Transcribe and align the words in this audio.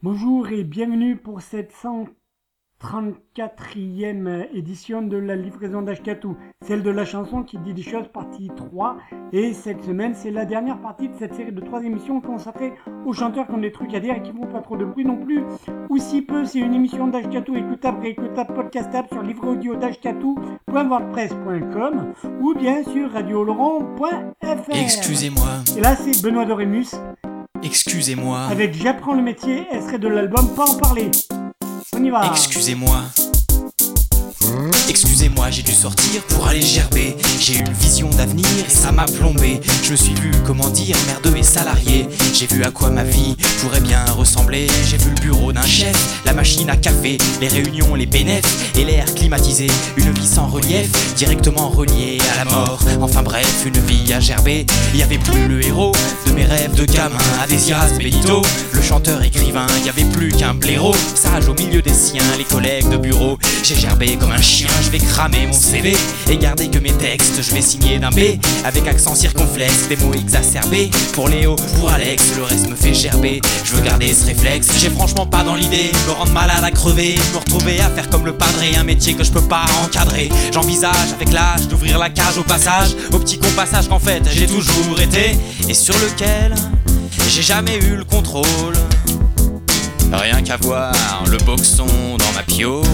Bonjour 0.00 0.48
et 0.50 0.62
bienvenue 0.62 1.16
pour 1.16 1.40
cette 1.40 1.74
134e 2.84 4.46
édition 4.54 5.02
de 5.02 5.16
la 5.16 5.34
livraison 5.34 5.82
d'Ashkatou, 5.82 6.36
celle 6.64 6.84
de 6.84 6.90
la 6.90 7.04
chanson 7.04 7.42
qui 7.42 7.58
dit 7.58 7.74
des 7.74 7.82
choses, 7.82 8.06
partie 8.06 8.48
3. 8.54 8.96
Et 9.32 9.52
cette 9.52 9.82
semaine, 9.82 10.14
c'est 10.14 10.30
la 10.30 10.44
dernière 10.44 10.80
partie 10.80 11.08
de 11.08 11.16
cette 11.16 11.34
série 11.34 11.50
de 11.50 11.60
trois 11.60 11.82
émissions 11.82 12.20
consacrées 12.20 12.74
aux 13.06 13.12
chanteurs 13.12 13.48
qui 13.48 13.54
ont 13.54 13.58
des 13.58 13.72
trucs 13.72 13.92
à 13.92 13.98
dire 13.98 14.14
et 14.14 14.22
qui 14.22 14.30
font 14.30 14.46
pas 14.46 14.60
trop 14.60 14.76
de 14.76 14.84
bruit 14.84 15.04
non 15.04 15.16
plus. 15.16 15.42
Ou 15.88 15.98
si 15.98 16.22
peu, 16.22 16.44
c'est 16.44 16.60
une 16.60 16.74
émission 16.74 17.08
d'Ashkatou 17.08 17.56
écoutable, 17.56 18.00
réécoutable, 18.00 18.54
podcastable 18.54 19.08
sur 19.08 19.22
livre 19.22 19.48
audio 19.48 19.74
d'ashkatou.wordpress.com 19.74 22.14
ou 22.40 22.54
bien 22.54 22.84
sur 22.84 23.10
radiolaurent.fr. 23.10 24.70
Excusez-moi. 24.70 25.48
Et 25.76 25.80
là, 25.80 25.96
c'est 25.96 26.22
Benoît 26.22 26.44
Dorémus 26.44 26.94
Excusez-moi. 27.62 28.40
avec 28.50 28.74
J'apprends 28.74 29.14
le 29.14 29.22
métier, 29.22 29.66
extrait 29.70 29.98
de 29.98 30.08
l'album 30.08 30.48
Pas 30.54 30.64
en 30.64 30.74
parler. 30.76 31.10
On 31.96 32.02
y 32.02 32.10
va. 32.10 32.26
Excusez-moi. 32.30 33.02
Excusez-moi, 34.88 35.50
j'ai 35.50 35.62
dû 35.62 35.72
sortir 35.72 36.22
pour 36.28 36.46
aller 36.48 36.62
gerber. 36.62 37.14
J'ai 37.38 37.56
eu 37.56 37.58
une 37.58 37.72
vision 37.74 38.08
d'avenir 38.10 38.46
et 38.66 38.72
ça 38.72 38.90
m'a 38.90 39.04
plombé. 39.04 39.60
Je 39.82 39.90
me 39.92 39.96
suis 39.96 40.14
vu, 40.14 40.30
comment 40.46 40.70
dire, 40.70 40.96
merdeux 41.06 41.36
et 41.36 41.42
salarié. 41.42 42.08
J'ai 42.32 42.46
vu 42.46 42.64
à 42.64 42.70
quoi 42.70 42.88
ma 42.88 43.04
vie 43.04 43.36
pourrait 43.60 43.82
bien 43.82 44.02
ressembler. 44.16 44.66
J'ai 44.88 44.96
vu 44.96 45.10
le 45.10 45.20
bureau 45.20 45.52
d'un 45.52 45.66
chef, 45.66 46.22
la 46.24 46.32
machine 46.32 46.70
à 46.70 46.76
café, 46.76 47.18
les 47.40 47.48
réunions, 47.48 47.94
les 47.94 48.06
bénéfices 48.06 48.56
et 48.76 48.84
l'air 48.84 49.04
climatisé. 49.14 49.66
Une 49.96 50.10
vie 50.12 50.26
sans 50.26 50.46
relief, 50.46 51.14
directement 51.16 51.68
reliée 51.68 52.18
à 52.32 52.44
la 52.44 52.50
mort. 52.50 52.80
Enfin 53.02 53.22
bref, 53.22 53.64
une 53.66 53.78
vie 53.80 54.12
à 54.14 54.20
gerber. 54.20 54.64
Il 54.94 55.00
y 55.00 55.02
avait 55.02 55.18
plus 55.18 55.48
le 55.48 55.64
héros 55.64 55.92
de 56.26 56.32
mes 56.32 56.44
rêves 56.44 56.74
de 56.74 56.86
gamin, 56.86 57.18
Adesias 57.42 57.92
Benito, 57.98 58.42
le 58.72 58.82
chanteur 58.82 59.22
écrivain. 59.22 59.66
Il 59.80 59.86
y 59.86 59.90
avait 59.90 60.10
plus 60.10 60.30
qu'un 60.30 60.54
blaireau, 60.54 60.94
sage 61.14 61.48
au 61.48 61.54
milieu 61.54 61.82
des 61.82 61.92
siens, 61.92 62.22
les 62.38 62.44
collègues 62.44 62.88
de 62.88 62.96
bureau. 62.96 63.38
J'ai 63.62 63.76
gerbé 63.76 64.16
comme 64.16 64.32
un 64.32 64.40
chien, 64.40 64.68
je 64.82 64.90
vais 64.90 64.98
cramer 64.98 65.46
mon 65.46 65.52
CV 65.52 65.96
et 66.30 66.36
garder 66.36 66.68
que 66.68 66.78
mes 66.78 66.92
textes. 66.92 67.42
Je 67.42 67.54
vais 67.54 67.62
signer 67.62 67.98
d'un 67.98 68.10
B 68.10 68.38
avec 68.64 68.86
accent 68.86 69.14
circonflexe, 69.14 69.88
des 69.88 69.96
mots 69.96 70.14
exacerbés. 70.14 70.90
Pour 71.12 71.28
Léo, 71.28 71.56
pour 71.78 71.90
Alex, 71.90 72.34
le 72.36 72.44
reste 72.44 72.68
me 72.68 72.74
fait 72.74 72.94
gerber. 72.94 73.40
Je 73.64 73.74
veux 73.74 73.82
garder 73.82 74.12
ce 74.12 74.26
réflexe, 74.26 74.68
j'ai 74.78 74.90
franchement 74.90 75.26
pas 75.26 75.42
dans 75.42 75.54
l'idée 75.54 75.90
me 76.06 76.12
rendre 76.12 76.32
malade 76.32 76.62
à 76.62 76.70
crever, 76.70 77.14
me 77.32 77.38
retrouver 77.38 77.80
à 77.80 77.90
faire 77.90 78.08
comme 78.10 78.24
le 78.24 78.32
padré, 78.32 78.76
un 78.76 78.84
métier 78.84 79.14
que 79.14 79.24
je 79.24 79.32
peux 79.32 79.42
pas 79.42 79.64
encadrer. 79.84 80.28
J'envisage 80.52 81.12
avec 81.14 81.32
l'âge 81.32 81.68
d'ouvrir 81.68 81.98
la 81.98 82.10
cage 82.10 82.38
au 82.38 82.42
passage, 82.42 82.90
au 83.12 83.18
petit 83.18 83.38
compassage 83.38 83.88
qu'en 83.88 83.98
fait 83.98 84.22
j'ai 84.32 84.46
toujours 84.46 85.00
été 85.00 85.36
et 85.68 85.74
sur 85.74 85.94
lequel 85.94 86.54
j'ai 87.28 87.42
jamais 87.42 87.76
eu 87.76 87.96
le 87.96 88.04
contrôle. 88.04 88.74
Rien 90.12 90.42
qu'à 90.42 90.56
voir 90.56 90.92
le 91.30 91.36
boxon 91.38 91.86
dans 92.18 92.32
ma 92.34 92.42
piole. 92.42 92.84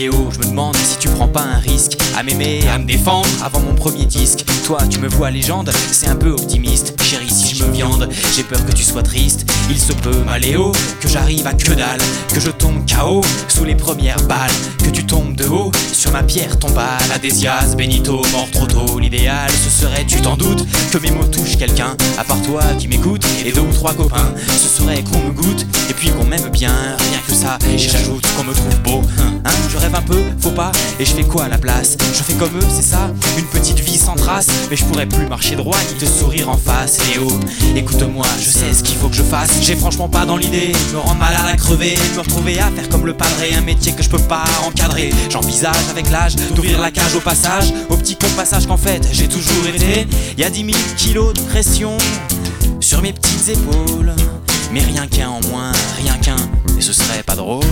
Je 0.00 0.38
me 0.38 0.44
demande 0.44 0.76
si 0.76 0.96
tu 0.98 1.08
prends 1.08 1.26
pas 1.26 1.42
un 1.42 1.58
risque 1.58 1.98
à 2.16 2.22
m'aimer, 2.22 2.60
à 2.72 2.78
me 2.78 2.84
défendre 2.84 3.28
avant 3.42 3.58
mon 3.58 3.74
premier 3.74 4.04
disque. 4.04 4.44
Toi, 4.64 4.78
tu 4.88 5.00
me 5.00 5.08
vois 5.08 5.32
légende, 5.32 5.72
c'est 5.90 6.06
un 6.06 6.14
peu 6.14 6.30
optimiste. 6.30 6.94
Chérie, 7.02 7.28
si 7.28 7.56
je 7.56 7.64
me 7.64 7.72
viande, 7.72 8.08
j'ai 8.36 8.44
peur 8.44 8.64
que 8.64 8.70
tu 8.70 8.84
sois 8.84 9.02
triste. 9.02 9.44
Il 9.68 9.76
se 9.76 9.92
peut, 9.92 10.22
ma 10.24 10.38
Léo, 10.38 10.70
que 11.00 11.08
j'arrive 11.08 11.48
à 11.48 11.52
que 11.52 11.72
dalle, 11.72 12.00
que 12.32 12.38
je 12.38 12.50
tombe 12.50 12.84
KO 12.88 13.22
sous 13.48 13.64
les 13.64 13.74
premières 13.74 14.22
balles, 14.28 14.52
que 14.84 14.90
tu 14.90 15.04
tombes 15.04 15.34
de 15.34 15.46
haut 15.46 15.72
sur 15.92 16.12
ma 16.12 16.22
pierre 16.22 16.60
tombale. 16.60 17.02
Adesias, 17.12 17.74
Benito, 17.76 18.22
mort 18.30 18.48
trop 18.52 18.66
tôt. 18.66 19.00
L'idéal, 19.00 19.50
ce 19.50 19.82
serait, 19.82 20.04
tu 20.06 20.20
t'en 20.20 20.36
doutes, 20.36 20.64
que 20.92 20.98
mes 20.98 21.10
mots 21.10 21.24
touchent 21.24 21.56
quelqu'un, 21.56 21.96
à 22.18 22.22
part 22.22 22.40
toi 22.42 22.62
qui 22.78 22.86
m'écoute, 22.86 23.24
et 23.44 23.50
deux 23.50 23.62
ou 23.62 23.72
trois 23.72 23.94
copains. 23.94 24.32
Ce 24.46 24.68
serait 24.68 25.02
qu'on 25.02 25.18
me 25.18 25.32
goûte, 25.32 25.66
et 25.90 25.94
puis 25.94 26.10
qu'on 26.10 26.24
m'aime 26.24 26.50
bien, 26.50 26.70
rien 26.70 27.18
que 27.26 27.34
ça. 27.34 27.58
J'ajoute 27.76 28.24
qu'on 28.36 28.44
me 28.44 28.54
trouve 28.54 28.78
beau, 28.82 29.02
hein, 29.18 29.32
un 29.94 30.02
peu, 30.02 30.22
faut 30.40 30.50
pas, 30.50 30.72
et 30.98 31.04
je 31.04 31.12
fais 31.12 31.22
quoi 31.22 31.44
à 31.44 31.48
la 31.48 31.58
place? 31.58 31.96
Je 32.12 32.22
fais 32.22 32.34
comme 32.34 32.56
eux, 32.56 32.66
c'est 32.68 32.84
ça, 32.84 33.10
une 33.38 33.46
petite 33.46 33.80
vie 33.80 33.96
sans 33.96 34.14
trace, 34.14 34.46
mais 34.70 34.76
je 34.76 34.84
pourrais 34.84 35.06
plus 35.06 35.26
marcher 35.26 35.56
droit 35.56 35.78
ni 35.88 35.98
te 35.98 36.04
sourire 36.04 36.48
en 36.48 36.56
face. 36.56 36.98
Léo, 37.08 37.28
écoute-moi, 37.76 38.26
je 38.38 38.48
sais 38.48 38.72
ce 38.72 38.82
qu'il 38.82 38.96
faut 38.96 39.08
que 39.08 39.16
je 39.16 39.22
fasse. 39.22 39.50
J'ai 39.62 39.76
franchement 39.76 40.08
pas 40.08 40.26
dans 40.26 40.36
l'idée, 40.36 40.72
me 40.92 40.98
rendre 40.98 41.18
malade 41.18 41.46
à 41.52 41.56
crever, 41.56 41.96
me 42.14 42.20
retrouver 42.20 42.58
à 42.58 42.70
faire 42.70 42.88
comme 42.88 43.06
le 43.06 43.14
padré, 43.14 43.54
un 43.54 43.62
métier 43.62 43.92
que 43.92 44.02
je 44.02 44.10
peux 44.10 44.18
pas 44.18 44.44
encadrer. 44.66 45.10
J'envisage 45.30 45.76
avec 45.90 46.10
l'âge 46.10 46.36
d'ouvrir 46.54 46.80
la 46.80 46.90
cage 46.90 47.14
au 47.14 47.20
passage, 47.20 47.72
au 47.88 47.96
petit 47.96 48.16
compassage 48.16 48.66
qu'en 48.66 48.76
fait 48.76 49.06
j'ai 49.12 49.28
toujours 49.28 49.66
été. 49.66 50.06
Y 50.36 50.44
a 50.44 50.50
10 50.50 50.64
000 50.64 50.70
kilos 50.96 51.34
de 51.34 51.40
pression 51.40 51.96
sur 52.80 53.02
mes 53.02 53.12
petites 53.12 53.48
épaules, 53.48 54.12
mais 54.72 54.80
rien 54.80 55.06
qu'un 55.06 55.28
en 55.28 55.40
moins, 55.50 55.72
rien 56.02 56.16
qu'un, 56.18 56.36
et 56.78 56.82
ce 56.82 56.92
serait 56.92 57.22
pas 57.22 57.36
drôle. 57.36 57.64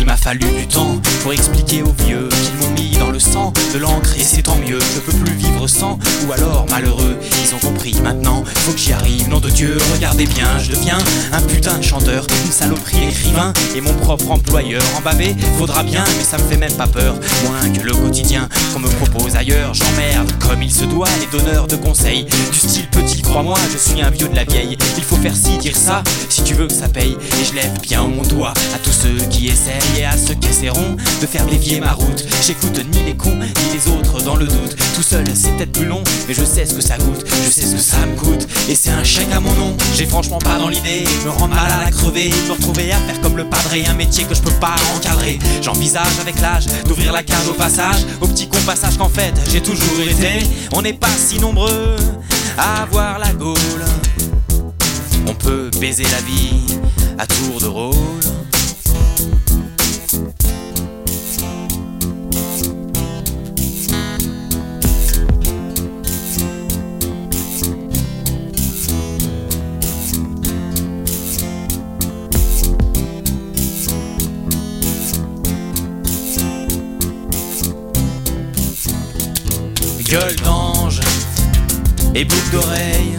Il 0.00 0.06
m'a 0.06 0.16
fallu 0.16 0.46
du 0.58 0.66
temps 0.66 0.98
pour 1.22 1.34
expliquer 1.34 1.82
aux 1.82 1.92
vieux 2.04 2.26
qu'ils 2.30 2.54
m'ont 2.56 2.72
mis 2.74 2.96
dans 2.96 3.10
le 3.10 3.18
sang 3.18 3.52
de 3.74 3.78
l'encre 3.78 4.16
et 4.16 4.22
c'est 4.22 4.42
tant 4.42 4.56
mieux. 4.56 4.78
Je 4.78 5.00
peux 5.00 5.12
plus 5.12 5.34
vivre 5.34 5.68
sans, 5.68 5.98
ou 6.26 6.32
alors 6.32 6.64
malheureux. 6.70 7.18
Ils 7.44 7.54
ont 7.54 7.58
compris 7.58 7.94
maintenant, 8.02 8.42
faut 8.46 8.72
que 8.72 8.78
j'y 8.78 8.94
arrive. 8.94 9.28
Nom 9.28 9.40
de 9.40 9.50
Dieu, 9.50 9.76
regardez 9.92 10.24
bien, 10.24 10.58
je 10.58 10.70
deviens 10.70 10.96
un 11.32 11.42
putain 11.42 11.76
de 11.76 11.82
chanteur, 11.82 12.26
une 12.46 12.50
saloperie 12.50 13.08
écrivain 13.10 13.52
et 13.76 13.82
mon 13.82 13.92
propre 13.92 14.30
employeur. 14.30 14.82
En 14.96 15.02
baver, 15.02 15.36
faudra 15.58 15.82
bien, 15.82 16.02
mais 16.16 16.24
ça 16.24 16.38
me 16.38 16.44
fait 16.44 16.56
même 16.56 16.72
pas 16.72 16.86
peur. 16.86 17.16
Moins 17.44 17.70
que 17.70 17.82
le 17.82 17.92
quotidien 17.92 18.48
qu'on 18.72 18.80
me 18.80 18.88
propose 18.88 19.36
ailleurs. 19.36 19.74
J'emmerde 19.74 20.32
comme 20.38 20.62
il 20.62 20.72
se 20.72 20.86
doit 20.86 21.08
les 21.20 21.38
donneurs 21.38 21.66
de 21.66 21.76
conseils. 21.76 22.24
Du 22.50 22.58
style 22.58 22.88
petit, 22.88 23.20
crois-moi, 23.20 23.58
je 23.70 23.76
suis 23.76 24.00
un 24.00 24.10
vieux 24.10 24.28
de 24.28 24.36
la 24.36 24.44
vieille. 24.44 24.78
Il 24.96 25.04
faut 25.04 25.16
faire 25.16 25.36
ci, 25.36 25.58
dire 25.58 25.76
ça, 25.76 26.02
si 26.30 26.42
tu 26.42 26.54
veux 26.54 26.68
que 26.68 26.74
ça 26.74 26.88
paye. 26.88 27.18
Et 27.20 27.44
je 27.44 27.54
lève 27.54 27.78
bien 27.82 28.02
mon 28.04 28.22
doigt 28.22 28.54
à 28.74 28.78
tous 28.78 28.92
ceux 28.92 29.26
qui 29.28 29.48
essayent 29.48 29.89
et 29.96 30.04
à 30.04 30.16
ceux 30.16 30.34
qui 30.34 30.48
essaieront 30.48 30.96
de 31.20 31.26
faire 31.26 31.46
dévier 31.46 31.80
ma 31.80 31.92
route. 31.92 32.24
J'écoute 32.46 32.80
ni 32.92 33.04
les 33.04 33.16
cons 33.16 33.36
ni 33.36 33.72
les 33.72 33.92
autres 33.92 34.22
dans 34.22 34.36
le 34.36 34.46
doute. 34.46 34.76
Tout 34.94 35.02
seul, 35.02 35.24
c'est 35.34 35.56
peut-être 35.56 35.72
plus 35.72 35.86
long, 35.86 36.02
mais 36.28 36.34
je 36.34 36.44
sais 36.44 36.66
ce 36.66 36.74
que 36.74 36.80
ça 36.82 36.96
goûte, 36.98 37.24
je 37.26 37.50
sais 37.50 37.62
ce 37.62 37.74
que 37.74 37.80
ça 37.80 37.98
me 38.06 38.16
coûte. 38.16 38.46
Et 38.68 38.74
c'est 38.74 38.90
un 38.90 39.04
chèque 39.04 39.32
à 39.32 39.40
mon 39.40 39.52
nom. 39.54 39.76
J'ai 39.94 40.06
franchement 40.06 40.38
pas 40.38 40.58
dans 40.58 40.68
l'idée, 40.68 41.04
me 41.24 41.30
rendre 41.30 41.54
malade 41.54 41.82
à 41.86 41.90
crever, 41.90 42.30
me 42.48 42.52
retrouver 42.52 42.92
à 42.92 42.96
faire 42.96 43.20
comme 43.20 43.36
le 43.36 43.44
padré, 43.48 43.84
un 43.86 43.94
métier 43.94 44.24
que 44.24 44.34
je 44.34 44.42
peux 44.42 44.58
pas 44.60 44.74
encadrer. 44.96 45.38
J'envisage 45.62 46.18
avec 46.20 46.40
l'âge 46.40 46.66
d'ouvrir 46.86 47.12
la 47.12 47.22
cage 47.22 47.48
au 47.48 47.54
passage, 47.54 48.06
au 48.20 48.26
petit 48.26 48.48
compassage 48.48 48.96
qu'en 48.98 49.08
fait 49.08 49.34
j'ai 49.50 49.60
toujours 49.60 50.00
été. 50.00 50.46
On 50.72 50.82
n'est 50.82 50.92
pas 50.92 51.08
si 51.16 51.38
nombreux 51.38 51.96
à 52.58 52.82
avoir 52.82 53.18
la 53.18 53.32
gaule. 53.32 53.56
On 55.26 55.34
peut 55.34 55.70
baiser 55.80 56.04
la 56.04 56.20
vie 56.22 56.78
à 57.18 57.26
tour 57.26 57.60
de 57.60 57.66
rôle. 57.66 58.29
Gueule 80.10 80.34
d'ange 80.42 80.98
et 82.16 82.24
boucle 82.24 82.50
d'oreille. 82.50 83.16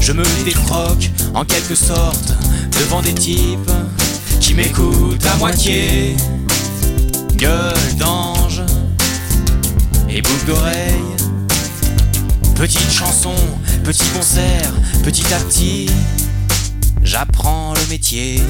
Je 0.00 0.10
me 0.10 0.24
défroque 0.44 1.08
en 1.32 1.44
quelque 1.44 1.76
sorte 1.76 2.34
devant 2.80 3.00
des 3.00 3.14
types 3.14 3.70
qui 4.40 4.54
m'écoutent 4.54 5.24
à 5.24 5.36
moitié. 5.36 6.16
Gueule 7.36 7.96
d'ange 7.96 8.62
et 10.08 10.20
boucle 10.22 10.44
d'oreille. 10.44 11.14
Petite 12.56 12.90
chanson, 12.90 13.36
petit 13.84 14.08
concert, 14.08 14.72
petit 15.04 15.32
à 15.32 15.38
petit, 15.38 15.88
j'apprends 17.04 17.74
le 17.74 17.90
métier. 17.90 18.42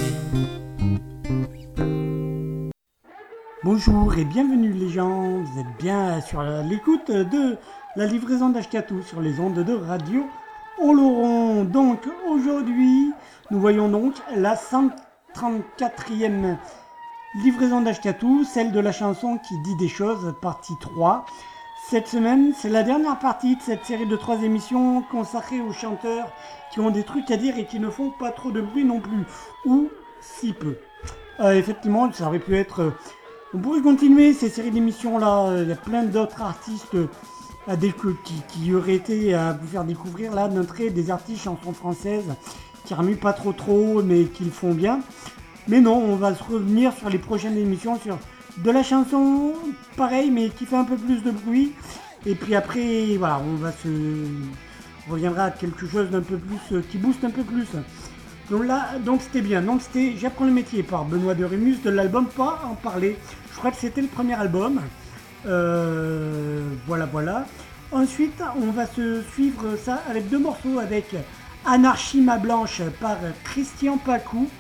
Bonjour 3.65 4.17
et 4.19 4.25
bienvenue 4.27 4.75
les 4.75 4.91
gens, 4.91 5.39
vous 5.39 5.59
êtes 5.59 5.79
bien 5.79 6.21
sur 6.21 6.43
l'écoute 6.43 7.11
de 7.11 7.57
la 7.97 8.05
livraison 8.05 8.51
d'Ashkatou 8.51 9.01
sur 9.01 9.23
les 9.23 9.41
ondes 9.41 9.65
de 9.65 9.73
radio 9.73 10.27
Oloron. 10.79 11.65
Donc 11.65 12.07
aujourd'hui, 12.29 13.11
nous 13.51 13.59
voyons 13.59 13.89
donc 13.89 14.17
la 14.37 14.55
134e 14.55 16.59
livraison 17.43 17.81
d'Ashkatou, 17.81 18.45
celle 18.45 18.71
de 18.71 18.81
la 18.81 18.93
chanson 18.93 19.39
qui 19.39 19.59
dit 19.61 19.77
des 19.77 19.89
choses, 19.89 20.35
partie 20.43 20.75
3. 20.79 21.25
Cette 21.89 22.09
semaine, 22.09 22.53
c'est 22.55 22.69
la 22.69 22.83
dernière 22.83 23.19
partie 23.19 23.57
de 23.57 23.63
cette 23.63 23.87
série 23.87 24.07
de 24.07 24.17
trois 24.17 24.43
émissions 24.43 25.01
consacrée 25.11 25.63
aux 25.63 25.73
chanteurs 25.73 26.31
qui 26.71 26.81
ont 26.81 26.91
des 26.91 27.05
trucs 27.05 27.31
à 27.31 27.39
dire 27.39 27.57
et 27.57 27.65
qui 27.65 27.81
ne 27.81 27.89
font 27.89 28.11
pas 28.11 28.31
trop 28.31 28.51
de 28.51 28.61
bruit 28.61 28.85
non 28.85 29.01
plus, 29.01 29.25
ou 29.65 29.89
si 30.21 30.53
peu. 30.53 30.77
Euh, 31.41 31.55
effectivement, 31.55 32.13
ça 32.13 32.27
aurait 32.27 32.39
pu 32.39 32.57
être 32.57 32.93
On 33.55 33.59
pourrait 33.59 33.83
continuer 33.83 34.33
ces 34.33 34.49
séries 34.49 34.73
d'émissions 34.73 35.17
là. 35.17 35.63
Il 35.63 35.69
y 35.69 35.73
a 35.73 35.77
plein 35.77 36.03
d'autres 36.03 36.43
artistes 36.43 36.97
à 37.69 37.77
des, 37.77 37.95
qui, 38.49 38.75
auraient 38.75 38.97
été 38.97 39.33
à 39.33 39.53
vous 39.53 39.69
faire 39.69 39.85
découvrir 39.85 40.35
là 40.35 40.49
d'entrée 40.49 40.91
des 40.91 41.13
artistes 41.13 41.45
chansons 41.45 41.73
françaises 41.73 42.35
qui 42.85 42.95
remuent 42.95 43.15
pas 43.15 43.33
trop 43.33 43.53
trop 43.53 44.03
mais 44.03 44.25
qui 44.25 44.43
le 44.43 44.51
font 44.51 44.75
bien. 44.75 44.99
Mais 45.69 45.81
non, 45.81 45.95
on 45.95 46.17
va 46.17 46.35
se 46.35 46.43
revenir 46.43 46.93
sur 46.95 47.09
les 47.09 47.19
prochaines 47.19 47.57
émissions 47.57 47.97
sur 48.01 48.19
de 48.59 48.71
la 48.73 48.83
chanson 48.83 49.53
pareil 49.97 50.33
mais 50.33 50.49
qui 50.49 50.67
fait 50.67 50.77
un 50.77 50.85
peu 50.85 50.97
plus 50.97 51.23
de 51.23 51.31
bruit. 51.31 51.75
Et 52.27 52.35
puis 52.35 52.57
après, 52.57 53.17
voilà, 53.19 53.41
on 53.47 53.55
va 53.55 53.71
se 53.71 53.89
on 55.09 55.13
reviendra 55.13 55.45
à 55.45 55.51
quelque 55.53 55.87
chose 55.87 56.11
d'un 56.11 56.23
peu 56.23 56.39
plus 56.39 56.83
qui 56.91 56.99
booste 56.99 57.23
un 57.23 57.31
peu 57.31 57.45
plus. 57.45 57.69
Donc 58.51 58.67
là, 58.67 58.99
donc 58.99 59.23
c'était 59.23 59.43
bien. 59.43 59.63
Donc 59.63 59.81
c'était 59.81 60.15
J'apprends 60.19 60.45
le 60.45 60.51
métier 60.51 60.83
par 60.83 61.05
Benoît 61.05 61.35
de 61.35 61.45
Rémus 61.45 61.77
de 61.85 61.91
l'album 61.91 62.27
Pas 62.27 62.63
en 62.69 62.75
parler. 62.75 63.17
C'était 63.73 64.03
le 64.03 64.09
premier 64.09 64.35
album. 64.35 64.81
Euh, 65.47 66.63
voilà, 66.87 67.07
voilà. 67.07 67.47
Ensuite, 67.93 68.43
on 68.61 68.71
va 68.71 68.87
se 68.87 69.23
suivre 69.33 69.77
ça 69.83 70.03
avec 70.11 70.29
deux 70.29 70.39
morceaux 70.39 70.79
avec 70.79 71.15
Anarchie 71.65 72.21
ma 72.21 72.37
blanche 72.37 72.83
par 73.01 73.17
Christian 73.43 73.97
Pacou 73.97 74.51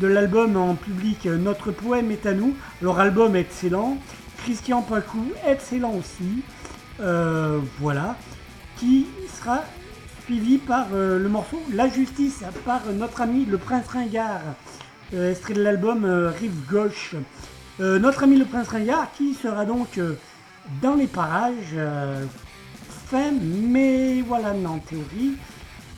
de 0.00 0.06
l'album 0.06 0.56
en 0.56 0.74
public 0.74 1.24
Notre 1.24 1.70
poème 1.70 2.10
est 2.10 2.26
à 2.26 2.34
nous. 2.34 2.54
Leur 2.82 3.00
album 3.00 3.34
excellent. 3.34 3.96
Christian 4.42 4.82
Pacou, 4.82 5.24
excellent 5.46 5.94
aussi. 5.94 6.42
Euh, 7.00 7.60
voilà. 7.80 8.16
Qui 8.76 9.06
sera 9.38 9.64
suivi 10.24 10.58
par 10.58 10.88
euh, 10.92 11.18
le 11.18 11.28
morceau 11.30 11.62
La 11.72 11.88
Justice 11.88 12.42
par 12.66 12.82
notre 12.92 13.22
ami 13.22 13.46
le 13.46 13.56
Prince 13.56 13.86
Ringard, 13.88 14.40
extrait 15.12 15.54
de 15.54 15.62
l'album 15.62 16.04
Rive 16.04 16.70
Gauche. 16.70 17.14
Notre 17.78 18.24
ami 18.24 18.36
le 18.36 18.44
Prince 18.44 18.68
Ringard 18.68 19.08
qui 19.16 19.34
sera 19.34 19.64
donc 19.64 19.98
dans 20.80 20.94
les 20.94 21.06
parages 21.06 21.76
fin 23.06 23.32
mai, 23.32 24.22
voilà, 24.26 24.54
en 24.66 24.78
théorie, 24.78 25.36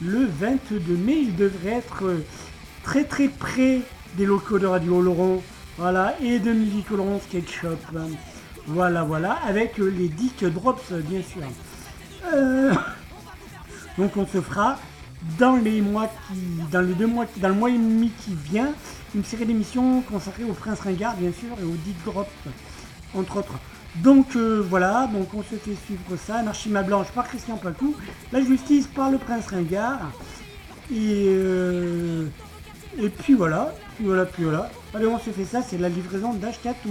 le 0.03 0.27
22 0.27 0.97
mai, 0.97 1.19
il 1.23 1.37
devrait 1.37 1.75
être 1.79 2.05
très 2.83 3.05
très 3.05 3.29
près 3.29 3.81
des 4.17 4.27
locaux 4.27 4.59
de 4.59 4.67
Radio 4.67 5.01
Laurent, 5.01 5.43
voilà, 5.79 6.15
et 6.21 6.39
de 6.39 6.53
Musique 6.53 6.91
Laurent 6.91 7.21
Skate 7.29 7.49
Shop. 7.49 7.79
Voilà, 8.67 9.05
voilà, 9.05 9.39
avec 9.47 9.79
les 9.79 10.09
Dick 10.09 10.45
Drops, 10.45 10.93
bien 10.93 11.23
sûr. 11.23 11.43
Donc 13.99 14.17
on 14.17 14.27
se 14.27 14.41
fera 14.41 14.79
dans 15.39 15.57
les 15.57 15.81
mois 15.81 16.09
qui, 16.29 16.39
dans 16.71 16.81
les 16.81 16.95
deux 16.95 17.07
mois, 17.07 17.27
dans 17.39 17.49
le 17.49 17.55
mois 17.55 17.71
et 17.71 17.79
demi 17.79 18.11
qui 18.25 18.35
vient, 18.35 18.73
une 19.15 19.25
série 19.25 19.47
d'émissions 19.47 20.03
consacrée 20.03 20.45
au 20.45 20.53
Prince 20.53 20.81
Ringard 20.81 21.17
bien 21.17 21.33
sûr 21.33 21.57
et 21.61 21.65
au 21.65 21.77
Dick 21.85 21.97
Drop 22.05 22.29
entre 23.15 23.39
autres. 23.39 23.55
Donc 23.97 24.37
euh, 24.37 24.63
voilà, 24.69 25.09
donc 25.13 25.33
on 25.35 25.43
se 25.43 25.57
fait 25.57 25.75
suivre 25.87 26.17
ça, 26.27 26.37
Anarchima 26.37 26.83
Blanche 26.83 27.09
par 27.15 27.27
Christian 27.27 27.57
Pacou, 27.57 27.95
La 28.31 28.43
Justice 28.43 28.87
par 28.87 29.11
le 29.11 29.17
Prince 29.19 29.47
Ringard, 29.47 30.11
et, 30.93 31.25
euh, 31.29 32.27
et 32.99 33.09
puis 33.09 33.35
voilà, 33.35 33.75
puis 33.97 34.05
voilà, 34.05 34.27
puis 34.27 34.45
voilà. 34.45 34.71
Allez 34.95 35.07
on 35.07 35.19
se 35.19 35.31
fait 35.31 35.45
ça, 35.47 35.63
c'est 35.63 35.79
la 35.79 35.89
livraison 35.89 36.35
d'Ashkatou. 36.35 36.91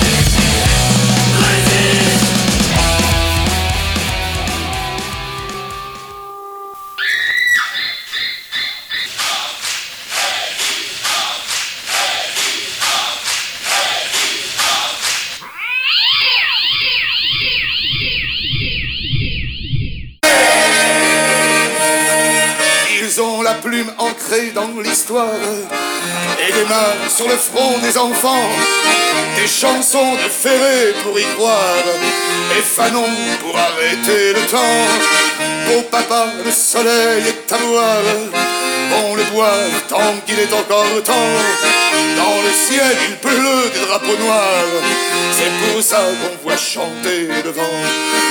Et 25.09 26.51
des 26.53 26.65
mains 26.65 27.09
sur 27.09 27.27
le 27.27 27.35
front 27.35 27.79
des 27.79 27.97
enfants, 27.97 28.49
des 29.35 29.47
chansons 29.47 30.13
de 30.13 30.29
ferré 30.29 30.93
pour 31.03 31.19
y 31.19 31.23
croire 31.35 31.85
et 32.55 32.61
Fanon 32.61 33.09
pour 33.39 33.57
arrêter 33.57 34.33
le 34.33 34.41
temps. 34.45 34.85
Beau 35.67 35.81
papa, 35.89 36.27
le 36.45 36.51
soleil 36.51 37.23
est 37.27 37.51
à 37.51 37.57
voir, 37.57 38.01
on 39.05 39.15
le 39.15 39.23
voit 39.33 39.63
tant 39.89 40.13
qu'il 40.25 40.39
est 40.39 40.53
encore 40.53 40.85
temps. 41.03 41.33
Dans 42.17 42.41
le 42.45 42.51
ciel, 42.53 42.95
il 43.09 43.17
pleut 43.17 43.71
des 43.73 43.85
drapeaux 43.87 44.17
noirs, 44.23 44.73
c'est 45.31 45.73
pour 45.73 45.81
ça 45.81 45.97
qu'on 45.97 46.43
voit 46.43 46.57
chanter 46.57 47.27
le 47.43 47.51
vent 47.51 47.79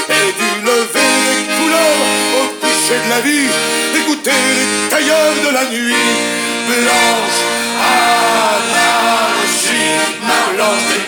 et 0.08 0.32
du 0.40 0.66
lever 0.66 1.14
des 1.26 1.44
couleurs 1.56 2.00
au 2.40 2.46
coucher 2.60 2.98
de 3.04 3.10
la 3.10 3.20
vie 3.20 3.48
écouter 3.96 4.30
les 4.30 4.88
tailleurs 4.88 5.34
de 5.46 5.54
la 5.54 5.64
nuit 5.66 6.49
blanche. 6.70 7.40
Anarchie, 8.70 9.90
ma 10.28 10.38
blanche 10.54 10.86
des 10.90 11.02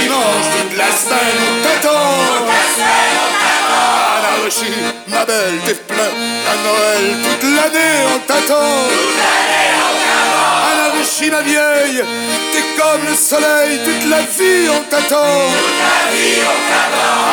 dimanche 0.00 0.48
toute 0.54 0.74
la 0.76 0.90
semaine 1.02 1.38
on 1.48 1.54
t'attend. 1.64 2.14
Anarchie, 4.18 4.80
ma 5.08 5.22
belle, 5.24 5.58
tes 5.66 5.74
pleurs 5.74 6.18
à 6.50 6.54
Noël 6.66 7.04
toute 7.24 7.44
l'année 7.56 7.96
on 8.14 8.18
t'attend. 8.28 8.72
Anarchie, 10.72 11.30
ma 11.30 11.42
vieille, 11.42 12.04
t'es 12.52 12.64
comme 12.78 13.04
le 13.08 13.14
soleil, 13.14 13.80
toute 13.84 14.04
la 14.10 14.22
vie 14.22 14.68
on 14.70 14.82
t'attend. 14.90 15.40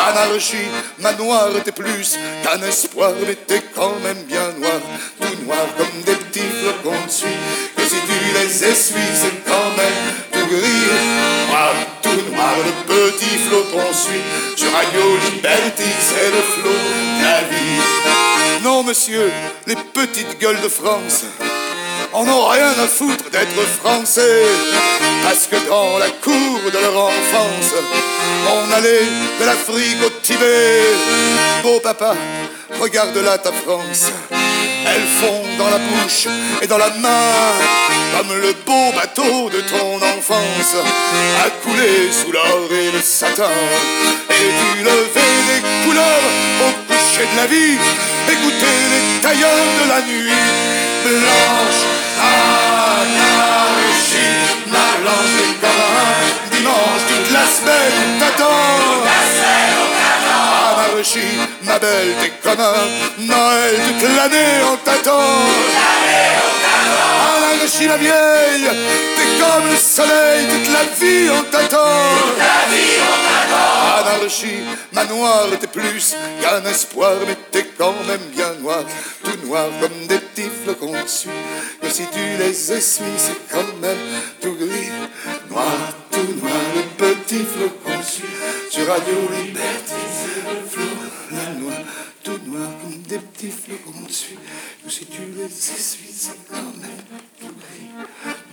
Anarchie, 0.10 0.70
ma 1.00 1.12
noire, 1.14 1.50
t'es 1.64 1.72
plus 1.72 2.18
qu'un 2.44 2.62
espoir, 2.68 3.12
mais 3.28 3.36
t'es 3.36 3.64
quand 3.76 3.96
même 4.04 4.24
bien 4.24 4.52
noir, 4.58 4.80
tout 5.22 5.36
noir 5.46 5.66
comme 5.78 6.02
des 6.06 6.19
petits 6.30 6.50
flocons 6.62 7.06
de 7.06 7.12
suie. 7.12 7.28
Que 7.76 7.84
si 7.84 7.96
tu 7.96 8.18
les 8.34 8.64
essuies, 8.64 9.14
c'est 9.14 9.44
quand 9.46 9.72
même 9.78 10.02
tout 10.32 10.48
gris. 10.48 10.88
Noir, 11.50 11.74
tout 12.02 12.34
noir, 12.34 12.56
le 12.66 12.94
petit 12.94 13.38
flocon 13.48 13.94
suit. 13.94 14.22
sur 14.56 14.72
Radio 14.72 15.18
Liberty, 15.26 15.90
c'est 16.00 16.30
le 16.30 16.42
flot 16.42 16.72
de 16.72 17.24
la 17.24 17.42
vie. 17.42 18.64
Non, 18.64 18.84
monsieur, 18.84 19.32
les 19.68 19.76
petites 19.76 20.40
gueules 20.40 20.62
de 20.62 20.70
France 20.70 21.26
en 22.12 22.28
ont 22.28 22.48
rien 22.48 22.72
à 22.72 22.88
foutre 22.88 23.30
d'être 23.32 23.62
français. 23.82 24.44
Parce 25.24 25.48
que 25.48 25.56
dans 25.68 25.98
la 25.98 26.10
cour 26.10 26.72
de 26.74 26.80
leur 26.80 26.98
enfance, 26.98 27.74
on 28.48 28.72
allait 28.74 29.06
de 29.40 29.46
l'Afrique 29.46 29.98
au 30.06 30.10
Tibet. 30.22 30.82
Beau 31.64 31.80
papa, 31.80 32.16
regarde 32.80 33.18
là 33.18 33.38
ta 33.38 33.52
France. 33.52 34.12
Elles 35.00 35.58
dans 35.58 35.70
la 35.70 35.78
bouche 35.78 36.28
et 36.62 36.68
dans 36.68 36.78
la 36.78 36.90
main, 36.90 37.32
comme 38.18 38.36
le 38.36 38.54
beau 38.66 38.92
bateau 38.94 39.50
de 39.50 39.62
ton 39.62 39.96
enfance, 39.96 40.76
a 41.46 41.50
coulé 41.64 42.12
sous 42.12 42.32
l'or 42.34 42.68
et 42.70 42.92
le 42.92 43.02
satin. 43.02 43.56
Et 44.30 44.52
du 44.60 44.84
lever 44.84 45.36
des 45.50 45.62
couleurs 45.86 46.26
au 46.66 46.72
coucher 46.92 47.26
de 47.32 47.38
la 47.38 47.48
vie, 47.48 47.78
écouter 48.30 48.76
les 48.92 49.22
tailleurs 49.22 49.70
de 49.84 49.88
la 49.88 50.02
nuit 50.02 50.34
blanche, 51.06 51.82
anarchie, 53.00 53.28
ma 54.68 54.90
blanche 55.02 55.34
des 55.38 56.58
dimanche 56.58 57.04
toute 57.08 57.32
la 57.32 57.46
semaine 57.48 58.20
t'attend 58.20 59.29
ma 61.64 61.80
belle, 61.80 62.14
t'es 62.20 62.32
comme 62.44 62.60
un 62.60 63.24
Noël 63.26 63.76
toute 64.00 64.16
l'année 64.18 64.62
on 64.70 64.76
t'attend. 64.78 65.22
Anarchie 67.54 67.88
la 67.88 67.96
vieille, 67.96 68.70
t'es 69.16 69.42
comme 69.42 69.70
le 69.72 69.78
soleil, 69.78 70.46
toute 70.48 70.74
la 70.74 70.84
vie 71.00 71.30
on 71.30 71.44
t'attend. 71.44 71.78
Anarchie, 73.98 74.64
ma 74.92 75.06
noire, 75.06 75.48
t'es 75.60 75.68
plus 75.68 76.16
qu'un 76.42 76.70
espoir, 76.70 77.14
mais 77.26 77.38
t'es 77.52 77.70
quand 77.78 77.96
même 78.06 78.20
bien 78.36 78.54
noir, 78.60 78.84
tout 79.24 79.48
noir 79.48 79.68
comme 79.80 80.08
des 80.08 80.20
petits 80.20 80.50
flocons 80.64 81.02
dessus. 81.02 81.30
Mais 81.82 81.90
si 81.90 82.04
tu 82.08 82.20
les 82.38 82.72
essuies, 82.74 83.06
c'est 83.18 83.40
quand 83.50 83.80
même 83.82 83.98
tout 84.42 84.56
gris, 84.56 84.92
noir, 85.50 85.66
tout 86.12 86.34
noir, 86.42 86.62
le 86.76 86.82
petit 86.98 87.46
flocon 87.46 87.98
dessus. 88.00 88.24
Sur 88.70 88.88
Radio 88.88 89.16
Liberté, 89.42 89.96
tout 92.24 92.40
noir 92.46 92.70
comme 92.82 93.02
des 93.04 93.20
petits 93.20 93.52
flocons 93.52 94.02
dessus. 94.08 94.38
Mais 94.84 94.92
si 94.92 95.06
tu 95.06 95.22
les 95.36 95.46
essuies, 95.46 96.12
c'est 96.12 96.48
quand 96.50 96.56
même 96.56 97.04
tout 97.40 97.48
gris, 97.48 97.90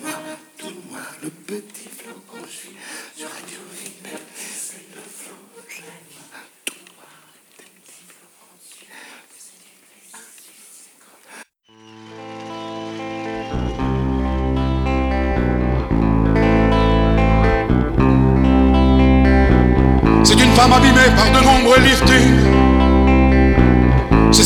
noir, 0.02 0.20
tout 0.56 0.72
noir, 0.90 1.06
le 1.22 1.30
petit 1.30 1.88
flocon 1.88 2.44
dessus. 2.44 2.70
Sur 3.16 3.28
Radio 3.28 3.58
c'est 4.34 4.84
le 4.94 5.00
noix, 5.00 6.42
tout 6.64 6.74
noir, 6.94 7.08
des 7.58 7.64
petits 7.64 8.04
flocons 8.06 8.56
C'est 20.24 20.40
une 20.44 20.52
femme 20.52 20.72
abîmée 20.72 21.10
par 21.16 21.30
de 21.32 21.44
nombreux 21.44 21.80
liftings. 21.80 22.35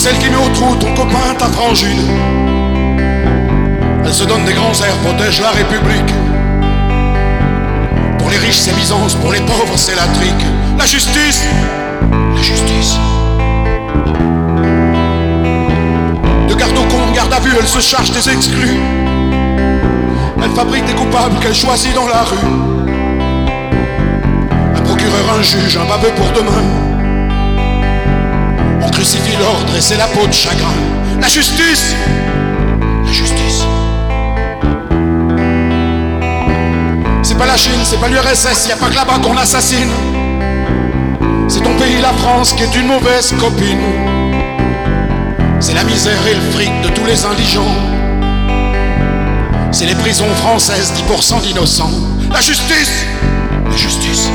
Celle 0.02 0.16
qui 0.16 0.30
met 0.30 0.36
au 0.36 0.48
trou 0.54 0.74
ton 0.76 0.94
copain, 0.94 1.34
ta 1.38 1.44
frangine. 1.44 2.08
Elle 4.02 4.14
se 4.14 4.24
donne 4.24 4.46
des 4.46 4.54
grands 4.54 4.72
airs, 4.72 4.96
protège 5.04 5.42
la 5.42 5.50
République. 5.50 6.14
Pour 8.18 8.30
les 8.30 8.38
riches, 8.38 8.60
c'est 8.60 8.74
Byzance, 8.74 9.14
pour 9.16 9.30
les 9.30 9.40
pauvres, 9.40 9.76
c'est 9.76 9.94
la 9.94 10.06
trique. 10.06 10.46
La 10.78 10.86
justice, 10.86 11.44
la 12.34 12.40
justice. 12.40 12.96
De 16.48 16.54
garde 16.54 16.78
au 16.78 16.84
con, 16.84 17.12
garde 17.14 17.34
à 17.34 17.40
vue, 17.40 17.52
elle 17.60 17.68
se 17.68 17.80
charge 17.80 18.10
des 18.10 18.30
exclus. 18.30 18.80
Elle 20.42 20.50
fabrique 20.52 20.86
des 20.86 20.94
coupables 20.94 21.38
qu'elle 21.40 21.54
choisit 21.54 21.94
dans 21.94 22.08
la 22.08 22.22
rue. 22.22 22.48
Un 24.76 24.80
procureur, 24.80 25.36
un 25.38 25.42
juge, 25.42 25.76
un 25.76 25.84
baveux 25.84 26.14
pour 26.16 26.30
demain. 26.32 26.79
Crucifie 28.92 29.36
l'ordre 29.38 29.74
et 29.76 29.80
c'est 29.80 29.96
la 29.96 30.06
peau 30.06 30.26
de 30.26 30.32
chagrin. 30.32 30.74
La 31.20 31.28
justice, 31.28 31.94
la 33.04 33.12
justice. 33.12 33.64
C'est 37.22 37.36
pas 37.36 37.46
la 37.46 37.56
Chine, 37.56 37.80
c'est 37.84 38.00
pas 38.00 38.08
l'URSS, 38.08 38.68
y 38.68 38.72
a 38.72 38.76
pas 38.76 38.88
que 38.88 38.94
là-bas 38.94 39.18
qu'on 39.22 39.36
assassine. 39.36 39.90
C'est 41.48 41.60
ton 41.60 41.74
pays, 41.76 42.00
la 42.00 42.12
France, 42.12 42.52
qui 42.52 42.62
est 42.62 42.74
une 42.76 42.86
mauvaise 42.86 43.34
copine. 43.38 43.80
C'est 45.60 45.74
la 45.74 45.84
misère 45.84 46.26
et 46.26 46.34
le 46.34 46.40
fric 46.52 46.70
de 46.82 46.88
tous 46.88 47.04
les 47.04 47.24
indigents. 47.24 47.74
C'est 49.72 49.86
les 49.86 49.94
prisons 49.94 50.32
françaises, 50.36 50.92
10% 51.08 51.42
d'innocents. 51.42 51.90
La 52.32 52.40
justice, 52.40 53.04
la 53.68 53.76
justice. 53.76 54.30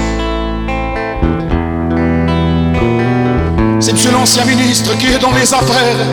C'est 3.85 3.93
monsieur 3.93 4.13
l'ancien 4.13 4.43
ministre 4.45 4.97
qui 4.97 5.05
est 5.13 5.19
dans 5.19 5.31
les 5.31 5.53
affaires, 5.53 6.07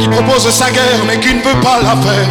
qui 0.00 0.08
propose 0.08 0.50
sa 0.50 0.68
guerre 0.68 1.04
mais 1.06 1.20
qui 1.20 1.32
ne 1.32 1.38
veut 1.38 1.60
pas 1.62 1.78
la 1.80 1.94
faire. 2.02 2.26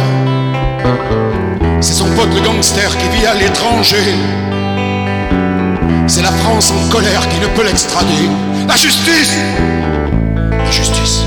C'est 1.80 1.94
son 1.94 2.04
pote 2.10 2.28
le 2.34 2.42
gangster 2.42 2.94
qui 2.98 3.08
vit 3.16 3.24
à 3.24 3.32
l'étranger. 3.32 4.14
C'est 6.06 6.20
la 6.20 6.32
France 6.32 6.70
en 6.70 6.90
colère 6.90 7.26
qui 7.30 7.40
ne 7.40 7.46
peut 7.46 7.64
l'extrader. 7.64 8.28
La 8.68 8.76
justice 8.76 9.38
La 10.50 10.70
justice. 10.70 11.22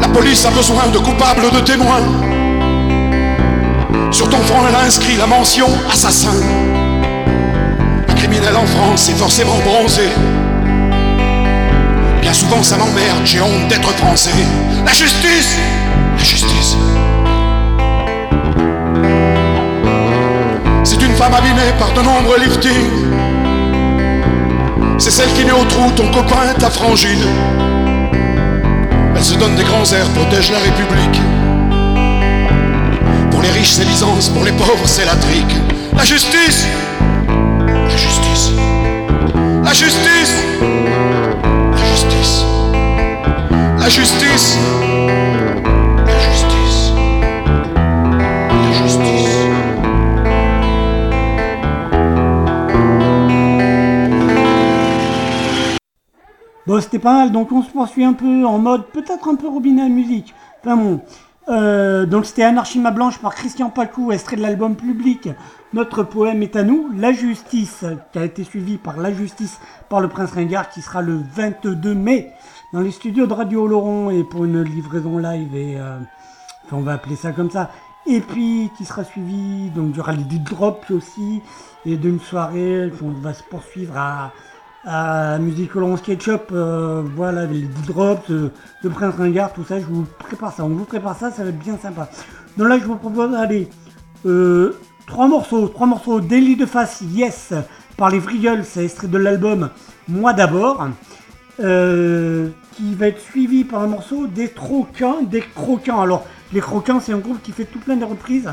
La 0.00 0.06
police 0.06 0.46
a 0.46 0.50
besoin 0.50 0.86
de 0.92 0.98
coupables, 0.98 1.50
de 1.52 1.60
témoins. 1.62 2.06
Sur 4.12 4.28
ton 4.30 4.38
front, 4.38 4.62
elle 4.68 4.74
a 4.76 4.82
inscrit 4.86 5.16
la 5.16 5.26
mention 5.26 5.66
assassin. 5.92 6.30
Criminel 8.24 8.56
en 8.56 8.64
France 8.64 9.10
est 9.10 9.18
forcément 9.18 9.58
bronzé. 9.66 10.08
Bien 12.22 12.32
souvent, 12.32 12.62
ça 12.62 12.78
m'emmerde, 12.78 13.20
j'ai 13.22 13.38
honte 13.42 13.68
d'être 13.68 13.90
français. 13.98 14.30
La 14.82 14.92
justice 14.94 15.58
La 16.16 16.24
justice. 16.24 16.74
C'est 20.84 21.02
une 21.02 21.14
femme 21.16 21.34
abîmée 21.34 21.70
par 21.78 21.92
de 21.92 22.00
nombreux 22.00 22.38
liftings. 22.38 22.88
C'est 24.96 25.10
celle 25.10 25.30
qui 25.34 25.44
met 25.44 25.52
au 25.52 25.64
trou 25.66 25.90
ton 25.94 26.10
copain, 26.10 26.54
ta 26.58 26.70
frangine. 26.70 27.26
Elle 29.14 29.22
se 29.22 29.34
donne 29.34 29.54
des 29.54 29.64
grands 29.64 29.92
airs, 29.92 30.08
protège 30.14 30.50
la 30.50 30.60
République. 30.60 31.20
Pour 33.30 33.42
les 33.42 33.50
riches, 33.50 33.72
c'est 33.72 33.84
Byzance, 33.84 34.30
pour 34.30 34.44
les 34.44 34.52
pauvres, 34.52 34.86
c'est 34.86 35.04
la 35.04 35.16
trique. 35.16 35.56
La 35.94 36.04
justice 36.04 36.66
La 39.74 39.80
justice 39.80 40.34
La 41.72 41.84
justice 41.90 42.44
La 43.76 43.88
justice 43.88 44.58
La 46.06 46.20
justice 46.30 46.92
La 48.52 48.72
justice 48.72 49.36
Bon, 56.68 56.80
c'était 56.80 57.00
pas 57.00 57.12
mal, 57.12 57.32
donc 57.32 57.50
on 57.50 57.62
se 57.62 57.70
poursuit 57.70 58.04
un 58.04 58.12
peu 58.12 58.46
en 58.46 58.58
mode 58.58 58.86
peut-être 58.92 59.26
un 59.26 59.34
peu 59.34 59.48
robinet 59.48 59.82
à 59.82 59.88
musique. 59.88 60.32
Enfin 60.60 60.76
bon. 60.76 61.00
Euh, 61.48 62.06
donc 62.06 62.24
c'était 62.24 62.42
Anarchima 62.42 62.90
Blanche 62.90 63.18
par 63.18 63.34
Christian 63.34 63.68
Pacou, 63.68 64.12
extrait 64.12 64.36
de 64.36 64.40
l'album 64.40 64.76
public 64.76 65.28
Notre 65.74 66.02
poème 66.02 66.42
est 66.42 66.56
à 66.56 66.62
nous, 66.62 66.88
La 66.96 67.12
Justice, 67.12 67.84
qui 68.12 68.18
a 68.18 68.24
été 68.24 68.44
suivi 68.44 68.78
par 68.78 68.96
La 68.96 69.12
Justice 69.12 69.60
par 69.90 70.00
le 70.00 70.08
Prince 70.08 70.32
Ringard, 70.32 70.70
qui 70.70 70.80
sera 70.80 71.02
le 71.02 71.20
22 71.34 71.94
mai 71.94 72.32
dans 72.72 72.80
les 72.80 72.90
studios 72.90 73.26
de 73.26 73.34
Radio 73.34 73.66
Laurent 73.66 74.10
et 74.10 74.24
pour 74.24 74.46
une 74.46 74.62
livraison 74.62 75.18
live 75.18 75.54
et 75.54 75.78
euh, 75.78 75.98
on 76.72 76.80
va 76.80 76.92
appeler 76.94 77.16
ça 77.16 77.32
comme 77.32 77.50
ça. 77.50 77.70
Et 78.06 78.20
puis 78.20 78.70
qui 78.76 78.84
sera 78.86 79.04
suivi 79.04 79.70
donc 79.70 79.92
du 79.92 80.00
rallye 80.00 80.24
du 80.24 80.38
drop 80.38 80.84
aussi 80.90 81.42
et 81.84 81.96
d'une 81.96 82.20
soirée 82.20 82.90
qu'on 82.98 83.10
va 83.10 83.34
se 83.34 83.42
poursuivre 83.42 83.96
à 83.96 84.32
à 84.86 85.38
Music 85.38 85.74
Laurent 85.74 85.96
Sketchup, 85.96 86.50
euh, 86.52 87.02
voilà, 87.16 87.46
les 87.46 87.66
drops, 87.86 88.30
de 88.30 88.88
Prince 88.88 89.14
Ringard, 89.16 89.52
tout 89.52 89.64
ça, 89.64 89.80
je 89.80 89.86
vous 89.86 90.06
prépare 90.18 90.52
ça, 90.52 90.64
on 90.64 90.68
vous 90.68 90.84
prépare 90.84 91.18
ça, 91.18 91.30
ça 91.30 91.42
va 91.42 91.48
être 91.48 91.58
bien 91.58 91.78
sympa. 91.78 92.10
Donc 92.56 92.68
là, 92.68 92.78
je 92.78 92.84
vous 92.84 92.96
propose, 92.96 93.34
allez, 93.34 93.68
euh, 94.26 94.76
trois 95.06 95.26
morceaux, 95.26 95.68
trois 95.68 95.86
morceaux, 95.86 96.20
Daily 96.20 96.56
de 96.56 96.66
face, 96.66 97.02
Yes, 97.12 97.54
par 97.96 98.10
les 98.10 98.18
Vrioles, 98.18 98.64
c'est 98.64 98.84
extrait 98.84 99.08
de 99.08 99.18
l'album 99.18 99.70
Moi 100.08 100.32
d'abord, 100.34 100.86
euh, 101.60 102.48
qui 102.76 102.94
va 102.94 103.08
être 103.08 103.20
suivi 103.20 103.64
par 103.64 103.82
un 103.82 103.86
morceau 103.86 104.26
des 104.26 104.48
Troquins, 104.48 105.22
des 105.22 105.40
Croquants. 105.40 106.00
Alors, 106.00 106.26
les 106.52 106.60
Croquants, 106.60 107.00
c'est 107.00 107.12
un 107.12 107.18
groupe 107.18 107.40
qui 107.42 107.52
fait 107.52 107.64
tout 107.64 107.78
plein 107.78 107.96
de 107.96 108.04
reprises, 108.04 108.52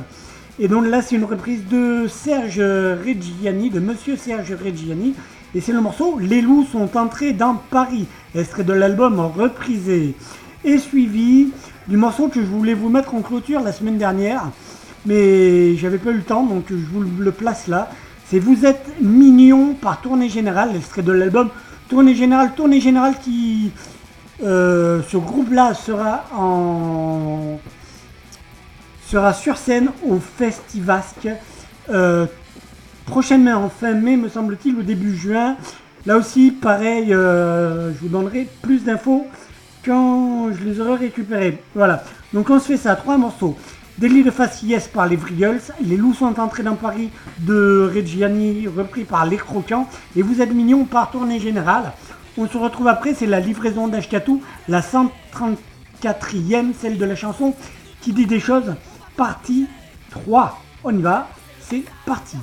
Et 0.59 0.67
donc 0.67 0.85
là, 0.85 1.01
c'est 1.01 1.15
une 1.15 1.25
reprise 1.25 1.67
de 1.67 2.05
Serge 2.07 2.59
Reggiani, 2.59 3.69
de 3.69 3.79
Monsieur 3.79 4.15
Serge 4.15 4.53
Reggiani. 4.53 5.15
Et 5.53 5.61
c'est 5.61 5.73
le 5.73 5.81
morceau 5.81 6.17
Les 6.19 6.41
loups 6.41 6.65
sont 6.71 6.97
entrés 6.97 7.33
dans 7.33 7.55
Paris, 7.55 8.07
extrait 8.35 8.63
de 8.63 8.73
l'album 8.73 9.19
reprisé. 9.19 10.15
Et 10.63 10.77
suivi 10.77 11.49
du 11.87 11.97
morceau 11.97 12.29
que 12.29 12.39
je 12.39 12.45
voulais 12.45 12.73
vous 12.73 12.89
mettre 12.89 13.15
en 13.15 13.21
clôture 13.21 13.61
la 13.61 13.73
semaine 13.73 13.97
dernière, 13.97 14.43
mais 15.05 15.75
j'avais 15.75 15.97
pas 15.97 16.11
eu 16.11 16.17
le 16.17 16.23
temps, 16.23 16.45
donc 16.45 16.65
je 16.69 16.75
vous 16.75 17.01
le 17.01 17.31
place 17.31 17.67
là. 17.67 17.89
C'est 18.27 18.39
Vous 18.39 18.65
êtes 18.65 18.85
mignon 19.01 19.73
par 19.73 19.99
Tournée 19.99 20.29
Générale, 20.29 20.75
extrait 20.75 21.01
de 21.01 21.11
l'album 21.11 21.49
Tournée 21.89 22.15
Générale. 22.15 22.51
Tournée 22.55 22.79
Générale 22.79 23.15
qui, 23.21 23.71
euh, 24.43 25.01
ce 25.09 25.17
groupe-là 25.17 25.73
sera 25.73 26.25
en 26.33 27.59
sera 29.05 29.33
sur 29.33 29.57
scène 29.57 29.89
au 30.07 30.19
Festivasque 30.19 31.27
euh, 31.89 32.25
prochainement 33.11 33.65
en 33.65 33.67
fin 33.67 33.91
mai 33.91 34.15
me 34.15 34.29
semble-t-il 34.29 34.73
ou 34.73 34.83
début 34.83 35.13
juin. 35.13 35.57
Là 36.05 36.15
aussi 36.15 36.49
pareil, 36.49 37.13
euh, 37.13 37.91
je 37.93 37.99
vous 37.99 38.07
donnerai 38.07 38.47
plus 38.61 38.85
d'infos 38.85 39.27
quand 39.83 40.49
je 40.53 40.63
les 40.63 40.79
aurai 40.79 40.95
récupérés. 40.95 41.61
Voilà, 41.75 42.05
donc 42.33 42.49
on 42.49 42.57
se 42.57 42.67
fait 42.67 42.77
ça, 42.77 42.95
trois 42.95 43.17
morceaux. 43.17 43.57
Délit 43.97 44.23
de 44.23 44.31
face 44.31 44.63
yes 44.63 44.87
par 44.87 45.07
les 45.07 45.17
Vrigels, 45.17 45.59
Les 45.81 45.97
loups 45.97 46.13
sont 46.13 46.39
entrés 46.39 46.63
dans 46.63 46.75
Paris 46.75 47.09
de 47.39 47.91
Reggiani 47.93 48.69
repris 48.69 49.03
par 49.03 49.25
Les 49.25 49.35
Croquants 49.35 49.89
et 50.15 50.21
Vous 50.21 50.41
êtes 50.41 50.53
mignon 50.53 50.85
par 50.85 51.11
Tournée 51.11 51.41
Générale. 51.41 51.91
On 52.37 52.47
se 52.47 52.57
retrouve 52.57 52.87
après, 52.87 53.13
c'est 53.13 53.27
la 53.27 53.41
livraison 53.41 53.89
d'Ashkatou, 53.89 54.41
la 54.69 54.79
134e, 54.79 56.71
celle 56.79 56.97
de 56.97 57.05
la 57.05 57.17
chanson 57.17 57.55
qui 57.99 58.13
dit 58.13 58.25
des 58.25 58.39
choses, 58.39 58.73
partie 59.17 59.67
3. 60.11 60.61
On 60.85 60.97
y 60.97 61.01
va, 61.01 61.27
c'est 61.59 61.83
parti. 62.05 62.37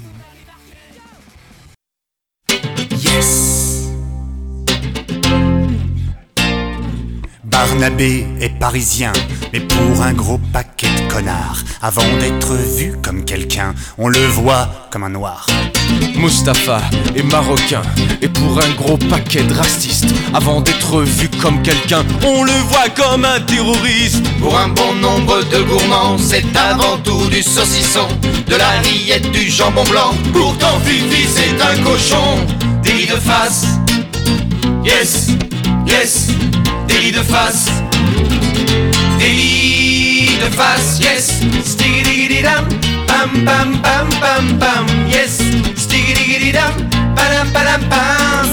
Barnabé 7.45 8.27
est 8.41 8.57
parisien, 8.61 9.13
mais 9.53 9.61
pour 9.61 10.03
un 10.03 10.13
gros 10.13 10.39
paquet 10.53 10.87
de 10.87 11.13
connards. 11.13 11.65
Avant 11.83 12.07
d'être 12.21 12.55
vu 12.55 12.97
comme 13.03 13.25
quelqu'un, 13.25 13.75
on 13.97 14.09
le 14.09 14.25
voit 14.27 14.69
comme 14.91 15.03
un 15.03 15.11
noir. 15.11 15.47
Mustapha 16.17 16.81
est 17.15 17.23
marocain, 17.23 17.83
et 18.21 18.29
pour 18.29 18.61
un 18.61 18.71
gros 18.71 18.97
paquet 18.97 19.43
de 19.43 19.55
racistes, 19.55 20.13
avant 20.35 20.61
d'être 20.61 21.03
vu 21.03 21.29
comme 21.41 21.63
quelqu'un, 21.63 22.05
on 22.27 22.43
le 22.43 22.53
voit 22.69 22.89
comme 22.95 23.25
un 23.25 23.41
terroriste. 23.41 24.23
Pour 24.41 24.59
un 24.59 24.69
bon 24.69 24.95
nombre 24.95 25.43
de 25.53 25.63
gourmands, 25.63 26.17
c'est 26.19 26.45
avant 26.57 26.99
tout 27.05 27.27
du 27.31 27.43
saucisson, 27.43 28.09
de 28.47 28.57
la 28.57 28.71
rillette, 28.83 29.31
du 29.31 29.49
jambon 29.49 29.85
blanc. 29.85 30.15
Pourtant, 30.33 30.79
Fifi, 30.85 31.27
c'est 31.27 31.61
un 31.63 31.83
cochon. 31.83 32.47
Délit 32.83 33.07
de 33.07 33.17
face, 33.17 33.67
yes, 34.85 35.29
yes, 35.87 36.29
délit 36.89 37.13
de 37.13 37.23
face. 37.23 37.67
Délit 39.19 40.39
de 40.39 40.55
face, 40.55 40.99
yes, 41.01 41.41
dam, 42.43 42.69
pam 43.07 43.45
pam 43.45 43.81
pam 43.83 44.09
pam 44.21 44.59
pam, 44.59 44.87
yes, 45.09 45.39
stiggity 46.49 46.53
dam, 46.53 46.73
padam 47.15 47.53
padam 47.53 47.89
pam. 47.89 48.49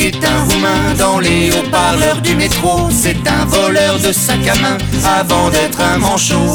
Est 0.00 0.24
un 0.24 0.44
roumain 0.44 0.94
dans 0.96 1.18
les 1.18 1.50
haut-parleurs 1.50 2.20
du 2.22 2.34
métro. 2.34 2.88
C'est 2.90 3.18
un 3.28 3.44
voleur 3.44 3.98
de 3.98 4.12
sac 4.12 4.38
à 4.46 4.54
main 4.60 4.78
avant 5.04 5.50
d'être 5.50 5.80
un 5.80 5.98
manchot. 5.98 6.54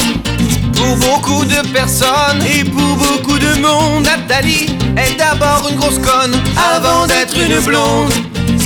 Pour 0.76 0.98
beaucoup 0.98 1.46
de 1.46 1.68
personnes 1.72 2.42
et 2.44 2.64
pour 2.64 2.96
beaucoup 2.96 3.38
de 3.38 3.62
monde, 3.62 4.04
Nathalie 4.04 4.76
est 4.98 5.18
d'abord 5.18 5.68
une 5.70 5.76
grosse 5.76 6.00
conne 6.00 6.34
avant 6.58 7.06
d'être 7.06 7.36
une 7.38 7.60
blonde. 7.60 8.14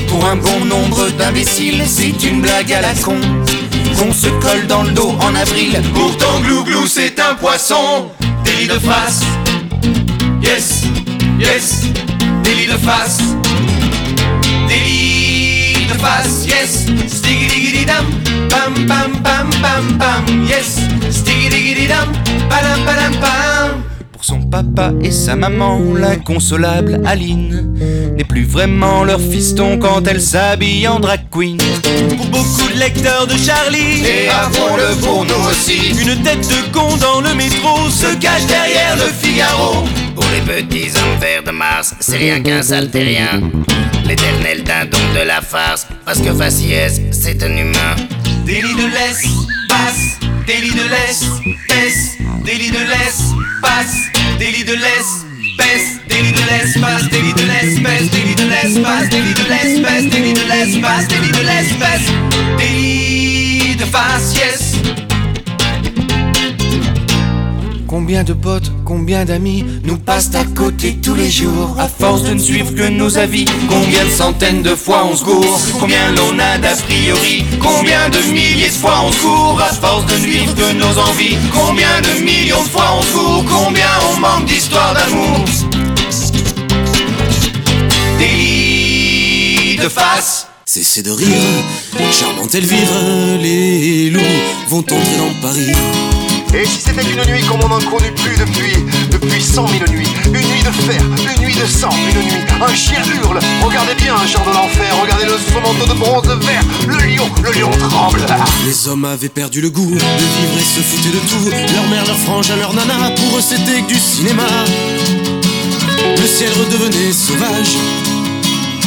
Pour 0.08 0.26
un 0.26 0.38
bon 0.38 0.64
nombre 0.66 1.10
d'imbéciles, 1.18 1.84
c'est 1.86 2.24
une 2.24 2.42
blague 2.42 2.72
à 2.72 2.82
la 2.82 2.94
con. 2.94 3.20
Qu'on 3.98 4.14
se 4.14 4.30
colle 4.40 4.68
dans 4.68 4.84
le 4.84 4.92
dos 4.92 5.16
en 5.20 5.36
avril. 5.36 5.82
Pourtant, 5.94 6.40
Glouglou, 6.46 6.88
c'est 6.88 7.20
un 7.20 7.36
poisson. 7.36 8.10
Délit 8.46 8.68
de 8.68 8.80
face. 8.80 9.22
Yes, 10.42 10.84
yes, 11.40 11.84
délit 12.44 12.68
de 12.68 12.78
face. 12.78 13.20
Délit 14.68 15.88
de 15.88 15.94
face, 16.00 16.46
yes. 16.48 16.86
Stiggity 17.08 17.86
dam, 17.86 18.06
bam 18.50 18.74
bam 18.88 19.12
bam 19.24 19.50
bam 19.62 19.98
bam, 19.98 20.46
yes. 20.46 20.80
Stiggity 21.10 21.88
dam, 21.88 22.08
padam 22.50 22.86
padam 22.86 23.14
pam. 23.22 23.97
Son 24.28 24.42
papa 24.42 24.92
et 25.02 25.12
sa 25.12 25.38
maman, 25.38 25.80
l'inconsolable 25.94 27.02
Aline 27.06 27.74
n'est 28.18 28.26
plus 28.26 28.44
vraiment 28.44 29.06
leur 29.06 29.22
fiston 29.22 29.80
quand 29.80 30.06
elle 30.06 30.20
s'habille 30.20 30.86
en 30.86 31.00
drag 31.00 31.22
queen. 31.32 31.58
Pour 32.10 32.26
beaucoup 32.26 32.70
de 32.74 32.78
lecteurs 32.78 33.26
de 33.26 33.38
Charlie, 33.38 34.06
et 34.06 34.28
avouons-le 34.28 35.00
pour 35.00 35.24
nous 35.24 35.50
aussi, 35.50 35.92
une 36.02 36.22
tête 36.24 36.46
de 36.46 36.74
con 36.74 36.98
dans 36.98 37.22
le 37.22 37.34
métro 37.36 37.90
se 37.90 38.18
cache 38.18 38.46
derrière 38.48 38.98
le 38.98 39.14
Figaro. 39.14 39.86
Pour 40.14 40.26
les 40.34 40.42
petits 40.42 40.90
hommes 40.98 41.20
verts 41.22 41.44
de 41.46 41.52
Mars, 41.52 41.96
c'est 42.02 42.18
rien 42.18 42.42
qu'un 42.42 42.62
sale 42.62 42.90
terrien. 42.90 43.40
L'éternel 44.04 44.62
dindon 44.66 44.98
de 45.18 45.26
la 45.26 45.40
farce, 45.40 45.88
parce 46.04 46.20
que 46.20 46.34
faciès, 46.34 47.00
c'est 47.12 47.42
un 47.44 47.56
humain. 47.56 47.96
Délit 48.46 48.76
de 48.76 48.88
laisse, 48.92 49.26
passe, 49.70 50.20
délit 50.46 50.72
de 50.72 50.90
laisse, 50.90 51.24
baisse, 51.70 52.18
délit 52.44 52.72
de 52.72 52.80
laisse, 52.80 53.32
passe, 53.62 54.17
délit 54.38 54.64
de 54.64 54.74
baisse, 54.76 56.00
délit 56.08 56.32
de 56.32 56.82
passe, 56.82 57.10
délit 57.10 57.34
de 57.34 57.42
baisse, 57.42 58.10
délit 58.12 58.36
de 58.36 58.44
passe, 58.84 59.10
délit 59.10 59.34
de 59.34 59.44
baisse, 59.44 60.10
délit 60.10 60.34
de 60.34 60.82
passe, 60.82 61.08
délit 61.08 61.32
de 61.32 61.38
baisse, 61.80 62.12
délit 62.58 63.76
de 63.76 63.86
face, 63.86 64.77
Combien 68.08 68.24
de 68.24 68.32
potes, 68.32 68.72
combien 68.86 69.26
d'amis 69.26 69.66
nous 69.84 69.98
passent 69.98 70.34
à 70.34 70.46
côté 70.46 70.98
tous 71.04 71.14
les 71.14 71.30
jours 71.30 71.76
À 71.78 71.90
force 71.90 72.24
de 72.24 72.36
ne 72.36 72.40
suivre 72.40 72.74
que 72.74 72.88
nos 72.88 73.18
avis. 73.18 73.44
Combien 73.68 74.06
de 74.06 74.10
centaines 74.10 74.62
de 74.62 74.76
fois 74.76 75.06
on 75.12 75.14
se 75.14 75.26
gourre 75.26 75.60
Combien 75.78 76.14
l'on 76.14 76.40
a 76.40 76.58
d'a 76.58 76.74
priori 76.74 77.44
Combien 77.60 78.08
de 78.08 78.20
milliers 78.32 78.70
de 78.70 78.76
fois 78.76 79.02
on 79.06 79.12
se 79.12 79.20
court 79.20 79.62
À 79.62 79.74
force 79.74 80.06
de 80.06 80.22
suivre 80.22 80.56
que 80.56 80.72
nos 80.72 80.98
envies. 80.98 81.36
Combien 81.54 82.00
de 82.00 82.24
millions 82.24 82.64
de 82.64 82.70
fois 82.70 82.98
on 82.98 83.02
se 83.02 83.12
court 83.12 83.44
Combien 83.44 83.90
on 84.10 84.20
manque 84.22 84.46
d'histoire 84.46 84.94
d'amour. 84.94 85.44
Délit 88.20 89.76
de 89.84 89.90
face. 89.90 90.48
Cessez 90.64 91.04
de 91.04 91.12
rire, 91.12 91.28
charmante 92.14 92.56
Elvire, 92.56 92.88
les 93.42 94.10
loups 94.12 94.22
vont 94.70 94.80
entrer 94.80 95.18
dans 95.18 95.42
Paris. 95.42 96.17
Et 96.54 96.66
si 96.66 96.82
c'était 96.82 97.04
une 97.04 97.32
nuit 97.32 97.44
comme 97.44 97.60
on 97.64 97.70
n'en 97.70 97.80
connaît 97.80 98.12
plus 98.12 98.36
depuis, 98.38 98.74
depuis 99.12 99.42
cent 99.42 99.68
mille 99.68 99.84
nuits 99.90 100.08
Une 100.26 100.32
nuit 100.32 100.64
de 100.64 100.72
fer, 100.72 101.02
une 101.02 101.44
nuit 101.44 101.54
de 101.54 101.66
sang, 101.66 101.90
une 102.10 102.22
nuit, 102.22 102.42
un 102.62 102.76
chien 102.76 103.02
hurle 103.22 103.40
Regardez 103.64 103.96
bien, 103.96 104.16
un 104.16 104.26
genre 104.26 104.46
de 104.46 104.54
l'enfer, 104.54 104.96
regardez 105.02 105.26
le 105.26 105.38
son 105.38 105.62
manteau 105.62 105.86
de 105.86 106.00
bronze 106.00 106.28
vert 106.46 106.64
Le 106.88 106.96
lion, 106.96 107.30
le 107.44 107.52
lion 107.52 107.70
tremble 107.90 108.26
Les 108.66 108.88
hommes 108.88 109.06
avaient 109.06 109.30
perdu 109.30 109.62
le 109.62 109.70
goût 109.70 109.92
de 109.92 109.98
vivre 109.98 110.58
et 110.58 110.64
se 110.64 110.80
foutaient 110.80 111.10
de 111.10 111.20
tout. 111.30 111.74
Leur 111.74 111.88
mère, 111.90 112.06
leur 112.06 112.18
frangin, 112.18 112.56
leur 112.56 112.74
nana, 112.74 113.12
pour 113.12 113.38
eux 113.38 113.42
c'était 113.42 113.82
que 113.82 113.88
du 113.88 114.00
cinéma. 114.00 114.48
Le 116.18 116.26
ciel 116.26 116.52
redevenait 116.54 117.12
sauvage. 117.12 117.78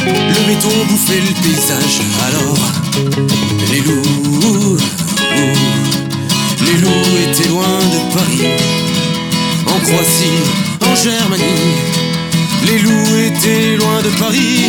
Le 0.05 0.47
béton 0.47 0.69
bouffait 0.89 1.19
le 1.19 1.33
paysage. 1.41 2.01
Alors, 2.27 2.57
les 3.71 3.79
loups, 3.81 4.77
les 6.65 6.77
loups 6.81 7.17
étaient 7.29 7.49
loin 7.49 7.79
de 7.79 8.13
Paris. 8.13 8.47
En 9.67 9.79
Croatie, 9.79 10.41
en 10.81 10.95
Germanie. 10.95 11.43
Les 12.65 12.79
loups 12.79 13.15
étaient 13.17 13.77
loin 13.77 14.01
de 14.01 14.09
Paris. 14.19 14.65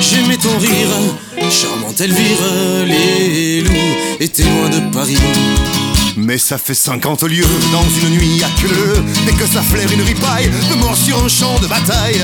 J'aimais 0.00 0.36
ton 0.36 0.56
rire, 0.58 1.50
charmante 1.50 2.00
Elvire. 2.00 2.38
Les 2.86 3.60
loups 3.62 3.96
étaient 4.20 4.44
loin 4.44 4.68
de 4.68 4.92
Paris. 4.92 5.18
Mais 6.16 6.38
ça 6.38 6.58
fait 6.58 6.74
50 6.74 7.22
lieues 7.22 7.44
dans 7.72 8.06
une 8.06 8.18
nuit 8.18 8.42
à 8.44 8.60
queue 8.60 9.02
Dès 9.24 9.32
que 9.32 9.46
ça 9.46 9.62
flaire 9.62 9.90
une 9.90 10.02
ripaille 10.02 10.50
de 10.70 10.74
mort 10.76 10.94
sur 10.94 11.24
un 11.24 11.28
champ 11.28 11.58
de 11.60 11.66
bataille 11.66 12.20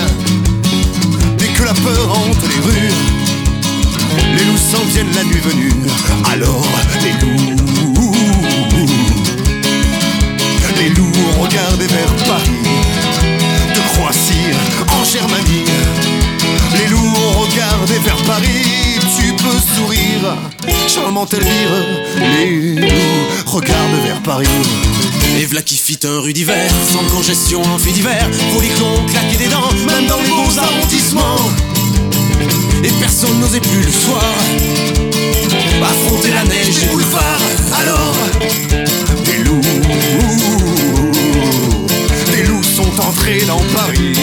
Dès 1.39 1.47
que 1.47 1.63
la 1.63 1.73
peur 1.73 2.11
hante 2.11 2.37
les 2.51 2.61
rues 2.61 2.93
Les 4.37 4.45
loups 4.45 4.59
s'en 4.59 4.85
viennent 4.93 5.15
la 5.15 5.25
nuit 5.25 5.41
venue 5.41 5.73
Alors 6.31 6.69
les 7.03 7.13
loups 7.13 7.59
Les 10.79 10.91
loups 10.91 11.13
ont 11.37 11.43
regardé 11.43 11.87
vers 11.87 12.15
Paris 12.27 12.51
De 13.75 13.81
Croatie 13.93 14.55
en 14.89 15.05
Germanie? 15.05 15.65
Les 16.73 16.87
loups 16.89 17.15
ont 17.17 17.41
regardé 17.41 17.99
vers 17.99 18.23
Paris 18.23 18.99
Tu 19.19 19.33
peux 19.33 19.59
sourire 19.77 20.37
charmante 20.89 21.35
Elvire. 21.35 21.71
Les 22.17 22.75
loups 22.75 22.87
regardent 23.47 24.03
vers 24.05 24.23
Paris. 24.23 24.47
Et 25.39 25.45
v'là 25.45 25.63
qui 25.63 25.77
fit 25.77 25.99
un 26.05 26.21
rue 26.21 26.33
d'hiver, 26.33 26.71
sans 26.93 27.05
congestion 27.15 27.63
en 27.63 27.79
fait 27.79 27.93
d'hiver. 27.93 28.29
Polyclon 28.55 29.05
claquer 29.11 29.37
des 29.37 29.49
dents, 29.49 29.71
même 29.87 30.07
dans 30.07 30.21
les 30.23 30.31
bons 30.31 30.59
arrondissements. 30.59 31.51
Et 32.83 32.91
personne 33.01 33.39
n'osait 33.41 33.61
plus 33.61 33.83
le 33.83 33.93
soir 33.93 34.25
affronter 35.83 36.31
la 36.31 36.45
neige 36.45 36.81
des 36.81 36.87
boulevards. 36.87 37.41
Alors, 37.81 38.15
des 39.25 39.33
des 39.33 39.45
loups 39.45 39.61
dans 43.47 43.61
Paris. 43.75 44.15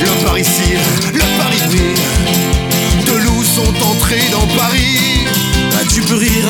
Le 0.00 0.24
Paris 0.24 0.44
cire, 0.44 0.80
le 1.14 1.20
Paris 1.38 1.60
brille. 1.66 3.06
De 3.06 3.18
loups 3.24 3.44
sont 3.44 3.74
entrés 3.84 4.26
dans 4.32 4.46
Paris. 4.56 5.26
Ah, 5.74 5.84
tu 5.92 6.00
peux 6.02 6.16
rire, 6.16 6.48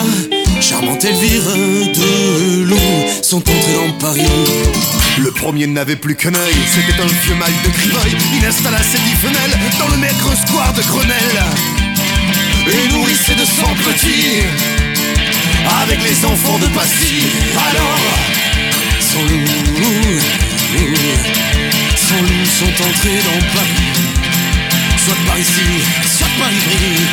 charmante 0.61 1.05
Elvire. 1.05 1.42
De 1.44 2.62
loups 2.62 2.79
sont 3.23 3.38
entrés 3.38 3.75
dans 3.75 3.92
Paris. 3.99 4.23
Le 5.18 5.31
premier 5.33 5.66
n'avait 5.66 5.96
plus 5.96 6.16
qu'un 6.16 6.35
œil, 6.35 6.57
c'était 6.75 6.99
un 7.01 7.07
vieux 7.07 7.35
mal 7.35 7.53
de 7.64 7.70
Criveuil. 7.70 8.16
Il 8.38 8.46
installa 8.46 8.79
ses 8.79 8.99
dix 8.99 9.16
fenêtres 9.16 9.79
dans 9.79 9.88
le 9.88 9.99
maigre 9.99 10.33
square 10.46 10.73
de 10.73 10.83
Grenelle 10.83 11.44
et 12.68 12.88
nourrissait 12.94 13.35
de 13.35 13.44
sang 13.44 13.75
petit 13.85 14.42
avec 15.83 15.99
les 16.03 16.25
enfants 16.25 16.59
de 16.59 16.66
Passy. 16.68 17.25
Alors, 17.55 17.99
son 19.01 19.23
loup, 19.27 20.20
son 22.11 22.23
loup 22.23 22.46
sont 22.59 22.75
entrés 22.88 23.23
dans 23.29 23.40
Paris. 23.55 23.88
Soit 25.05 25.20
par 25.27 25.38
ici, 25.38 25.70
soit 26.16 26.33
par 26.38 26.51
Ivry. 26.51 27.07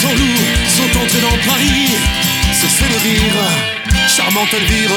Son 0.00 0.12
loup 0.20 0.40
sont 0.76 0.90
entrés 0.98 1.20
dans 1.20 1.38
Paris. 1.50 1.90
Cessez 2.60 2.88
de 2.92 2.98
rire, 3.04 3.40
charmante 4.08 4.54
Elvire. 4.54 4.90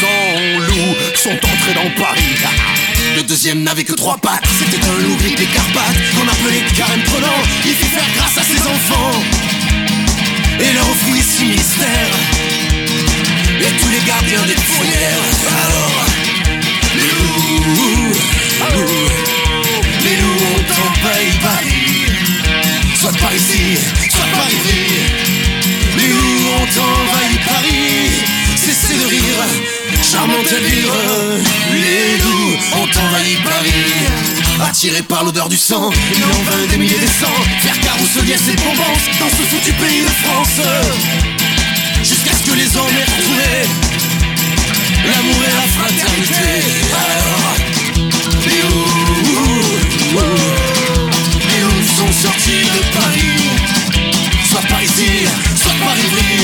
Son 0.00 0.60
loup 0.68 0.94
sont 1.14 1.38
entrés 1.52 1.74
dans 1.74 1.90
Paris. 2.02 2.36
Le 3.16 3.22
deuxième 3.22 3.62
n'avait 3.62 3.84
que 3.84 3.94
trois 3.94 4.18
pattes, 4.18 4.44
c'était 4.58 4.84
un 4.84 4.98
loup 5.02 5.16
gris 5.16 5.34
des 5.34 5.46
Carpates 5.46 5.96
qu'on 6.14 6.28
appelait 6.28 6.62
Carême 6.76 7.02
prenant. 7.04 7.40
Il 7.64 7.74
fit 7.74 7.84
faire 7.84 8.10
grâce 8.16 8.36
à 8.36 8.42
ses 8.42 8.60
enfants 8.60 9.16
et 10.60 10.72
leur 10.74 10.88
offrit 10.90 11.22
six 11.22 11.44
mystères 11.46 12.16
et 13.60 13.72
tous 13.80 13.88
les 13.88 14.02
gardiens 14.06 14.46
des 14.46 14.60
fourrières. 14.60 15.24
Alors, 15.64 16.04
les 16.96 17.08
loups, 17.08 18.41
les 18.70 20.16
loups 20.16 20.44
ont 20.54 20.66
envahi 20.82 21.30
Paris, 21.40 22.06
soit 22.94 23.12
par 23.18 23.34
ici, 23.34 23.78
soit 24.10 24.26
par 24.32 24.48
ici. 24.48 24.82
Les 25.98 26.08
loups 26.08 26.48
ont 26.58 26.80
envahi 26.80 27.38
Paris, 27.46 28.10
cessez 28.56 28.98
de 28.98 29.06
rire, 29.06 29.44
charmante 30.02 30.52
Elvire. 30.52 30.92
Les 31.72 32.18
loups 32.18 32.56
ont 32.74 32.90
envahi 33.04 33.36
Paris, 33.44 34.66
attirés 34.68 35.02
par 35.02 35.24
l'odeur 35.24 35.48
du 35.48 35.56
sang, 35.56 35.90
il 36.14 36.24
en 36.24 36.50
vint 36.50 36.66
des 36.70 36.76
milliers 36.76 36.98
des 36.98 37.06
sangs, 37.06 37.42
faire 37.60 37.78
carrouselier 37.80 38.36
ses 38.36 38.56
bonbons 38.56 38.98
dans 39.20 39.28
ce 39.28 39.42
foutu 39.42 39.72
pays 39.72 40.02
de 40.02 40.10
France. 40.24 40.60
Jusqu'à 42.02 42.32
ce 42.32 42.50
que 42.50 42.56
les 42.56 42.76
hommes 42.76 42.96
aient 42.98 43.10
retrouvé 43.10 44.11
l'amour 45.04 45.40
et 45.48 45.54
la 45.60 45.66
fraternité. 45.76 46.48
Alors, 47.04 47.54
les 48.46 48.62
loups, 48.62 49.72
les 51.48 51.62
sont 51.96 52.12
sortis 52.12 52.64
de 52.76 52.82
Paris, 52.96 53.40
soit 54.48 54.66
par 54.68 54.82
ici, 54.82 55.26
soit 55.56 55.76
par 55.82 55.96
Ivry. 55.96 56.36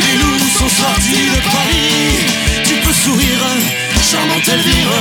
Les 0.00 0.14
loups 0.18 0.50
sont 0.58 0.68
sortis 0.68 1.26
de 1.34 1.40
Paris, 1.54 2.26
tu 2.64 2.74
peux 2.82 2.92
sourire, 2.92 3.46
charmante 4.10 4.48
Elvire. 4.48 4.92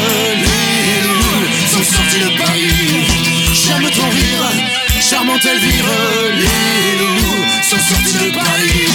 Les 0.45 1.07
loups 1.07 1.47
sont 1.71 1.83
sortis 1.83 2.19
de 2.19 2.37
Paris, 2.37 3.05
j'aime 3.53 3.89
ton 3.89 4.09
rire, 4.09 4.47
charmante 5.01 5.45
Elvire. 5.45 5.91
Les 6.37 6.99
loups 6.99 7.45
sont 7.69 7.79
sortis 7.79 8.25
de 8.25 8.31
Paris. 8.31 8.92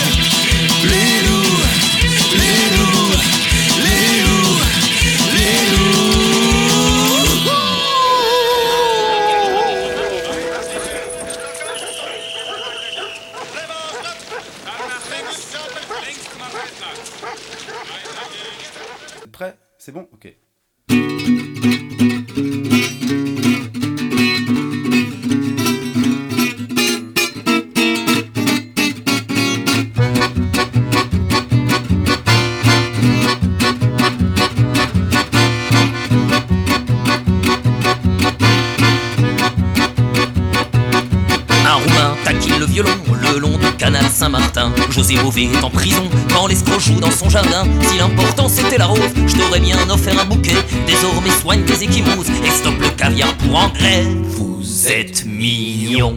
En 45.68 45.70
prison 45.70 46.08
quand 46.32 46.46
l'escroc 46.46 46.78
joue 46.78 47.00
dans 47.00 47.10
son 47.10 47.28
jardin. 47.28 47.64
Si 47.82 47.98
l'important 47.98 48.48
c'était 48.48 48.78
la 48.78 48.86
rose, 48.86 48.98
je 49.26 49.60
bien 49.60 49.76
offert 49.90 50.18
un 50.18 50.24
bouquet. 50.24 50.56
Désormais 50.86 51.30
soigne 51.30 51.62
tes 51.62 51.84
échymoses 51.84 52.30
et 52.44 52.50
stoppe 52.50 52.80
le 52.80 52.88
caviar 52.90 53.34
pour 53.34 53.56
engrais. 53.56 54.04
Vous 54.36 54.88
êtes 54.88 55.26
mignons 55.26 56.16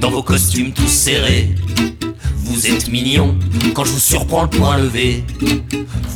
dans 0.00 0.10
vos 0.10 0.22
costumes 0.22 0.72
tous 0.72 0.88
serrés. 0.88 1.50
Vous 2.36 2.66
êtes 2.66 2.88
mignons 2.88 3.34
quand 3.74 3.84
je 3.84 3.92
vous 3.92 4.00
surprends 4.00 4.42
le 4.42 4.50
poing 4.50 4.78
levé. 4.78 5.24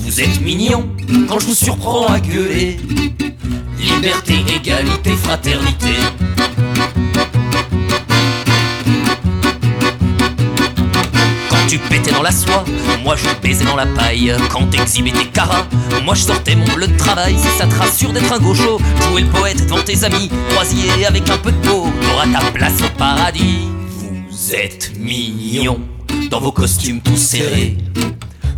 Vous 0.00 0.20
êtes 0.20 0.40
mignons 0.40 0.88
quand 1.28 1.40
je 1.40 1.46
vous 1.46 1.54
surprends 1.54 2.06
à 2.06 2.20
gueuler. 2.20 2.78
Liberté, 3.78 4.44
égalité, 4.54 5.10
fraternité. 5.16 5.94
Dans 12.12 12.22
la 12.22 12.30
soie, 12.32 12.64
moi 13.02 13.14
je 13.16 13.28
baisais 13.42 13.64
dans 13.64 13.76
la 13.76 13.86
paille. 13.86 14.34
Quand 14.50 14.66
t'exhibais 14.70 15.10
tes 15.10 15.26
caras, 15.26 15.66
moi 16.04 16.14
je 16.14 16.22
sortais 16.22 16.56
mon 16.56 16.64
bleu 16.74 16.86
de 16.86 16.96
travail. 16.96 17.36
Ça 17.58 17.66
te 17.66 17.74
rassure 17.74 18.12
d'être 18.12 18.32
un 18.32 18.38
gaucho, 18.38 18.78
jouer 19.08 19.22
le 19.22 19.28
poète 19.28 19.64
devant 19.64 19.82
tes 19.82 20.04
amis, 20.04 20.30
croisier 20.50 21.04
avec 21.06 21.28
un 21.28 21.38
peu 21.38 21.52
de 21.52 21.58
peau, 21.58 21.88
t'auras 22.02 22.26
ta 22.26 22.50
place 22.52 22.80
au 22.80 22.98
paradis. 22.98 23.68
Vous 24.30 24.54
êtes 24.54 24.92
mignons 24.98 25.80
dans 26.30 26.40
vos 26.40 26.52
costumes 26.52 27.00
tous 27.00 27.16
serrés. 27.16 27.76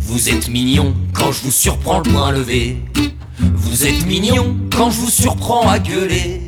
Vous 0.01 0.29
êtes 0.29 0.47
mignons 0.47 0.93
quand 1.13 1.31
je 1.31 1.41
vous 1.43 1.51
surprends 1.51 1.99
le 1.99 2.11
poing 2.11 2.31
levé. 2.31 2.77
Vous 3.39 3.85
êtes 3.85 4.05
mignons 4.05 4.55
quand 4.75 4.89
je 4.89 4.99
vous 4.99 5.09
surprends 5.09 5.67
à 5.69 5.79
gueuler. 5.79 6.41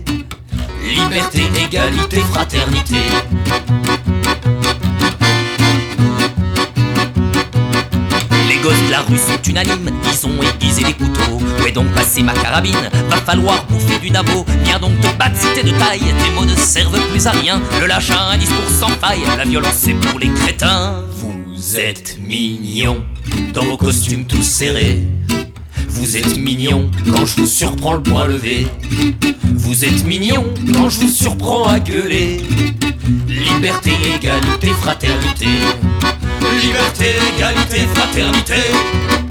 Liberté, 0.89 1.43
égalité, 1.63 2.19
fraternité. 2.31 2.97
Gosses 8.61 8.85
de 8.85 8.91
la 8.91 9.01
rue 9.01 9.17
sont 9.17 9.41
unanimes, 9.49 9.91
ils 10.05 10.27
ont 10.27 10.41
aiguisé 10.41 10.83
les 10.83 10.93
couteaux. 10.93 11.39
Où 11.39 11.65
est 11.65 11.71
donc 11.71 11.87
passé 11.93 12.21
ma 12.23 12.33
carabine? 12.33 12.89
Va 13.09 13.17
falloir 13.17 13.65
bouffer 13.67 13.99
du 13.99 14.11
nabo. 14.11 14.45
Viens 14.63 14.79
donc 14.79 14.99
te 15.01 15.07
battre 15.17 15.35
si 15.37 15.47
t'es 15.53 15.63
de 15.63 15.77
taille, 15.77 15.99
tes 15.99 16.31
mots 16.35 16.45
ne 16.45 16.55
servent 16.55 16.99
plus 17.11 17.25
à 17.27 17.31
rien. 17.31 17.61
Le 17.79 17.87
lâche 17.87 18.11
a 18.11 18.31
un 18.31 18.37
discours 18.37 18.69
sans 18.79 18.89
faille, 18.89 19.21
la 19.37 19.45
violence 19.45 19.75
c'est 19.77 19.93
pour 19.93 20.19
les 20.19 20.29
crétins. 20.29 21.03
Vous 21.15 21.77
êtes 21.77 22.17
mignons 22.19 23.03
dans 23.53 23.63
vos 23.63 23.77
costumes 23.77 24.25
tous 24.25 24.43
serrés. 24.43 25.03
Vous 25.87 26.17
êtes 26.17 26.37
mignons 26.37 26.89
quand 27.11 27.25
je 27.25 27.41
vous 27.41 27.47
surprends 27.47 27.93
le 27.93 28.03
poing 28.03 28.25
levé. 28.25 28.67
Vous 29.55 29.85
êtes 29.85 30.05
mignons 30.05 30.45
quand 30.73 30.89
je 30.89 31.01
vous 31.01 31.09
surprends 31.09 31.67
à 31.67 31.79
gueuler. 31.79 32.41
Liberté, 33.27 33.91
égalité, 34.15 34.67
fraternité. 34.81 35.47
Liberté, 36.59 37.15
égalité, 37.35 37.87
fraternité. 37.93 39.30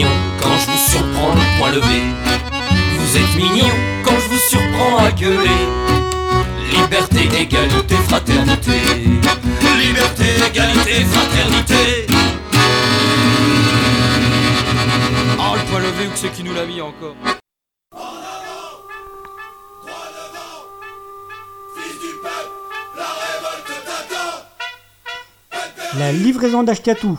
Quand 0.00 0.56
je 0.58 0.70
vous 0.70 0.90
surprends 0.90 1.34
le 1.34 1.58
point 1.58 1.70
levé. 1.70 2.02
Vous 2.98 3.16
êtes 3.16 3.36
mignon 3.36 3.68
quand 4.04 4.14
je 4.18 4.28
vous 4.28 4.38
surprends 4.48 4.96
à 4.98 5.10
gueuler. 5.10 5.50
Liberté, 6.72 7.28
égalité, 7.38 7.94
fraternité. 8.08 8.80
Liberté, 9.78 10.24
égalité, 10.48 11.04
fraternité. 11.04 12.06
Oh, 15.38 15.54
le 15.56 15.70
point 15.70 15.80
levé, 15.80 16.06
où 16.06 16.12
c'est 16.14 16.32
qui 16.32 16.42
nous 16.42 16.54
l'a 16.54 16.64
mis 16.64 16.80
encore? 16.80 17.14
La 25.98 26.10
livraison 26.12 26.62
d'Ashkatou. 26.62 27.18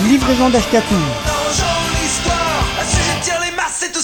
Livraison 0.00 0.48
d'Ashkatou. 0.48 0.94
l'histoire 2.00 2.64
Si 2.82 3.20
tire 3.20 3.40
les 3.44 3.54
masses, 3.54 3.76
c'est 3.80 3.92
tout 3.92 4.00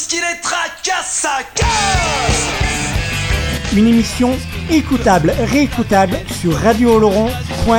Une 3.75 3.87
émission 3.87 4.37
écoutable, 4.71 5.35
réécoutable 5.51 6.19
sur 6.41 6.55
radiooloron.fr. 6.55 7.71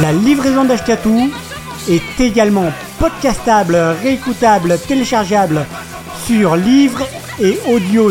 La 0.00 0.12
livraison 0.12 0.64
d'Ashkatou 0.64 1.30
est 1.88 2.20
également 2.20 2.72
podcastable, 2.98 3.76
réécoutable, 4.02 4.78
téléchargeable 4.78 5.66
sur 6.26 6.56
livre 6.56 7.02
et 7.40 7.58
audio. 7.68 8.10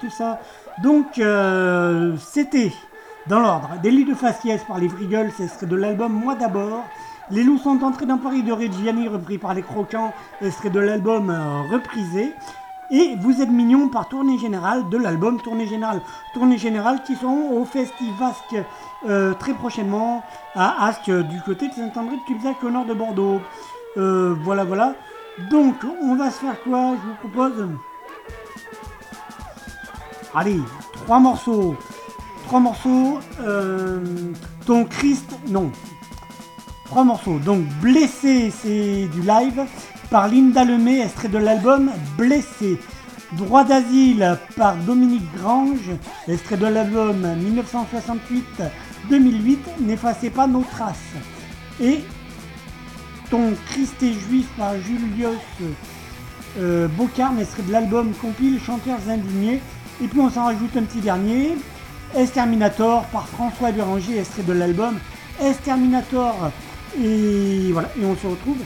Tout 0.00 0.10
ça. 0.10 0.40
Donc, 0.82 1.18
euh, 1.18 2.16
c'était 2.18 2.72
dans 3.26 3.40
l'ordre 3.40 3.70
des 3.82 3.90
lits 3.90 4.04
de 4.04 4.14
faciès 4.14 4.62
par 4.64 4.78
les 4.78 4.88
Vrigels, 4.88 5.32
ce 5.36 5.46
serait 5.46 5.66
de 5.66 5.76
l'album 5.76 6.12
Moi 6.12 6.34
d'abord. 6.34 6.84
Les 7.30 7.44
loups 7.44 7.58
sont 7.58 7.82
entrés 7.82 8.06
dans 8.06 8.18
Paris 8.18 8.42
de 8.42 8.52
Reggiani, 8.52 9.08
repris 9.08 9.38
par 9.38 9.54
les 9.54 9.62
Croquants, 9.62 10.12
ce 10.40 10.50
serait 10.50 10.70
de 10.70 10.80
l'album 10.80 11.30
euh, 11.30 11.62
reprisé. 11.70 12.34
Et 12.90 13.16
Vous 13.20 13.40
êtes 13.40 13.48
mignon 13.48 13.88
par 13.88 14.08
Tournée 14.08 14.38
Générale 14.38 14.88
de 14.90 14.98
l'album 14.98 15.40
Tournée 15.40 15.66
Générale. 15.66 16.02
Tournée 16.34 16.58
Générale 16.58 17.02
qui 17.06 17.16
sont 17.16 17.48
au 17.52 17.64
Festivasque 17.64 18.56
euh, 19.08 19.32
très 19.34 19.54
prochainement 19.54 20.22
à 20.54 20.86
Asque 20.86 21.10
du 21.10 21.40
côté 21.40 21.68
de 21.68 21.72
Saint-André 21.72 22.16
de 22.16 22.22
Cubzac 22.26 22.62
au 22.62 22.70
nord 22.70 22.84
de 22.84 22.92
Bordeaux. 22.92 23.40
Euh, 23.96 24.34
voilà, 24.42 24.64
voilà. 24.64 24.94
Donc, 25.50 25.76
on 26.02 26.16
va 26.16 26.30
se 26.30 26.40
faire 26.40 26.62
quoi? 26.62 26.94
Je 27.02 27.08
vous 27.08 27.30
propose. 27.30 27.68
Allez, 30.34 30.60
trois 30.94 31.18
morceaux. 31.18 31.76
Trois 32.46 32.60
morceaux. 32.60 33.18
Euh, 33.40 34.02
ton 34.64 34.84
Christ. 34.84 35.36
Non. 35.48 35.70
Trois 36.86 37.04
morceaux. 37.04 37.38
Donc, 37.38 37.64
Blessé, 37.82 38.50
c'est 38.50 39.08
du 39.08 39.20
live 39.20 39.66
par 40.10 40.28
Linda 40.28 40.64
Lemay, 40.64 41.00
extrait 41.00 41.28
de 41.28 41.38
l'album 41.38 41.90
Blessé. 42.16 42.78
Droit 43.32 43.64
d'asile 43.64 44.38
par 44.56 44.76
Dominique 44.76 45.24
Grange, 45.38 45.90
extrait 46.28 46.56
de 46.58 46.66
l'album 46.66 47.26
1968-2008. 49.10 49.58
N'effacez 49.80 50.30
pas 50.30 50.46
nos 50.46 50.62
traces. 50.62 50.96
Et 51.80 52.00
Ton 53.30 53.54
Christ 53.66 54.02
est 54.02 54.12
juif 54.12 54.46
par 54.58 54.76
Julius 54.78 55.38
euh, 56.58 56.88
Bocarme, 56.88 57.38
extrait 57.38 57.62
de 57.62 57.72
l'album 57.72 58.12
compile 58.20 58.60
Chanteurs 58.60 59.08
indignés. 59.08 59.60
Et 60.02 60.08
puis 60.08 60.18
on 60.18 60.30
s'en 60.30 60.46
rajoute 60.46 60.76
un 60.76 60.82
petit 60.82 61.00
dernier, 61.00 61.56
Exterminator 62.16 63.04
par 63.06 63.28
François 63.28 63.70
Béranger, 63.70 64.18
extrait 64.18 64.42
de 64.42 64.52
l'album 64.52 64.98
Exterminator. 65.40 66.50
Et 67.00 67.70
voilà, 67.72 67.88
et 68.00 68.04
on 68.04 68.16
se 68.16 68.26
retrouve. 68.26 68.58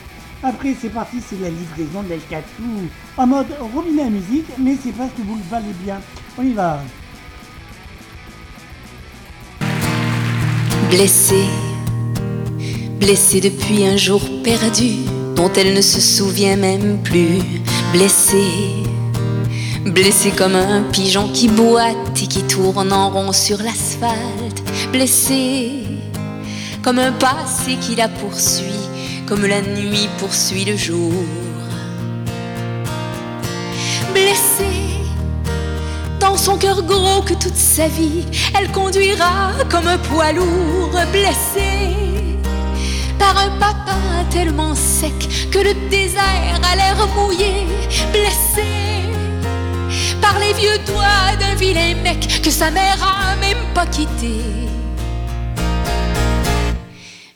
Après 0.43 0.75
c'est 0.81 0.89
parti, 0.89 1.19
c'est 1.21 1.41
la 1.41 1.51
livraison 1.51 2.03
d'Ashkatou 2.03 2.89
en 3.19 3.27
mode 3.27 3.47
robinet 3.75 4.03
à 4.03 4.11
musique, 4.11 4.47
mais 4.59 4.77
c'est 4.83 4.93
parce 4.93 5.11
que 5.11 5.23
vous 5.23 5.37
le 5.37 5.43
valez 5.51 5.75
bien. 5.85 6.01
On 6.39 6.43
y 6.43 6.53
va. 6.53 6.81
Blessée, 10.91 11.49
blessée 12.99 13.41
depuis 13.41 13.87
un 13.87 13.97
jour 13.97 14.23
perdu, 14.43 15.05
dont 15.35 15.53
elle 15.53 15.75
ne 15.75 15.81
se 15.83 16.01
souvient 16.01 16.57
même 16.57 17.03
plus. 17.03 17.41
Blessée, 17.93 18.85
blessée 19.87 20.31
comme 20.31 20.55
un 20.55 20.83
pigeon 20.83 21.29
qui 21.29 21.49
boite 21.49 22.23
et 22.23 22.27
qui 22.27 22.43
tourne 22.43 22.93
en 22.93 23.11
rond 23.11 23.33
sur 23.33 23.59
l'asphalte. 23.59 24.63
Blessée, 24.93 25.85
comme 26.83 26.99
un 26.99 27.13
passé 27.13 27.77
qui 27.81 27.95
la 27.95 28.09
poursuit, 28.09 28.89
comme 29.27 29.47
la 29.47 29.61
nuit 29.61 30.09
poursuit 30.19 30.65
le 30.65 30.77
jour. 30.77 31.13
Blessée, 34.13 35.01
dans 36.21 36.37
son 36.37 36.57
cœur 36.57 36.83
gros 36.83 37.23
que 37.23 37.35
toute 37.35 37.57
sa 37.57 37.89
vie, 37.89 38.25
elle 38.59 38.71
conduira 38.73 39.53
comme 39.71 39.87
un 39.87 39.99
poids 39.99 40.33
lourd 40.33 40.99
blessé 41.13 41.95
par 43.19 43.37
un 43.39 43.51
papa 43.59 43.97
tellement 44.31 44.75
sec 44.75 45.49
que 45.51 45.59
le 45.59 45.75
désert 45.89 46.61
a 46.71 46.77
l'air 46.77 46.97
mouillé, 47.17 47.67
blessé 48.13 49.06
par 50.21 50.39
les 50.39 50.53
vieux 50.53 50.79
doigts 50.87 51.37
d'un 51.39 51.55
vilain 51.55 51.95
mec 52.03 52.43
que 52.43 52.51
sa 52.51 52.71
mère 52.71 52.99
a 53.03 53.37
même 53.37 53.73
pas 53.75 53.87
quitté. 53.87 54.41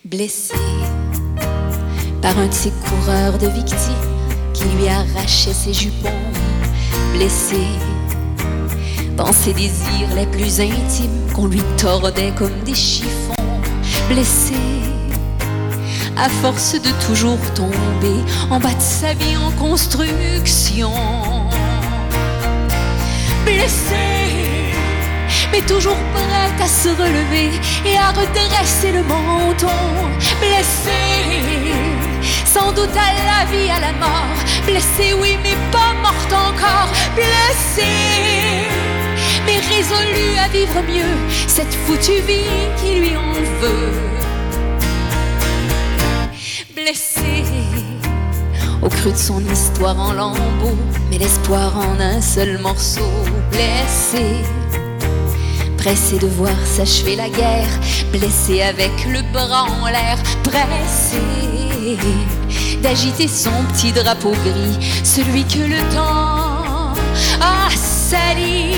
Blessé 0.04 0.54
par 2.22 2.38
un 2.38 2.46
de 2.46 2.52
ces 2.52 2.72
coureurs 2.88 3.38
de 3.38 3.48
victimes 3.48 3.78
qui 4.52 4.64
lui 4.76 4.88
arrachait 4.88 5.54
ses 5.54 5.72
jupons, 5.72 6.08
blessé 7.14 7.64
dans 9.16 9.32
ses 9.32 9.52
désirs 9.52 10.14
les 10.16 10.26
plus 10.26 10.60
intimes 10.60 11.32
qu'on 11.34 11.46
lui 11.46 11.62
tordait 11.76 12.32
comme 12.36 12.58
des 12.64 12.74
chiffons, 12.74 13.34
blessé 14.08 14.54
à 16.16 16.28
force 16.28 16.74
de 16.74 16.90
toujours 17.06 17.38
tomber 17.54 18.20
en 18.50 18.60
bas 18.60 18.74
de 18.74 18.80
sa 18.80 19.14
vie 19.14 19.36
en 19.38 19.50
construction. 19.52 20.90
Blessé, 23.44 24.74
mais 25.50 25.60
toujours 25.62 25.96
prête 26.14 26.60
à 26.60 26.66
se 26.66 26.88
relever 26.88 27.50
et 27.84 27.96
à 27.96 28.10
redresser 28.10 28.92
le 28.92 29.02
menton. 29.02 29.68
Blessé, 30.40 31.72
sans 32.44 32.72
doute 32.72 32.96
à 32.96 33.12
la 33.30 33.50
vie, 33.50 33.70
à 33.70 33.80
la 33.80 33.92
mort. 33.92 34.38
Blessé, 34.66 35.14
oui, 35.20 35.38
mais 35.42 35.56
pas 35.72 35.92
morte 36.02 36.32
encore. 36.32 36.92
Blessé, 37.14 37.90
mais 39.46 39.58
résolu 39.74 40.36
à 40.44 40.48
vivre 40.48 40.82
mieux 40.88 41.16
cette 41.48 41.74
foutue 41.86 42.20
vie 42.26 42.68
qui 42.76 43.00
lui 43.00 43.16
en 43.16 43.32
veut. 43.60 43.92
De 49.08 49.16
son 49.16 49.40
histoire 49.50 49.98
en 49.98 50.12
lambeaux, 50.12 50.76
mais 51.10 51.16
l'espoir 51.16 51.72
en 51.78 51.98
un 52.00 52.20
seul 52.20 52.58
morceau. 52.58 53.10
Blessé 53.50 54.44
pressé 55.78 56.18
de 56.18 56.26
voir 56.26 56.54
s'achever 56.66 57.16
la 57.16 57.30
guerre, 57.30 57.70
blessé 58.12 58.60
avec 58.60 58.92
le 59.06 59.22
bras 59.32 59.64
en 59.64 59.86
l'air, 59.86 60.18
pressé 60.42 61.96
d'agiter 62.82 63.26
son 63.26 63.64
petit 63.72 63.90
drapeau 63.92 64.32
gris, 64.32 64.78
celui 65.02 65.44
que 65.44 65.60
le 65.60 65.78
temps 65.94 66.92
a 67.40 67.70
sali, 67.74 68.74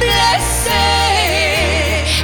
blessé 0.00 0.82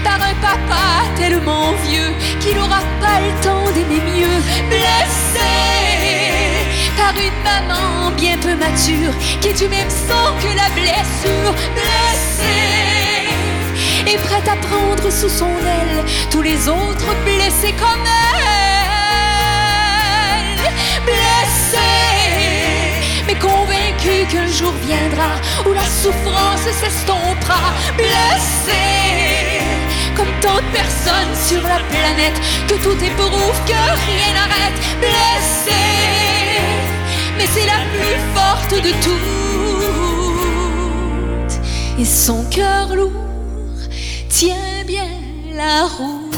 par 0.02 0.16
un 0.16 0.34
papa 0.42 1.04
tellement 1.16 1.72
vieux 1.88 2.12
qu'il 2.40 2.56
n'aura 2.56 2.80
pas 3.00 3.20
le 3.20 3.40
temps 3.44 3.70
d'aimer 3.72 4.02
mieux, 4.16 4.42
blessé 4.68 5.77
par 7.08 7.16
une 7.22 7.42
maman 7.42 8.10
bien 8.16 8.38
peu 8.38 8.54
mature 8.54 9.12
qui 9.40 9.48
est 9.48 9.58
du 9.58 9.66
même 9.68 9.88
sang 9.88 10.36
que 10.42 10.48
la 10.62 10.68
blessure, 10.78 11.54
blessé 11.74 12.58
et 14.06 14.18
prête 14.18 14.48
à 14.48 14.56
prendre 14.56 15.10
sous 15.10 15.30
son 15.30 15.46
aile 15.46 16.04
tous 16.30 16.42
les 16.42 16.68
autres 16.68 17.14
blessés 17.24 17.74
comme 17.78 18.04
elle. 18.04 18.28
Blessée, 21.06 21.78
mais 23.26 23.36
convaincue 23.36 24.26
qu'un 24.30 24.46
jour 24.46 24.74
viendra 24.86 25.30
où 25.66 25.72
la 25.72 25.86
souffrance 26.02 26.68
s'estompera. 26.80 27.72
Blessée, 27.96 29.62
comme 30.14 30.32
tant 30.42 30.56
de 30.56 30.70
personnes 30.72 31.34
sur 31.48 31.62
la 31.62 31.80
planète, 31.92 32.38
que 32.68 32.74
tout 32.82 32.98
éprouve, 33.02 33.60
que 33.66 33.80
rien 34.08 34.30
n'arrête. 34.34 34.78
Blessée, 35.00 36.27
mais 37.38 37.46
c'est 37.46 37.66
la 37.66 37.80
plus 37.94 38.18
forte 38.34 38.74
de 38.82 38.90
toutes. 39.04 39.58
Et 42.00 42.04
son 42.04 42.44
cœur 42.50 42.94
lourd 42.94 43.12
tiens 44.28 44.84
bien 44.86 45.08
la 45.54 45.84
roue. 45.86 46.28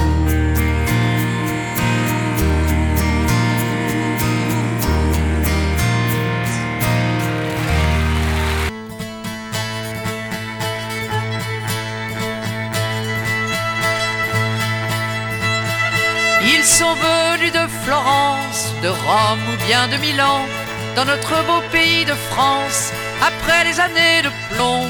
Ils 16.42 16.64
sont 16.64 16.94
venus 16.94 17.52
de 17.52 17.66
Florence, 17.84 18.72
de 18.82 18.88
Rome 18.88 19.40
ou 19.52 19.56
bien 19.66 19.88
de 19.88 19.96
Milan, 19.96 20.40
dans 20.96 21.04
notre 21.04 21.34
beau 21.46 21.62
pays 21.70 22.04
de 22.04 22.14
France, 22.30 22.92
après 23.20 23.64
les 23.64 23.78
années 23.80 24.22
de 24.22 24.30
plomb. 24.54 24.86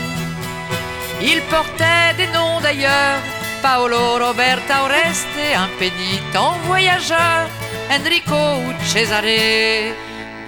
Ils 1.20 1.42
portaient 1.42 2.14
des 2.16 2.28
noms 2.28 2.60
d'ailleurs, 2.60 3.18
Paolo, 3.62 4.18
Roberta, 4.24 4.84
Oreste, 4.84 5.38
un 5.54 5.68
pénitent 5.78 6.44
voyageur, 6.66 7.48
Enrico 7.90 8.34
ou 8.34 8.72
Cesare. 8.84 9.94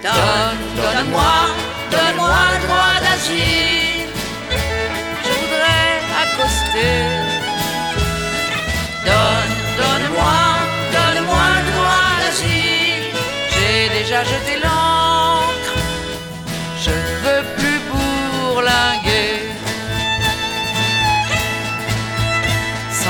Donne, 0.01 0.63
donne-moi, 0.75 1.35
donne-moi 1.91 2.39
le 2.53 2.59
droit 2.65 2.95
d'asile. 3.03 4.09
Je 5.25 5.31
voudrais 5.39 5.93
accoster. 6.23 6.97
Donne, 9.07 9.53
donne-moi, 9.81 10.39
donne-moi 10.95 11.45
le 11.65 11.71
droit 11.71 12.11
d'asile. 12.21 13.05
J'ai 13.53 13.81
déjà 13.99 14.19
jeté 14.23 14.53
l'encre, 14.63 14.82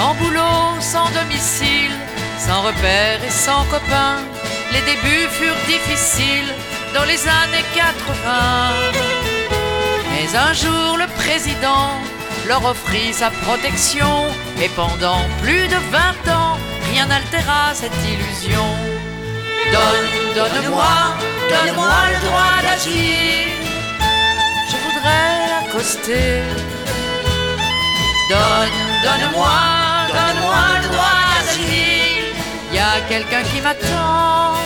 Sans 0.03 0.15
boulot, 0.15 0.81
sans 0.81 1.09
domicile, 1.11 1.95
sans 2.37 2.61
repère 2.61 3.23
et 3.23 3.29
sans 3.29 3.63
copain, 3.71 4.17
les 4.73 4.81
débuts 4.81 5.29
furent 5.31 5.63
difficiles 5.65 6.51
dans 6.93 7.05
les 7.05 7.21
années 7.25 7.65
80. 7.73 8.11
Mais 10.11 10.27
un 10.35 10.51
jour, 10.51 10.97
le 10.97 11.07
président 11.21 11.87
leur 12.49 12.65
offrit 12.65 13.13
sa 13.13 13.29
protection, 13.45 14.13
et 14.61 14.67
pendant 14.75 15.21
plus 15.41 15.69
de 15.69 15.79
20 15.91 16.33
ans, 16.35 16.57
rien 16.91 17.05
n'altéra 17.05 17.73
cette 17.73 17.99
illusion. 18.03 18.67
Donne, 19.71 20.09
donne-moi, 20.35 20.95
donne-moi 21.49 21.95
le 22.13 22.19
droit 22.27 22.57
d'agir. 22.61 23.47
Je 24.69 24.77
voudrais 24.83 25.35
accoster. 25.61 26.41
Donne, 28.29 28.79
donne-moi, 29.05 29.92
donne-moi 30.15 30.63
le 30.82 30.88
droit. 30.89 31.23
Y 32.73 32.80
a 32.80 33.02
quelqu'un 33.08 33.43
qui 33.43 33.62
m'attend 33.62 34.58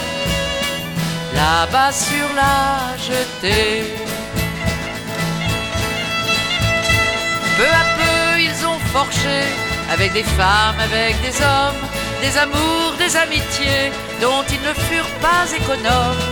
là-bas 1.36 1.92
sur 1.92 2.28
la 2.42 2.96
jetée. 3.08 3.84
Peu 7.58 7.70
à 7.82 7.86
peu, 7.98 8.42
ils 8.48 8.66
ont 8.66 8.80
forgé 8.94 9.40
avec 9.92 10.14
des 10.14 10.24
femmes, 10.24 10.80
avec 10.80 11.20
des 11.22 11.36
hommes, 11.42 11.84
des 12.22 12.38
amours, 12.38 12.94
des 12.98 13.18
amitiés 13.18 13.92
dont 14.22 14.44
ils 14.50 14.62
ne 14.70 14.74
furent 14.88 15.16
pas 15.28 15.44
économes. 15.60 16.24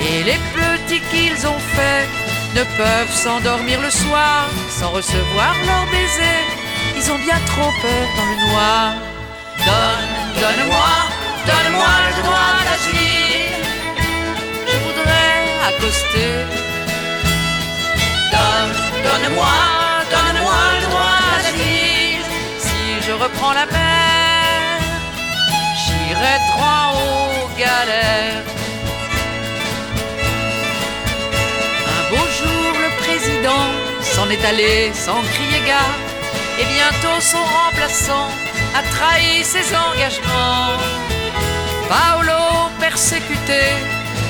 Et 0.00 0.24
les 0.24 0.40
petits 0.56 1.02
qu'ils 1.10 1.46
ont 1.46 1.62
faits 1.74 2.08
ne 2.56 2.64
peuvent 2.76 3.14
s'endormir 3.14 3.80
le 3.80 3.90
soir 3.90 4.48
sans 4.68 4.90
recevoir 4.90 5.54
leur 5.64 5.84
baiser. 5.92 6.59
Ils 7.02 7.10
ont 7.10 7.18
bien 7.18 7.40
trop 7.46 7.70
peur 7.80 8.06
dans 8.14 8.26
le 8.30 8.36
noir. 8.46 8.92
Donne, 9.66 10.10
donne-moi, 10.42 10.92
donne-moi 11.46 11.92
le 12.06 12.22
droit 12.22 12.56
d'agir. 12.66 13.56
Je 14.68 14.76
voudrais 14.84 15.40
accoster. 15.68 16.32
Donne, 18.34 18.74
donne-moi, 19.06 19.56
donne-moi 20.14 20.60
le 20.74 20.86
droit 20.88 21.24
d'agir. 21.42 22.18
Si 22.58 23.06
je 23.06 23.12
reprends 23.12 23.54
la 23.54 23.64
mer, 23.64 24.80
j'irai 25.82 26.34
droit 26.52 26.84
aux 27.00 27.48
galères. 27.58 28.44
Un 31.96 32.02
beau 32.10 32.26
jour, 32.38 32.72
le 32.84 32.90
président 33.02 33.64
s'en 34.02 34.28
est 34.28 34.44
allé 34.44 34.92
sans 34.92 35.22
crier 35.32 35.62
gare. 35.66 36.09
Et 36.60 36.66
bientôt 36.66 37.18
son 37.20 37.42
remplaçant 37.42 38.28
a 38.78 38.82
trahi 38.94 39.42
ses 39.42 39.74
engagements. 39.74 40.76
Paolo, 41.88 42.68
persécuté 42.78 43.62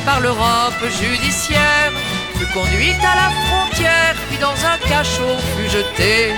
par 0.07 0.21
l'Europe 0.21 0.83
judiciaire, 1.03 1.93
fut 2.37 2.47
conduit 2.55 2.95
à 3.13 3.15
la 3.23 3.31
frontière, 3.45 4.15
puis 4.29 4.39
dans 4.39 4.59
un 4.73 4.79
cachot 4.89 5.39
fut 5.51 5.71
jeté. 5.71 6.33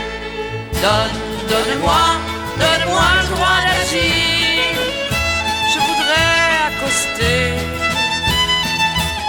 Donne, 0.80 1.18
donne-moi, 1.50 2.04
donne-moi 2.62 3.08
le 3.20 3.28
droit 3.34 3.60
d'agir. 3.66 4.62
Je 5.72 5.78
voudrais 5.88 6.42
accoster. 6.68 7.42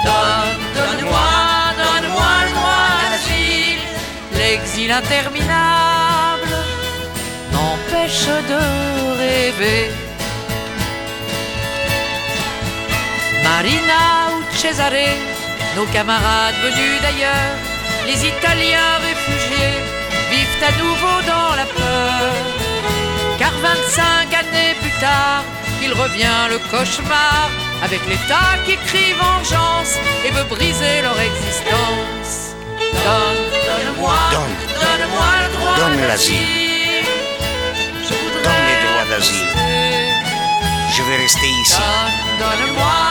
Donne, 0.05 0.63
donne-moi, 0.77 1.29
donne-moi 1.83 2.31
le 2.45 2.51
droit 2.57 2.95
d'agir. 3.11 3.79
L'exil 4.37 4.91
interminable 4.91 5.92
m'empêche 8.13 8.27
de 8.47 9.17
rêver. 9.17 9.91
Marina 13.43 14.29
ou 14.31 14.55
Cesare, 14.55 15.17
nos 15.75 15.85
camarades 15.91 16.55
venus 16.63 17.01
d'ailleurs, 17.01 17.55
les 18.07 18.25
Italiens 18.25 18.97
réfugiés, 19.01 19.77
vivent 20.31 20.63
à 20.63 20.71
nouveau 20.81 21.17
dans 21.27 21.55
la 21.55 21.65
peur. 21.65 22.33
Car 23.39 23.51
25 23.51 24.33
années 24.33 24.75
plus 24.81 24.99
tard, 24.99 25.43
il 25.81 25.93
revient 25.93 26.49
le 26.49 26.59
cauchemar, 26.71 27.49
avec 27.83 28.01
l'État 28.07 28.57
qui 28.65 28.77
crie 28.77 29.13
vengeance 29.13 29.97
et 30.25 30.31
veut 30.31 30.47
briser 30.49 31.01
leur 31.01 31.19
existence. 31.19 32.55
Donne, 32.79 33.43
donne-moi, 33.67 34.15
Donne. 34.31 34.55
donne-moi 34.79 35.29
le 35.43 35.57
droit 35.57 35.75
Donne 35.75 36.07
l'asile. 36.07 36.62
D'asile. 39.13 39.47
Je 40.95 41.01
vais 41.03 41.17
rester 41.17 41.49
ici. 41.63 41.77
Donne, 42.39 42.49
donne-moi, 42.49 43.01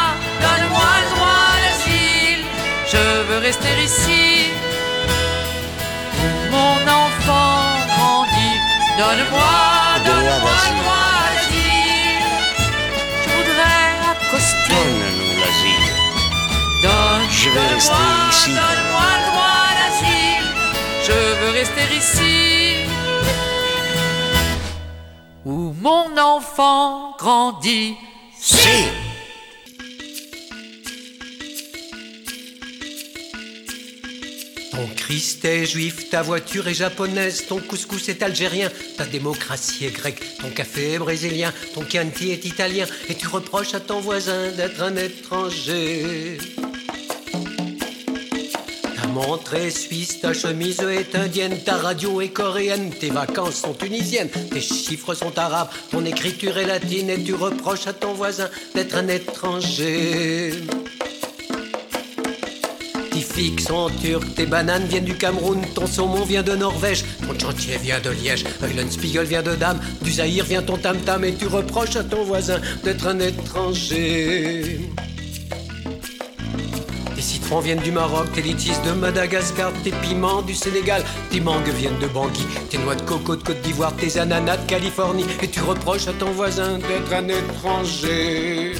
donne-moi 0.44 0.90
le 1.02 1.08
droit 1.14 1.52
d'asile. 1.62 2.44
Je 2.92 3.04
veux 3.28 3.38
rester 3.38 3.74
ici. 3.88 4.50
Mon 6.50 6.76
enfant 7.02 7.58
grandit. 7.92 8.58
Donne-moi, 8.98 9.54
donne-moi 10.06 10.56
le 10.68 10.76
droit 10.82 11.18
d'asile. 11.34 12.26
Je 13.22 13.28
voudrais 13.36 13.90
accoster. 14.12 14.74
Donne-nous 14.74 15.34
l'asile. 15.42 15.88
Donne, 16.84 17.26
Je 17.30 17.48
vais 17.54 17.68
rester 17.74 17.94
donne-moi, 17.94 18.32
ici. 18.32 18.50
Donne-moi 18.62 19.08
le 19.20 19.24
droit 19.30 19.68
d'asile. 19.78 20.46
Je 21.06 21.16
veux 21.38 21.52
rester 21.60 21.86
ici. 22.00 22.51
Où 25.44 25.74
mon 25.80 26.16
enfant 26.16 27.16
grandit. 27.18 27.94
Si. 28.38 28.68
Ton 34.70 34.86
Christ 34.96 35.44
est 35.44 35.66
juif, 35.66 36.10
ta 36.10 36.22
voiture 36.22 36.68
est 36.68 36.74
japonaise, 36.74 37.46
ton 37.48 37.58
couscous 37.58 38.08
est 38.08 38.22
algérien, 38.22 38.70
ta 38.96 39.04
démocratie 39.04 39.86
est 39.86 39.90
grecque, 39.90 40.22
ton 40.40 40.50
café 40.50 40.92
est 40.92 40.98
brésilien, 40.98 41.52
ton 41.74 41.84
Chianti 41.84 42.30
est 42.30 42.44
italien, 42.44 42.86
et 43.08 43.16
tu 43.16 43.26
reproches 43.26 43.74
à 43.74 43.80
ton 43.80 44.00
voisin 44.00 44.52
d'être 44.52 44.80
un 44.80 44.94
étranger. 44.94 46.38
Montre 49.26 49.70
suisse, 49.70 50.20
ta 50.20 50.32
chemise 50.32 50.80
est 50.80 51.14
indienne, 51.14 51.56
ta 51.64 51.76
radio 51.76 52.20
est 52.20 52.30
coréenne, 52.30 52.90
tes 52.90 53.10
vacances 53.10 53.56
sont 53.56 53.72
tunisiennes, 53.72 54.28
tes 54.28 54.60
chiffres 54.60 55.14
sont 55.14 55.38
arabes, 55.38 55.68
ton 55.90 56.04
écriture 56.04 56.58
est 56.58 56.66
latine, 56.66 57.08
et 57.08 57.22
tu 57.22 57.34
reproches 57.34 57.86
à 57.86 57.92
ton 57.92 58.14
voisin 58.14 58.48
d'être 58.74 58.96
un 58.96 59.06
étranger. 59.06 60.54
Tes 63.12 63.20
figues 63.20 63.60
sont 63.60 63.90
turques, 64.02 64.34
tes 64.34 64.46
bananes 64.46 64.86
viennent 64.86 65.04
du 65.04 65.16
Cameroun, 65.16 65.62
ton 65.74 65.86
saumon 65.86 66.24
vient 66.24 66.42
de 66.42 66.56
Norvège, 66.56 67.04
ton 67.26 67.38
chantier 67.38 67.76
vient 67.78 68.00
de 68.00 68.10
Liège, 68.10 68.44
Eulenspiegel 68.62 69.26
vient 69.26 69.42
de 69.42 69.54
Dame, 69.54 69.80
du 70.02 70.12
Zaïre 70.12 70.44
vient 70.44 70.62
ton 70.62 70.78
tam-tam 70.78 71.24
et 71.24 71.34
tu 71.34 71.46
reproches 71.46 71.96
à 71.96 72.02
ton 72.02 72.24
voisin 72.24 72.60
d'être 72.82 73.06
un 73.06 73.20
étranger. 73.20 74.80
Citrons 77.52 77.64
viennent 77.64 77.80
du 77.80 77.92
Maroc, 77.92 78.32
tes 78.32 78.40
litchis 78.40 78.80
de 78.86 78.92
Madagascar, 78.92 79.72
tes 79.84 79.90
piments 79.90 80.40
du 80.40 80.54
Sénégal, 80.54 81.04
tes 81.30 81.38
mangues 81.38 81.68
viennent 81.68 81.98
de 81.98 82.06
Bangui, 82.06 82.46
tes 82.70 82.78
noix 82.78 82.94
de 82.94 83.02
coco 83.02 83.36
de 83.36 83.42
Côte 83.42 83.60
d'Ivoire, 83.60 83.94
tes 83.94 84.18
ananas 84.18 84.56
de 84.56 84.66
Californie, 84.66 85.26
et 85.42 85.48
tu 85.48 85.60
reproches 85.60 86.08
à 86.08 86.14
ton 86.14 86.30
voisin 86.30 86.78
d'être 86.78 87.12
un 87.12 87.28
étranger. 87.28 88.72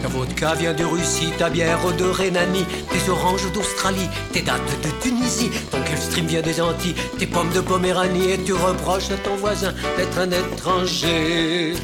Ta 0.00 0.08
vodka 0.08 0.54
vient 0.54 0.72
de 0.72 0.82
Russie, 0.82 1.30
ta 1.36 1.50
bière 1.50 1.78
de 1.98 2.04
Rhénanie, 2.04 2.64
tes 2.90 3.10
oranges 3.10 3.52
d'Australie, 3.52 4.08
tes 4.32 4.40
dattes 4.40 4.80
de 4.82 4.88
Tunisie, 5.02 5.50
ton 5.70 5.80
Gulfstream 5.80 6.24
vient 6.24 6.40
des 6.40 6.58
Antilles, 6.62 6.94
tes 7.18 7.26
pommes 7.26 7.52
de 7.52 7.60
Poméranie, 7.60 8.30
et 8.30 8.38
tu 8.38 8.54
reproches 8.54 9.10
à 9.10 9.18
ton 9.18 9.36
voisin 9.36 9.74
d'être 9.98 10.18
un 10.18 10.30
étranger. 10.30 11.74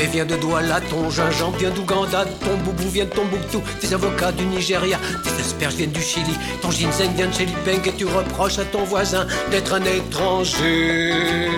Djembé 0.00 0.12
vient 0.12 0.24
de 0.24 0.36
Douala, 0.36 0.80
ton 0.80 1.10
gingembre 1.10 1.58
vient 1.58 1.70
d'Ouganda, 1.70 2.24
ton 2.24 2.56
boubou 2.64 2.88
vient 2.88 3.04
de 3.04 3.10
Tombouctou, 3.10 3.62
tes 3.80 3.92
avocats 3.92 4.32
du 4.32 4.46
Nigeria, 4.46 4.98
tes 5.22 5.40
asperges 5.40 5.74
viennent 5.74 5.90
du 5.90 6.00
Chili, 6.00 6.32
ton 6.62 6.70
ginseng 6.70 7.12
vient 7.14 7.26
de 7.26 7.34
chez 7.34 7.46
Lipeng 7.46 7.86
et 7.86 7.92
tu 7.92 8.06
reproches 8.06 8.58
à 8.58 8.64
ton 8.64 8.84
voisin 8.84 9.26
d'être 9.50 9.74
un 9.74 9.84
étranger. 9.84 11.50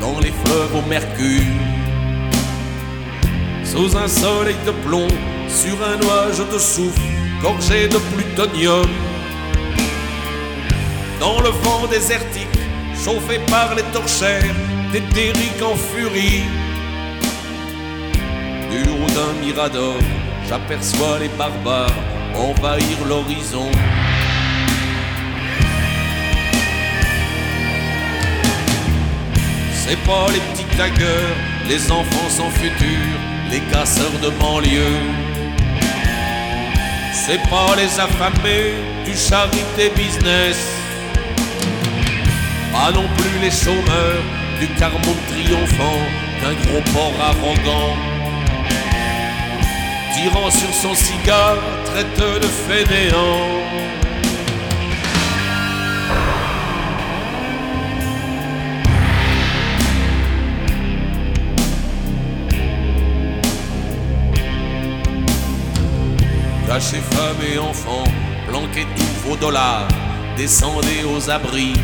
Dans 0.00 0.20
les 0.20 0.32
fleuves 0.44 0.76
au 0.76 0.88
mercure. 0.88 1.42
Sous 3.64 3.96
un 3.96 4.06
soleil 4.06 4.56
de 4.66 4.70
plomb, 4.86 5.08
sur 5.48 5.76
un 5.82 5.96
nuage 5.96 6.38
de 6.52 6.58
soufre, 6.58 7.00
gorgé 7.42 7.88
de 7.88 7.98
plutonium. 8.14 8.86
Dans 11.18 11.40
le 11.40 11.50
vent 11.50 11.86
désertique, 11.90 12.58
chauffé 13.04 13.40
par 13.50 13.74
les 13.74 13.82
torchères, 13.92 14.54
d'éthérique 14.92 15.62
en 15.62 15.74
furie. 15.74 16.44
Du 18.70 18.82
haut 18.90 19.10
d'un 19.16 19.32
mirador, 19.44 19.98
j'aperçois 20.48 21.18
les 21.18 21.28
barbares 21.28 21.90
envahir 22.36 22.98
l'horizon. 23.08 23.70
C'est 29.86 30.02
pas 30.04 30.28
les 30.32 30.40
petits 30.40 30.76
taggeurs, 30.78 31.36
les 31.68 31.92
enfants 31.92 32.30
sans 32.30 32.48
futur, 32.48 33.06
les 33.50 33.60
casseurs 33.70 34.18
de 34.22 34.30
banlieue. 34.40 34.98
C'est 37.12 37.42
pas 37.50 37.76
les 37.76 38.00
affamés 38.00 38.72
du 39.04 39.14
charité 39.14 39.92
business. 39.94 40.56
Pas 42.72 42.92
non 42.92 43.06
plus 43.18 43.38
les 43.42 43.50
chômeurs 43.50 44.24
du 44.58 44.68
carmont 44.78 45.18
triomphant 45.28 46.00
d'un 46.40 46.54
gros 46.64 46.82
port 46.94 47.20
arrogant. 47.20 47.94
Tirant 50.14 50.50
sur 50.50 50.72
son 50.72 50.94
cigare, 50.94 51.58
traite 51.84 52.16
de 52.16 52.48
fainéant. 52.66 53.64
Cachez 66.74 67.02
femmes 67.12 67.46
et 67.54 67.56
enfants, 67.56 68.02
planquez 68.48 68.84
tous 68.96 69.28
vos 69.28 69.36
dollars, 69.36 69.86
descendez 70.36 71.04
aux 71.04 71.30
abris. 71.30 71.74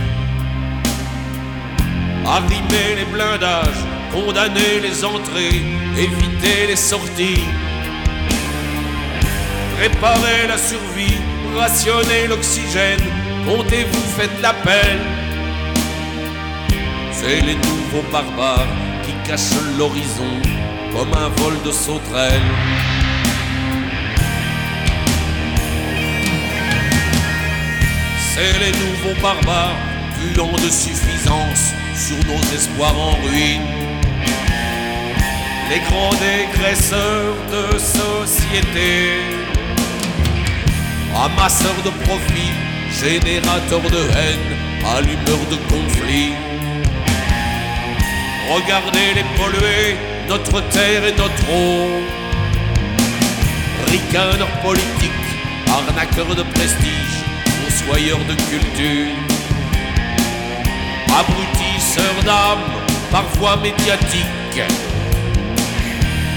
Arrimez 2.26 2.96
les 2.96 3.04
blindages, 3.04 3.84
condamnez 4.12 4.80
les 4.82 5.04
entrées, 5.04 5.62
évitez 5.96 6.66
les 6.66 6.74
sorties. 6.74 7.44
Préparez 9.78 10.48
la 10.48 10.58
survie, 10.58 11.20
rationnez 11.56 12.26
l'oxygène, 12.26 13.04
comptez-vous, 13.46 14.18
faites 14.18 14.42
l'appel. 14.42 14.98
C'est 17.12 17.42
les 17.42 17.54
nouveaux 17.54 18.10
barbares 18.10 18.66
qui 19.04 19.12
cachent 19.24 19.54
l'horizon 19.78 20.32
comme 20.92 21.14
un 21.14 21.28
vol 21.40 21.62
de 21.64 21.70
sauterelles. 21.70 22.99
C'est 28.40 28.58
les 28.58 28.72
nouveaux 28.72 29.20
barbares, 29.20 29.76
puants 30.16 30.56
de 30.64 30.70
suffisance 30.70 31.74
sur 31.94 32.16
nos 32.26 32.40
espoirs 32.56 32.98
en 32.98 33.12
ruine. 33.22 33.68
Les 35.68 35.80
grands 35.80 36.14
dégraisseurs 36.14 37.36
de 37.52 37.78
société, 37.78 39.10
amasseurs 41.14 41.82
de 41.84 41.90
profit, 42.06 42.54
générateurs 43.02 43.90
de 43.96 44.04
haine, 44.20 44.48
allumeurs 44.96 45.46
de 45.50 45.56
conflits. 45.68 46.32
Regardez-les 48.48 49.26
polluer, 49.36 49.96
notre 50.30 50.62
terre 50.70 51.04
et 51.04 51.12
notre 51.12 51.46
eau. 51.52 52.00
Ricaneurs 53.86 54.56
politiques, 54.62 55.28
arnaqueurs 55.68 56.34
de 56.34 56.42
prestige, 56.54 57.29
fossoyeurs 57.80 58.24
de 58.26 58.34
culture. 58.34 59.16
Abrutisseurs 61.18 62.22
d'âme, 62.24 62.70
parfois 63.10 63.56
médiatiques. 63.56 64.62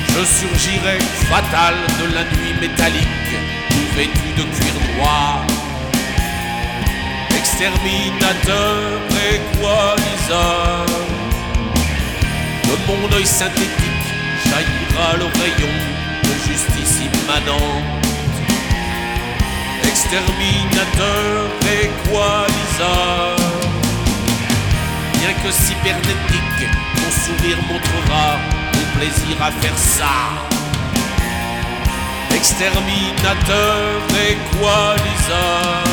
Je 0.09 0.25
surgirai 0.25 0.99
fatal 1.29 1.75
de 1.99 2.13
la 2.13 2.23
nuit 2.23 2.53
métallique, 2.61 3.33
tout 3.69 3.95
vêtu 3.95 4.29
de 4.37 4.43
cuir 4.43 4.75
noir. 4.97 5.45
Exterminateur, 7.37 9.01
équaliseur. 9.33 10.85
De 12.63 12.75
mon 12.87 13.17
œil 13.17 13.25
synthétique 13.25 14.09
jaillira 14.45 15.17
le 15.17 15.25
rayon 15.25 15.73
de 16.23 16.51
justice 16.51 17.01
immanente. 17.01 18.12
Exterminateur, 19.93 21.51
équaliseur. 21.83 23.37
rien 25.19 25.33
que 25.43 25.51
cybernétique. 25.51 26.67
Mon 26.95 27.11
sourire 27.23 27.59
montrera 27.69 28.39
mon 28.73 28.85
plaisir 28.97 29.37
à 29.39 29.51
faire 29.51 29.77
ça. 29.77 30.15
Exterminateur, 32.35 34.01
équaliseur. 34.31 35.92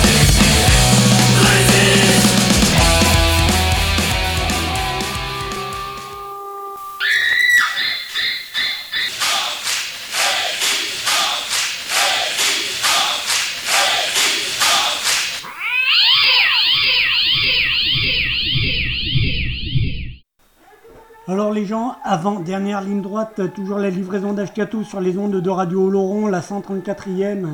Gens, 21.65 21.95
avant 22.03 22.39
dernière 22.39 22.81
ligne 22.81 23.01
droite, 23.01 23.53
toujours 23.53 23.77
la 23.77 23.89
livraison 23.89 24.33
d'Ashkatou 24.33 24.83
sur 24.83 25.01
les 25.01 25.17
ondes 25.17 25.35
de 25.35 25.49
Radio 25.49 25.83
Oloron, 25.87 26.27
la 26.27 26.39
134e, 26.39 27.47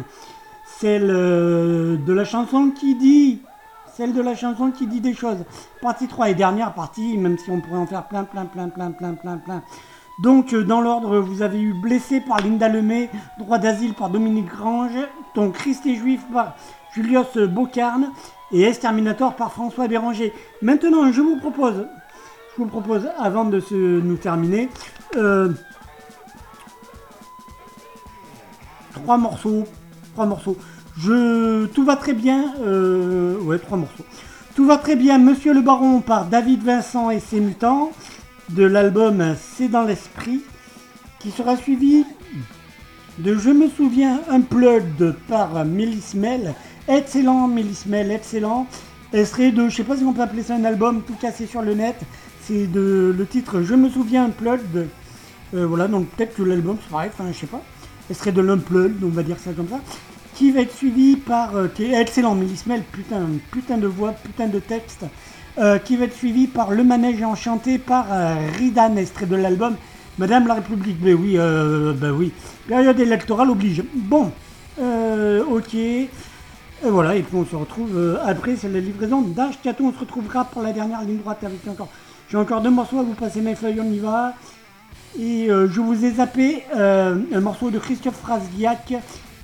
celle 0.79 1.09
euh, 1.09 1.97
de 1.97 2.13
la 2.13 2.23
chanson 2.23 2.71
qui 2.71 2.95
dit, 2.95 3.41
celle 3.95 4.13
de 4.13 4.21
la 4.21 4.35
chanson 4.35 4.71
qui 4.71 4.87
dit 4.87 5.01
des 5.01 5.13
choses. 5.13 5.43
Partie 5.81 6.07
3 6.07 6.29
et 6.29 6.35
dernière 6.35 6.73
partie, 6.73 7.17
même 7.17 7.37
si 7.37 7.49
on 7.49 7.59
pourrait 7.59 7.79
en 7.79 7.87
faire 7.87 8.07
plein, 8.07 8.23
plein, 8.23 8.45
plein, 8.45 8.69
plein, 8.69 8.91
plein, 8.91 9.13
plein, 9.13 9.37
plein. 9.37 9.63
Donc 10.19 10.53
euh, 10.53 10.63
dans 10.63 10.81
l'ordre, 10.81 11.19
vous 11.19 11.41
avez 11.41 11.59
eu 11.59 11.73
Blessé 11.73 12.21
par 12.21 12.39
Linda 12.39 12.69
Lemay, 12.69 13.09
Droit 13.39 13.57
d'asile 13.57 13.93
par 13.93 14.09
Dominique 14.09 14.47
Grange, 14.47 14.97
donc 15.35 15.53
Christ 15.53 15.85
et 15.85 15.95
Juif 15.95 16.21
par 16.31 16.55
Julius 16.93 17.37
Bocarne 17.37 18.11
et 18.51 18.63
Exterminator 18.63 19.35
par 19.35 19.51
François 19.51 19.87
Béranger. 19.87 20.33
Maintenant, 20.61 21.11
je 21.11 21.21
vous 21.21 21.37
propose 21.37 21.87
je 22.57 22.63
vous 22.63 22.69
propose, 22.69 23.07
avant 23.19 23.45
de 23.45 23.59
se, 23.59 23.75
nous 23.75 24.15
terminer, 24.15 24.69
euh, 25.15 25.49
trois 28.93 29.17
morceaux. 29.17 29.65
Trois 30.13 30.25
morceaux. 30.25 30.57
Je, 30.97 31.67
tout 31.67 31.85
va 31.85 31.95
très 31.95 32.13
bien. 32.13 32.55
euh, 32.61 33.39
ouais, 33.41 33.59
trois 33.59 33.77
morceaux. 33.77 34.05
Tout 34.55 34.65
va 34.65 34.77
très 34.77 34.95
bien, 34.95 35.19
Monsieur 35.19 35.53
le 35.53 35.61
Baron 35.61 36.01
par 36.01 36.25
David 36.25 36.63
Vincent 36.63 37.11
et 37.11 37.19
ses 37.19 37.39
mutants, 37.39 37.91
de 38.49 38.63
l'album 38.63 39.35
C'est 39.39 39.67
dans 39.67 39.83
l'esprit, 39.83 40.41
qui 41.19 41.29
sera 41.29 41.57
suivi 41.57 42.05
de 43.19 43.35
Je 43.35 43.51
me 43.51 43.69
souviens 43.69 44.19
Unplugged 44.31 45.13
par 45.27 45.63
Mélismel. 45.63 46.55
Excellent, 46.87 47.47
Mélismel, 47.47 48.09
excellent. 48.09 48.65
Elle 49.13 49.27
serait 49.27 49.51
de, 49.51 49.69
je 49.69 49.75
sais 49.75 49.83
pas 49.83 49.95
si 49.95 50.03
on 50.03 50.13
peut 50.13 50.21
appeler 50.23 50.41
ça 50.41 50.55
un 50.55 50.65
album 50.65 51.03
tout 51.03 51.15
cassé 51.21 51.45
sur 51.45 51.61
le 51.61 51.75
net. 51.75 51.95
C'est 52.47 52.67
de 52.67 53.13
le 53.17 53.25
titre 53.25 53.61
Je 53.61 53.75
me 53.75 53.89
souviens 53.89 54.25
Unplugged. 54.25 54.87
Euh, 55.53 55.67
voilà, 55.67 55.89
donc 55.89 56.07
peut-être 56.07 56.33
que 56.33 56.43
l'album 56.43 56.77
c'est 56.81 56.89
pareil, 56.89 57.09
enfin 57.13 57.29
je 57.29 57.37
sais 57.37 57.45
pas. 57.45 57.61
Elle 58.09 58.15
serait 58.15 58.31
de 58.31 58.39
l'Unplugged, 58.39 59.03
on 59.03 59.09
va 59.09 59.21
dire 59.21 59.37
ça 59.37 59.51
comme 59.51 59.67
ça. 59.67 59.81
Qui 60.33 60.51
va 60.51 60.61
être 60.61 60.73
suivi 60.73 61.17
par. 61.17 61.57
euh, 61.57 61.67
qui 61.67 61.83
est 61.83 62.01
excellent, 62.01 62.35
Mélismel, 62.35 62.83
putain, 62.89 63.25
putain 63.51 63.77
de 63.77 63.87
voix, 63.87 64.13
putain 64.13 64.47
de 64.47 64.59
texte. 64.59 65.03
Euh, 65.57 65.77
qui 65.77 65.97
va 65.97 66.05
être 66.05 66.15
suivi 66.15 66.47
par 66.47 66.71
Le 66.71 66.85
Manège 66.85 67.21
Enchanté 67.21 67.79
par 67.79 68.05
euh, 68.11 68.35
Ridan, 68.57 68.95
extrait 68.95 69.25
de 69.25 69.35
l'album 69.35 69.75
Madame 70.17 70.47
la 70.47 70.53
République. 70.53 71.01
Ben 71.01 71.15
oui, 71.15 71.37
ben 71.37 72.11
oui. 72.11 72.31
Période 72.67 72.99
électorale 72.99 73.49
oblige. 73.49 73.83
Bon, 73.93 74.31
ok. 74.79 75.73
Et 75.75 76.09
voilà, 76.83 77.15
et 77.15 77.23
puis 77.23 77.35
on 77.35 77.45
se 77.45 77.55
retrouve 77.55 78.19
après, 78.25 78.55
c'est 78.55 78.69
la 78.69 78.79
livraison 78.79 79.21
d'Ashkatou. 79.21 79.87
On 79.87 79.93
se 79.93 79.99
retrouvera 79.99 80.45
pour 80.45 80.61
la 80.61 80.71
dernière 80.71 81.01
ligne 81.01 81.17
droite 81.17 81.43
avec 81.43 81.67
encore. 81.67 81.89
J'ai 82.29 82.37
encore 82.37 82.61
deux 82.61 82.69
morceaux 82.69 82.99
à 82.99 83.03
vous 83.03 83.13
passer 83.13 83.39
mes 83.39 83.55
feuilles, 83.55 83.79
on 83.79 83.91
y 83.91 83.99
va. 83.99 84.33
Et 85.17 85.49
euh, 85.49 85.69
je 85.69 85.79
vous 85.79 86.03
ai 86.03 86.11
zappé 86.11 86.63
euh, 86.75 87.17
un 87.33 87.39
morceau 87.39 87.71
de 87.71 87.79
Christophe 87.79 88.17
Frasguiac. 88.17 88.95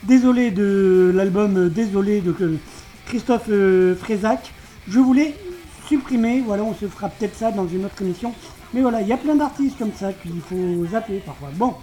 Désolé 0.03 0.51
de 0.51 1.11
l'album 1.15 1.57
euh, 1.57 1.69
Désolé 1.69 2.19
de 2.19 2.35
Christophe 3.05 3.49
Frézac. 3.99 4.51
Je 4.89 4.99
voulais 4.99 5.33
supprimer, 5.87 6.43
voilà, 6.45 6.63
on 6.63 6.73
se 6.73 6.87
fera 6.87 7.07
peut-être 7.07 7.37
ça 7.37 7.51
dans 7.51 7.67
une 7.67 7.85
autre 7.85 8.01
émission. 8.01 8.33
Mais 8.73 8.81
voilà, 8.81 9.01
il 9.01 9.07
y 9.07 9.13
a 9.13 9.17
plein 9.17 9.35
d'artistes 9.35 9.77
comme 9.77 9.93
ça 9.97 10.11
qu'il 10.11 10.41
faut 10.41 10.85
zapper 10.91 11.21
parfois. 11.25 11.49
Bon, 11.53 11.75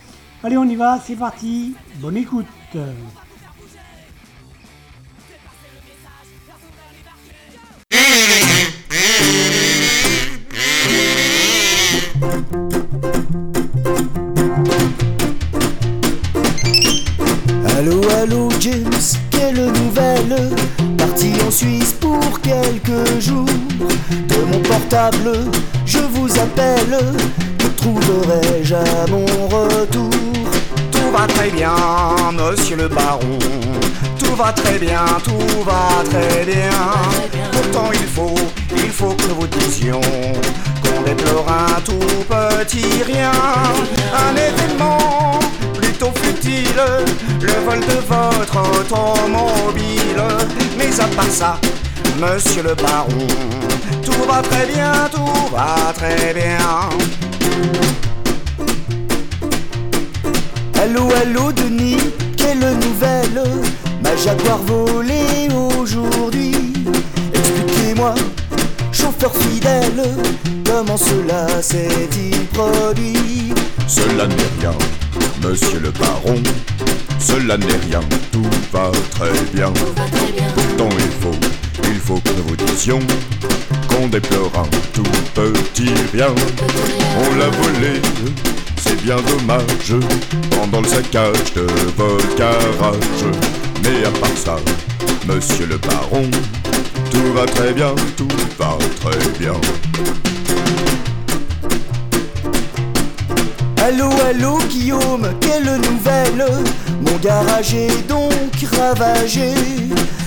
allez, 0.43 0.59
on 0.59 0.65
y 0.65 0.77
va, 0.77 1.01
c'est 1.03 1.17
parti. 1.17 1.75
Bonne 1.97 2.19
écoute. 2.19 2.47
Allô, 17.79 18.01
allô, 18.21 18.49
James, 18.61 19.17
quelle 19.31 19.65
nouvelle? 19.73 20.51
Parti 20.99 21.33
en 21.47 21.51
Suisse 21.51 21.95
pour 21.99 22.41
quelques 22.43 23.21
jours. 23.21 23.47
De 24.29 24.37
mon 24.51 24.61
portable, 24.61 25.49
je 25.87 25.99
vous 25.99 26.31
appelle. 26.39 26.99
Que 27.59 27.67
trouverai-je 27.69 28.75
à 28.75 29.07
mon 29.11 29.25
retour? 29.49 30.11
Tout 30.93 31.11
va 31.13 31.27
très 31.27 31.49
bien, 31.51 31.75
monsieur 32.33 32.77
le 32.77 32.89
baron. 32.89 33.39
Tout 34.19 34.37
va 34.37 34.53
très 34.53 34.79
bien, 34.79 35.05
tout 35.25 35.63
va 35.65 36.05
très 36.05 36.45
bien. 36.45 36.71
Pourtant 37.53 37.91
il 37.93 38.07
faut, 38.07 38.35
il 38.77 38.91
faut 38.91 39.15
que 39.15 39.33
vous 39.33 39.47
disions 39.47 40.01
déplore 41.05 41.47
un 41.49 41.81
tout 41.81 42.25
petit 42.29 43.03
rien. 43.05 43.33
Un 44.15 44.35
événement 44.37 45.39
plutôt 45.75 46.13
futile, 46.23 46.83
le 47.41 47.53
vol 47.65 47.81
de 47.81 47.99
votre 48.09 48.59
automobile. 48.81 50.23
Mais 50.79 51.01
à 51.01 51.07
part 51.17 51.31
ça, 51.31 51.59
monsieur 52.19 52.63
le 52.63 52.75
baron, 52.75 53.27
tout 54.05 54.23
va 54.29 54.43
très 54.43 54.67
bien, 54.67 54.93
tout 55.13 55.51
va 55.53 55.93
très 55.93 56.35
bien. 56.35 56.59
Allô, 60.83 61.09
allô, 61.23 61.53
Denis, 61.53 61.99
quelle 62.37 62.59
nouvelle? 62.59 63.43
Ma 64.03 64.17
Jaguar 64.17 64.59
volée 64.59 65.49
aujourd'hui. 65.79 66.73
Expliquez-moi, 67.35 68.15
chauffeur 69.01 69.35
fidèle, 69.35 70.03
comment 70.65 70.97
cela 70.97 71.63
s'est-il 71.63 72.47
produit? 72.47 73.53
Cela 73.87 74.27
n'est 74.27 74.51
rien, 74.61 74.75
monsieur 75.43 75.81
le 75.81 75.91
baron. 75.91 76.43
Cela 77.19 77.57
n'est 77.57 77.81
rien, 77.89 78.01
tout 78.33 78.51
va 78.73 78.91
très 79.11 79.33
bien. 79.53 79.73
Pourtant 80.55 80.89
il 80.99 81.13
faut, 81.21 81.39
il 81.85 82.01
faut 82.01 82.21
que 82.21 82.31
nous 82.31 82.45
vous 82.49 82.57
disions 82.57 83.01
qu'on 83.89 84.09
déplore 84.09 84.53
un 84.57 84.69
tout 84.93 85.03
petit 85.35 85.93
rien. 86.13 86.35
On 87.19 87.37
l'a 87.37 87.49
volé, 87.49 88.01
c'est 88.83 89.01
bien 89.03 89.17
dommage, 89.17 89.95
pendant 90.51 90.81
le 90.81 90.89
saccage 90.89 91.53
de 91.55 91.67
votre 91.97 92.37
garage. 92.37 93.70
Mais 93.83 94.05
à 94.07 94.11
part 94.11 94.37
ça, 94.37 94.57
monsieur 95.27 95.67
le 95.67 95.79
baron, 95.79 96.31
tout 97.11 97.33
va 97.35 97.47
très 97.47 97.73
bien, 97.73 97.95
tout 98.17 98.29
va 98.59 98.77
très 99.01 99.39
bien. 99.39 99.55
Allô, 103.83 104.11
allô, 104.29 104.59
Guillaume, 104.69 105.29
quelle 105.41 105.65
nouvelle? 105.65 106.47
Mon 107.01 107.17
garage 107.17 107.75
est 107.75 108.07
donc 108.09 108.53
ravagé. 108.79 109.53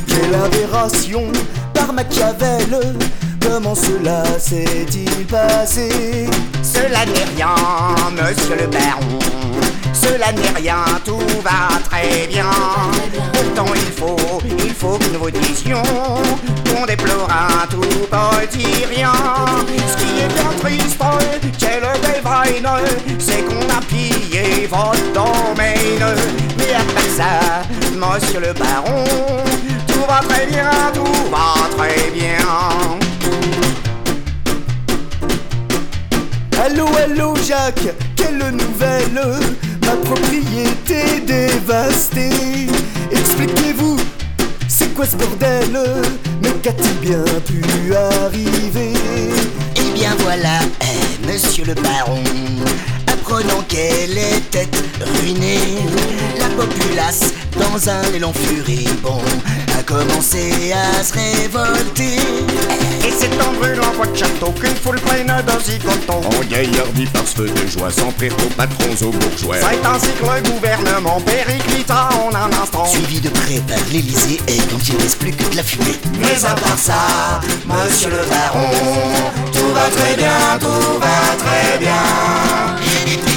Quelle 0.08 0.36
aberration 0.36 1.32
par 1.74 1.94
Machiavel 1.94 2.96
Comment 3.40 3.76
cela 3.76 4.24
s'est-il 4.40 5.26
passé? 5.26 6.28
Cela 6.62 7.06
n'est 7.06 7.36
rien, 7.36 7.56
monsieur 8.12 8.56
le 8.56 8.68
baron. 8.68 9.20
Cela 9.94 10.32
n'est 10.32 10.60
rien, 10.60 10.84
tout 11.06 11.20
va 11.44 11.80
très 11.90 12.28
bien. 12.28 12.50
Pourtant 13.32 13.72
il 13.76 13.92
faut, 13.92 14.42
il 14.66 14.74
faut 14.74 14.98
que 14.98 15.06
nous 15.14 15.20
vous 15.20 15.32
disions 15.32 15.84
qu'on 16.70 16.86
déplore 16.86 17.30
un 17.30 17.68
tout 17.68 17.80
petit 17.80 18.86
rien. 18.86 19.14
Ce 19.88 19.98
qui 19.98 20.22
est 20.22 20.28
bien 20.28 20.52
triste, 20.60 21.00
quelle 21.58 21.82
belle 22.02 22.22
vaine, 22.24 22.70
c'est 23.20 23.44
qu'on 23.44 23.70
a 23.70 23.82
pillé 23.88 24.68
votre 24.68 25.14
domaine. 25.14 26.18
Mais 26.58 26.74
part 26.94 27.10
ça, 27.16 27.64
monsieur 27.94 28.40
le 28.40 28.54
baron, 28.54 29.04
tout 29.88 30.06
va 30.08 30.20
très 30.28 30.46
bien, 30.48 30.72
tout 30.94 31.30
va 31.32 31.70
très 31.78 32.10
bien. 32.12 32.38
Allô, 36.66 36.88
allô, 36.98 37.36
Jacques, 37.36 37.94
quelle 38.16 38.38
nouvelle? 38.38 39.22
Ma 39.86 39.96
propriété 39.98 41.20
dévastée. 41.26 42.68
Expliquez-vous, 43.12 43.98
c'est 44.68 44.94
quoi 44.94 45.06
ce 45.06 45.16
bordel? 45.16 45.78
Mais 46.42 46.52
qu'a-t-il 46.62 46.94
bien 47.00 47.24
pu 47.46 47.94
arriver? 47.96 48.94
Eh 49.76 49.92
bien 49.94 50.16
voilà, 50.20 50.60
eh, 50.82 51.28
monsieur 51.32 51.66
le 51.66 51.74
baron, 51.76 52.24
apprenant 53.08 53.62
qu'elle 53.68 54.18
était 54.18 54.70
ruinée, 55.20 55.60
la 56.40 56.48
populace, 56.50 57.34
dans 57.58 57.90
un 57.90 58.04
élan 58.14 58.34
furibond, 58.34 59.22
commencé 59.94 60.74
à 60.74 61.04
se 61.04 61.14
révolter. 61.14 62.18
Et 63.06 63.12
c'est 63.18 63.34
en 63.42 63.54
brûlant 63.54 63.92
votre 63.96 64.16
château 64.16 64.52
qu'une 64.52 64.76
foule 64.76 65.00
pleine 65.02 65.28
de 65.28 65.64
zigotos 65.64 66.22
En 66.26 66.44
gaillardi 66.46 67.06
par 67.08 67.28
ce 67.28 67.36
feu 67.36 67.50
de 67.50 67.68
joie, 67.68 67.92
sans 67.92 68.12
prir 68.12 68.34
aux 68.34 68.54
patrons 68.56 69.08
aux 69.08 69.12
bourgeois. 69.12 69.58
C'est 69.60 69.88
ainsi 69.88 70.08
que 70.20 70.26
le 70.26 70.50
gouvernement 70.52 71.22
périclita 71.22 72.10
en 72.26 72.34
un 72.34 72.52
instant 72.62 72.86
Suivi 72.86 73.20
de 73.20 73.30
près 73.30 73.62
par 73.68 73.78
l'Elysée 73.92 74.40
et 74.48 74.58
quand 74.70 74.80
il 74.88 74.96
ne 74.96 75.02
reste 75.02 75.20
plus 75.20 75.32
que 75.32 75.50
de 75.52 75.56
la 75.58 75.64
fumée. 75.64 76.00
Mais 76.20 76.44
à 76.46 76.56
part 76.56 76.78
ça, 76.78 77.42
monsieur 77.68 78.10
le 78.10 78.26
baron, 78.30 78.70
tout 79.52 79.74
va 79.74 79.90
très 79.96 80.16
bien, 80.16 80.60
tout 80.60 81.00
va 81.00 81.36
très 81.38 81.78
bien. 81.80 83.33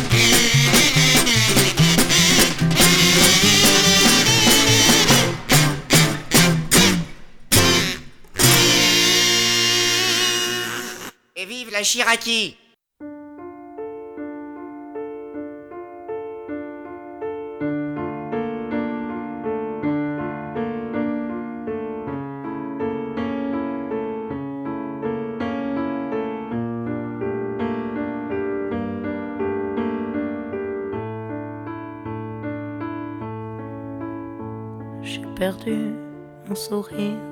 J'ai 35.03 35.23
perdu 35.37 35.93
mon 36.49 36.55
sourire 36.55 37.26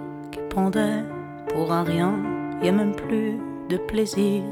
de 3.69 3.77
plaisir 3.77 4.43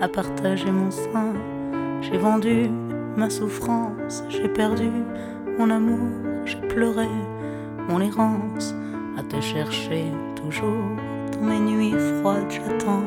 à 0.00 0.08
partager 0.08 0.70
mon 0.70 0.90
sein. 0.90 1.32
J'ai 2.00 2.18
vendu 2.18 2.70
ma 3.16 3.30
souffrance, 3.30 4.24
j'ai 4.28 4.48
perdu 4.48 4.90
mon 5.58 5.70
amour, 5.70 6.08
j'ai 6.44 6.60
pleuré 6.60 7.08
mon 7.88 8.00
errance 8.00 8.74
à 9.18 9.22
te 9.22 9.40
chercher 9.40 10.04
toujours 10.36 10.84
dans 11.32 11.46
mes 11.46 11.60
nuits 11.60 11.94
froides. 12.20 12.50
J'attends 12.50 13.04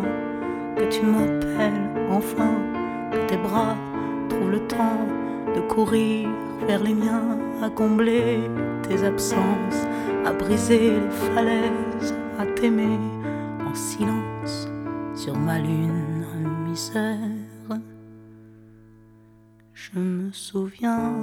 que 0.78 0.84
tu 0.90 1.06
m'appelles 1.06 1.90
enfin, 2.10 2.54
que 3.12 3.18
tes 3.28 3.38
bras 3.38 3.76
trouvent 4.30 4.52
le 4.52 4.68
temps 4.68 5.06
de 5.56 5.62
courir 5.62 6.30
vers 6.68 6.84
les 6.84 6.94
miens, 6.94 7.38
à 7.64 7.70
combler 7.70 8.40
tes 8.88 9.04
absences, 9.04 9.88
à 10.26 10.32
briser 10.34 10.92
les 10.92 11.10
falaises, 11.10 12.14
à 12.40 12.46
t'aimer 12.46 13.00
en 13.66 13.74
silence 13.74 14.25
sur 15.26 15.36
ma 15.36 15.58
lune 15.58 16.24
misère. 16.68 17.18
Je 19.74 19.98
me 19.98 20.32
souviens, 20.32 21.14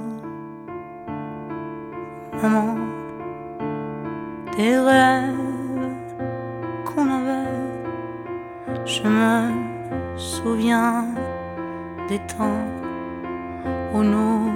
maman, 2.41 2.75
des 4.57 4.77
rêves 4.77 6.15
qu'on 6.85 7.07
avait. 7.19 7.63
Je 8.83 9.03
me 9.03 10.17
souviens 10.17 11.05
des 12.09 12.19
temps 12.35 12.65
où 13.93 14.03
nous 14.03 14.51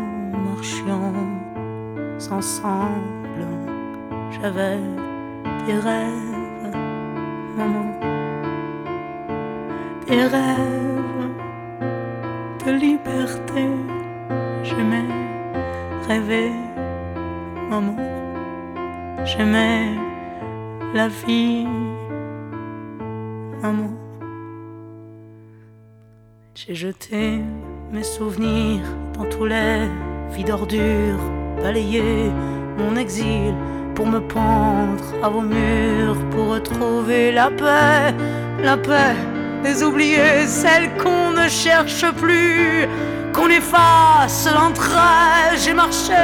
marchions 0.47 1.13
ensemble. 2.29 3.47
J'avais 4.29 4.81
des 5.65 5.79
rêves, 5.89 6.75
maman, 7.55 7.96
des 10.08 10.24
rêves 10.24 11.30
de 12.66 12.72
liberté. 12.72 13.68
J'aimais 14.64 15.10
rêver, 16.08 16.51
maman. 17.70 17.95
J'aimais 19.26 19.95
la 20.93 21.10
vie, 21.10 21.68
maman. 23.62 23.91
J'ai 26.55 26.74
jeté 26.74 27.41
mes 27.91 28.03
souvenirs 28.03 28.88
dans 29.14 29.26
tous 29.26 29.45
les 29.45 29.88
vides 30.32 30.49
ordures, 30.49 31.24
balayé 31.62 32.32
mon 32.78 32.95
exil 32.95 33.53
pour 33.93 34.08
me 34.08 34.20
pendre 34.20 35.03
à 35.24 35.30
vos 35.30 35.41
murs, 35.41 36.18
pour 36.32 36.49
retrouver 36.55 37.32
la 37.32 37.49
paix, 37.49 38.14
la 38.64 38.78
paix 38.78 39.36
des 39.68 39.84
oubliés, 39.84 40.47
celle 40.47 40.88
qu'on 40.97 41.32
ne 41.32 41.47
cherche 41.49 42.05
plus, 42.22 42.88
qu'on 43.34 43.49
efface 43.49 44.47
l'entrée. 44.53 45.57
J'ai 45.61 45.74
marché 45.74 46.24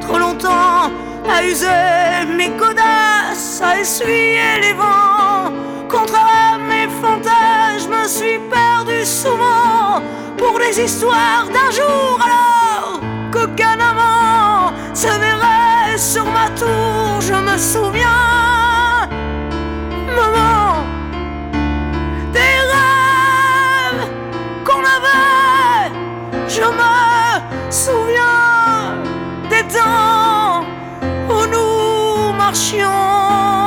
trop 0.00 0.18
longtemps 0.18 0.90
à 1.34 1.42
user 1.42 2.24
mes 2.36 2.50
godasses, 2.50 3.60
à 3.68 3.80
essuyer 3.80 4.60
les 4.62 4.74
vents. 4.74 5.50
Contre 5.88 6.20
mes 6.70 6.88
fantasmes, 7.02 7.82
je 7.84 7.88
me 7.96 8.04
suis 8.06 8.38
perdu 8.56 9.04
souvent 9.04 10.00
pour 10.36 10.58
les 10.60 10.80
histoires 10.80 11.46
d'un 11.56 11.70
jour 11.78 12.18
alors 12.26 13.00
qu'aucun 13.32 13.78
amant 13.90 14.72
se 14.94 15.12
verrait 15.24 15.96
sur 15.96 16.26
ma 16.26 16.48
tour. 16.60 17.20
Je 17.20 17.34
me 17.48 17.56
souviens, 17.58 18.37
Je 26.58 26.64
me 26.64 27.70
souviens 27.70 28.96
des 29.48 29.62
temps 29.72 30.64
où 31.30 31.46
nous 31.46 32.32
marchions 32.36 33.57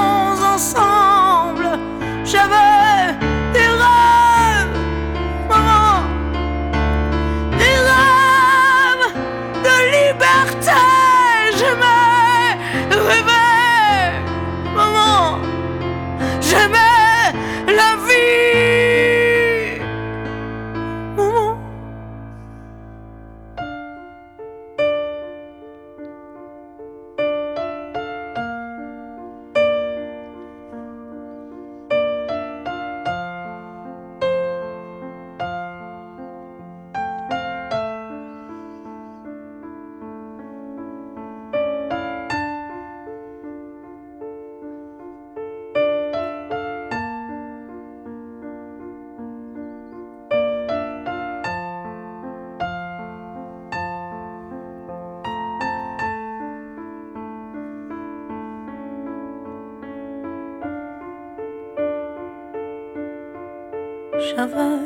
J'avais 64.41 64.53
des 64.55 64.80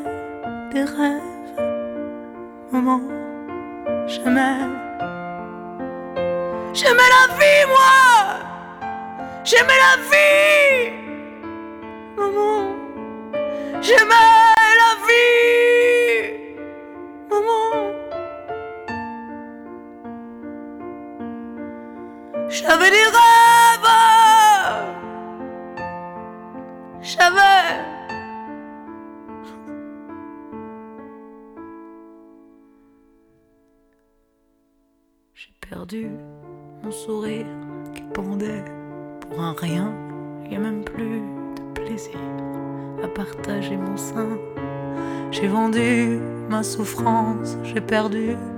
perdu 47.96 48.55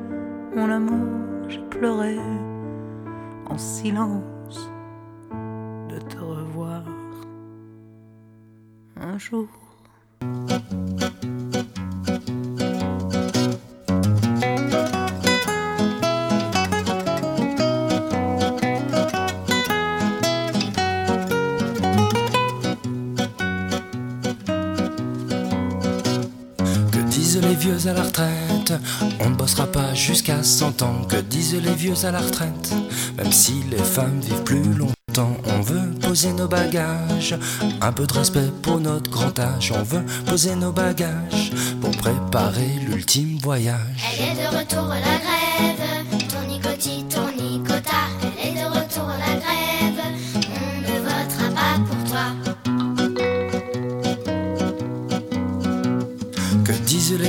les 27.41 27.55
vieux 27.55 27.87
à 27.87 27.93
la 27.93 28.03
retraite 28.03 28.73
On 29.21 29.31
ne 29.31 29.35
bossera 29.35 29.67
pas 29.67 29.95
jusqu'à 29.95 30.43
100 30.43 30.83
ans. 30.83 31.05
Que 31.09 31.17
disent 31.17 31.55
les 31.55 31.75
vieux 31.75 32.05
à 32.05 32.11
la 32.11 32.21
retraite 32.21 32.73
Même 33.17 33.33
si 33.33 33.63
les 33.71 33.83
femmes 33.83 34.21
vivent 34.21 34.45
plus 34.45 34.75
longtemps, 34.75 35.37
on 35.45 35.61
veut 35.61 35.91
poser 36.01 36.33
nos 36.33 36.49
bagages. 36.49 37.37
Un 37.81 37.93
peu 37.93 38.07
de 38.07 38.13
respect 38.13 38.51
pour 38.63 38.81
notre 38.81 39.11
grand 39.11 39.39
âge. 39.39 39.73
On 39.75 39.83
veut 39.83 40.05
poser 40.27 40.55
nos 40.55 40.73
bagages 40.73 41.53
pour 41.81 41.91
préparer 41.91 42.71
l'ultime 42.87 43.39
voyage. 43.43 44.19
Elle 44.21 44.39
est 44.39 44.43
de 44.43 44.57
retour 44.57 44.89
la 44.89 45.01
grève, 45.01 45.98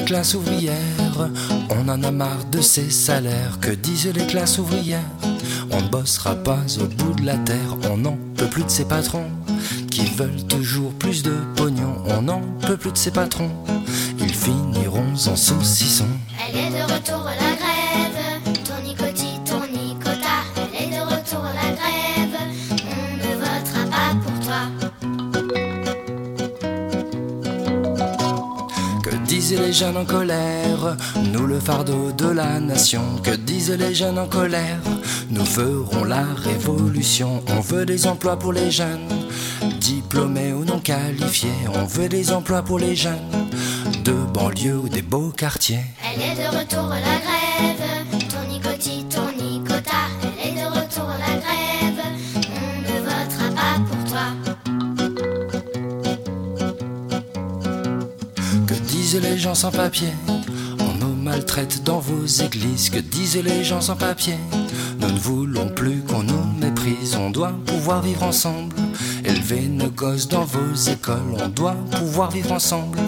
classes 0.09 0.33
ouvrières 0.33 1.29
On 1.69 1.87
en 1.87 2.01
a 2.01 2.09
marre 2.09 2.45
de 2.51 2.61
ces 2.61 2.89
salaires. 2.89 3.59
Que 3.61 3.69
disent 3.69 4.11
les 4.11 4.25
classes 4.25 4.57
ouvrières 4.57 5.05
On 5.69 5.83
ne 5.83 5.87
bossera 5.87 6.33
pas 6.33 6.63
au 6.81 6.87
bout 6.87 7.13
de 7.13 7.27
la 7.27 7.37
terre. 7.37 7.77
On 7.91 7.97
n'en 7.97 8.17
peut 8.35 8.47
plus 8.47 8.63
de 8.63 8.71
ces 8.71 8.85
patrons 8.85 9.29
qui 9.91 10.05
veulent 10.15 10.47
toujours 10.47 10.93
plus 10.93 11.21
de 11.21 11.35
pognon. 11.55 11.93
On 12.07 12.23
n'en 12.23 12.41
peut 12.65 12.75
plus 12.75 12.91
de 12.91 12.97
ces 12.97 13.11
patrons. 13.11 13.51
Ils 14.19 14.33
finiront 14.33 15.13
en 15.27 15.35
saucisson. 15.35 16.07
Les 29.69 29.75
jeunes 29.75 29.97
en 29.97 30.05
colère 30.05 30.97
Nous 31.31 31.45
le 31.45 31.59
fardeau 31.59 32.11
de 32.11 32.27
la 32.27 32.59
nation. 32.59 33.03
Que 33.23 33.35
disent 33.35 33.77
les 33.77 33.93
jeunes 33.93 34.17
en 34.17 34.25
colère? 34.25 34.81
Nous 35.29 35.45
ferons 35.45 36.05
la 36.05 36.23
révolution. 36.23 37.43
On 37.55 37.59
veut 37.59 37.85
des 37.85 38.07
emplois 38.07 38.39
pour 38.39 38.51
les 38.51 38.71
jeunes, 38.71 39.07
diplômés 39.79 40.53
ou 40.53 40.65
non 40.65 40.79
qualifiés. 40.79 41.61
On 41.75 41.85
veut 41.85 42.09
des 42.09 42.31
emplois 42.31 42.63
pour 42.63 42.79
les 42.79 42.95
jeunes 42.95 43.31
de 44.03 44.13
banlieue 44.33 44.79
ou 44.79 44.89
des 44.89 45.03
beaux 45.03 45.29
quartiers. 45.29 45.85
Elle 46.03 46.21
est 46.23 46.35
de 46.35 46.57
retour 46.57 46.89
la 46.89 47.19
grève, 47.25 48.08
disent 59.09 59.21
les 59.23 59.39
gens 59.39 59.55
sans 59.55 59.71
papier 59.71 60.13
En 60.79 61.15
maltraite 61.23 61.83
dans 61.83 61.99
vos 61.99 62.25
églises, 62.25 62.91
que 62.91 62.99
disent 62.99 63.41
les 63.43 63.63
gens 63.63 63.81
sans 63.81 63.95
papier. 63.95 64.37
Nous 64.99 65.09
ne 65.09 65.17
voulons 65.17 65.69
plus 65.69 66.03
qu'on 66.03 66.21
nous 66.21 66.45
méprise, 66.61 67.15
on 67.15 67.31
doit 67.31 67.53
pouvoir 67.65 68.03
vivre 68.03 68.23
ensemble. 68.23 68.75
Élever 69.25 69.61
nos 69.61 69.89
gosses 69.89 70.27
dans 70.27 70.45
vos 70.45 70.75
écoles, 70.75 71.35
on 71.43 71.47
doit 71.47 71.75
pouvoir 71.97 72.29
vivre 72.29 72.51
ensemble. 72.51 72.99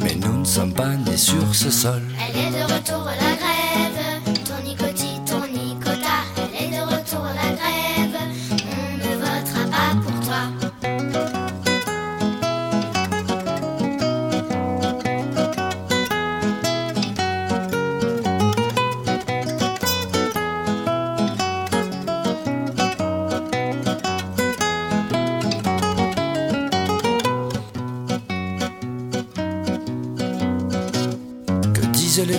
Mais 0.00 0.14
nous 0.14 0.38
ne 0.38 0.44
sommes 0.46 0.72
pas 0.72 0.96
nés 0.96 1.18
sur 1.18 1.54
ce 1.54 1.70
sol. 1.70 2.02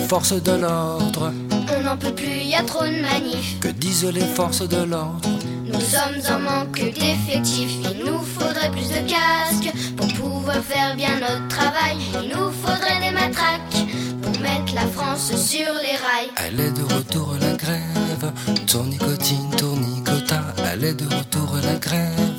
Forces 0.08 0.42
de 0.42 0.52
l'ordre 0.52 1.32
On 1.76 1.82
n'en 1.82 1.96
peut 1.96 2.14
plus, 2.14 2.42
y 2.44 2.54
a 2.54 2.62
trop 2.62 2.84
de 2.84 3.00
manifs. 3.00 3.58
Que 3.60 3.68
disent 3.68 4.04
les 4.04 4.20
forces 4.20 4.66
de 4.66 4.82
l'ordre 4.82 5.28
Nous 5.66 5.80
sommes 5.80 6.34
en 6.34 6.38
manque 6.38 6.80
d'effectifs. 6.80 7.76
Il 7.84 8.04
nous 8.04 8.20
faudrait 8.20 8.70
plus 8.70 8.88
de 8.88 9.08
casques 9.08 9.72
pour 9.96 10.06
pouvoir 10.14 10.56
faire 10.56 10.94
bien 10.96 11.20
notre 11.20 11.48
travail. 11.48 11.96
Il 12.22 12.28
nous 12.28 12.50
faudrait 12.50 13.00
des 13.00 13.10
matraques 13.12 13.86
pour 14.22 14.32
mettre 14.40 14.74
la 14.74 14.86
France 14.86 15.32
sur 15.36 15.72
les 15.82 15.96
rails. 15.96 16.30
Elle 16.46 16.60
est 16.60 16.72
de 16.72 16.82
retour 16.94 17.34
la 17.40 17.52
grève, 17.54 18.32
tournicotine, 18.66 19.50
tournicota. 19.56 20.42
Elle 20.72 20.84
est 20.84 20.94
de 20.94 21.04
retour 21.14 21.56
la 21.64 21.74
grève, 21.74 22.31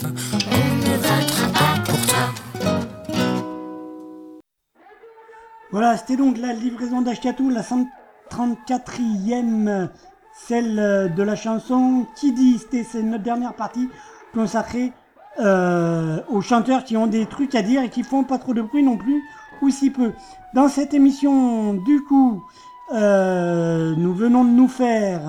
Voilà, 5.83 5.97
c'était 5.97 6.15
donc 6.15 6.37
la 6.37 6.53
livraison 6.53 7.01
d'Ashkatou, 7.01 7.49
la 7.49 7.61
134e, 8.31 9.89
celle 10.33 10.79
euh, 10.79 11.09
de 11.09 11.21
la 11.21 11.35
chanson 11.35 12.07
qui 12.15 12.31
dit, 12.31 12.57
c'était 12.57 12.85
c'est 12.89 13.03
notre 13.03 13.25
dernière 13.25 13.53
partie 13.53 13.89
consacrée 14.33 14.93
euh, 15.41 16.21
aux 16.29 16.39
chanteurs 16.39 16.85
qui 16.85 16.95
ont 16.95 17.07
des 17.07 17.25
trucs 17.25 17.53
à 17.53 17.61
dire 17.61 17.83
et 17.83 17.89
qui 17.89 18.03
font 18.03 18.23
pas 18.23 18.37
trop 18.37 18.53
de 18.53 18.61
bruit 18.61 18.81
non 18.81 18.95
plus, 18.95 19.21
ou 19.61 19.69
si 19.71 19.89
peu. 19.89 20.13
Dans 20.53 20.69
cette 20.69 20.93
émission, 20.93 21.73
du 21.73 22.01
coup, 22.01 22.41
euh, 22.93 23.93
nous 23.97 24.13
venons 24.13 24.45
de 24.45 24.51
nous 24.51 24.69
faire 24.69 25.19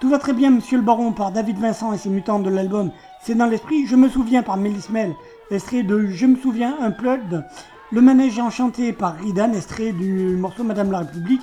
Tout 0.00 0.08
va 0.08 0.16
très 0.16 0.32
bien, 0.32 0.48
Monsieur 0.48 0.78
le 0.78 0.82
Baron, 0.82 1.12
par 1.12 1.30
David 1.30 1.58
Vincent 1.58 1.92
et 1.92 1.98
ses 1.98 2.08
mutants 2.08 2.38
de 2.38 2.48
l'album 2.48 2.90
C'est 3.20 3.34
dans 3.34 3.44
l'esprit. 3.44 3.86
Je 3.86 3.96
me 3.96 4.08
souviens 4.08 4.42
par 4.42 4.56
Mélismel, 4.56 5.14
extrait 5.50 5.82
de 5.82 6.06
Je 6.06 6.24
me 6.24 6.36
souviens, 6.36 6.74
un 6.80 6.90
plug. 6.90 7.44
Le 7.90 8.02
manège 8.02 8.38
enchanté 8.38 8.92
par 8.92 9.16
Ridan, 9.16 9.54
extrait 9.54 9.92
du 9.92 10.36
morceau 10.36 10.62
Madame 10.62 10.92
la 10.92 10.98
République. 10.98 11.40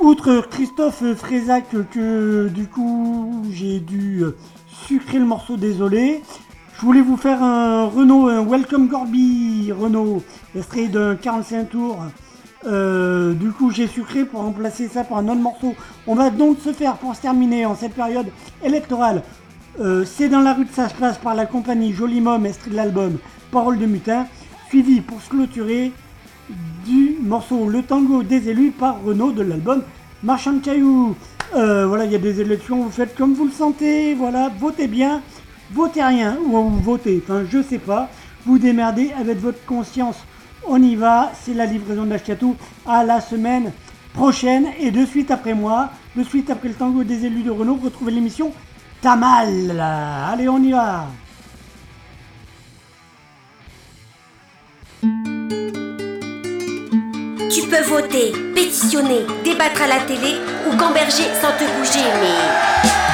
Outre 0.00 0.44
Christophe 0.50 1.14
Frézac, 1.14 1.66
que 1.92 2.48
du 2.48 2.66
coup 2.66 3.44
j'ai 3.52 3.78
dû 3.78 4.24
euh, 4.24 4.36
sucrer 4.66 5.20
le 5.20 5.26
morceau, 5.26 5.56
désolé. 5.56 6.22
Je 6.76 6.80
voulais 6.80 7.02
vous 7.02 7.16
faire 7.16 7.40
un 7.44 7.84
Renault, 7.84 8.26
un 8.26 8.44
Welcome 8.44 8.88
Gorby 8.88 9.70
Renault, 9.70 10.24
extrait 10.56 10.88
d'un 10.88 11.14
45 11.14 11.70
tours. 11.70 11.98
Euh, 12.66 13.32
du 13.34 13.52
coup, 13.52 13.70
j'ai 13.70 13.86
sucré 13.86 14.24
pour 14.24 14.40
remplacer 14.40 14.88
ça 14.88 15.04
par 15.04 15.18
un 15.18 15.28
autre 15.28 15.40
morceau. 15.40 15.74
On 16.08 16.16
va 16.16 16.30
donc 16.30 16.58
se 16.58 16.72
faire, 16.72 16.96
pour 16.96 17.14
se 17.14 17.20
terminer 17.20 17.64
en 17.64 17.76
cette 17.76 17.94
période 17.94 18.26
électorale, 18.64 19.22
euh, 19.78 20.04
C'est 20.04 20.28
dans 20.28 20.40
la 20.40 20.52
rue 20.52 20.66
ça 20.72 20.88
se 20.88 20.94
passe 20.94 21.18
par 21.18 21.36
la 21.36 21.46
compagnie 21.46 21.92
Joli 21.92 22.20
Mom, 22.20 22.44
extrait 22.44 22.70
de 22.72 22.76
l'album 22.76 23.18
Parole 23.52 23.78
de 23.78 23.86
mutin, 23.86 24.26
suivi 24.70 25.00
pour 25.00 25.18
clôturer 25.28 25.90
du 26.86 27.16
morceau 27.20 27.68
Le 27.68 27.82
Tango 27.82 28.22
des 28.22 28.50
élus 28.50 28.70
par 28.70 29.02
Renault 29.02 29.32
de 29.32 29.42
l'album 29.42 29.82
Marchand 30.22 30.52
de 30.52 30.60
Cailloux. 30.60 31.16
Euh, 31.56 31.88
voilà, 31.88 32.04
il 32.04 32.12
y 32.12 32.14
a 32.14 32.18
des 32.18 32.40
élections, 32.40 32.84
vous 32.84 32.90
faites 32.90 33.16
comme 33.16 33.34
vous 33.34 33.46
le 33.46 33.50
sentez, 33.50 34.14
voilà, 34.14 34.48
votez 34.60 34.86
bien, 34.86 35.22
votez 35.72 36.04
rien, 36.04 36.36
ou, 36.46 36.68
votez, 36.68 37.20
enfin 37.20 37.42
je 37.50 37.60
sais 37.64 37.80
pas, 37.80 38.10
vous 38.46 38.60
démerdez 38.60 39.10
avec 39.18 39.40
votre 39.40 39.64
conscience. 39.66 40.18
On 40.68 40.80
y 40.80 40.94
va, 40.94 41.32
c'est 41.42 41.54
la 41.54 41.66
livraison 41.66 42.04
d'Ashkatou 42.04 42.54
à 42.86 43.02
la 43.02 43.20
semaine 43.20 43.72
prochaine 44.14 44.66
et 44.78 44.92
de 44.92 45.04
suite 45.04 45.32
après 45.32 45.54
moi, 45.54 45.90
de 46.14 46.22
suite 46.22 46.48
après 46.48 46.68
le 46.68 46.74
tango 46.74 47.02
des 47.02 47.26
élus 47.26 47.42
de 47.42 47.50
Renault, 47.50 47.80
retrouvez 47.82 48.12
l'émission 48.12 48.52
Tamal. 49.00 49.80
Allez, 49.80 50.48
on 50.48 50.62
y 50.62 50.70
va. 50.70 51.08
Peux 57.70 57.82
voter, 57.82 58.32
pétitionner, 58.54 59.24
débattre 59.44 59.82
à 59.82 59.86
la 59.86 60.00
télé 60.00 60.38
ou 60.66 60.76
gamberger 60.76 61.30
sans 61.40 61.52
te 61.52 61.64
bouger, 61.78 62.04
mais. 62.20 63.09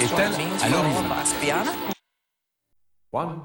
Est-elle 0.00 0.32
à 0.62 0.68
l'horizon 0.68 1.04
One. 3.12 3.40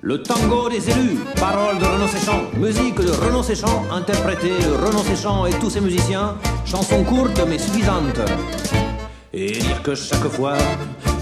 Le 0.00 0.22
tango 0.22 0.68
des 0.68 0.90
élus, 0.90 1.18
paroles 1.36 1.78
de 1.78 1.84
Renaud 1.84 2.06
Séchant, 2.06 2.42
musique 2.54 2.96
de 2.96 3.10
Renaud 3.10 3.42
Séchant, 3.42 3.84
interprétée 3.90 4.58
de 4.58 4.72
Renaud 4.84 5.02
Séchant 5.04 5.46
et 5.46 5.52
tous 5.52 5.70
ses 5.70 5.80
musiciens, 5.80 6.36
chanson 6.66 7.02
courte 7.04 7.40
mais 7.48 7.58
suffisante. 7.58 8.20
Et 9.32 9.52
dire 9.52 9.82
que 9.82 9.94
chaque 9.94 10.28
fois 10.28 10.58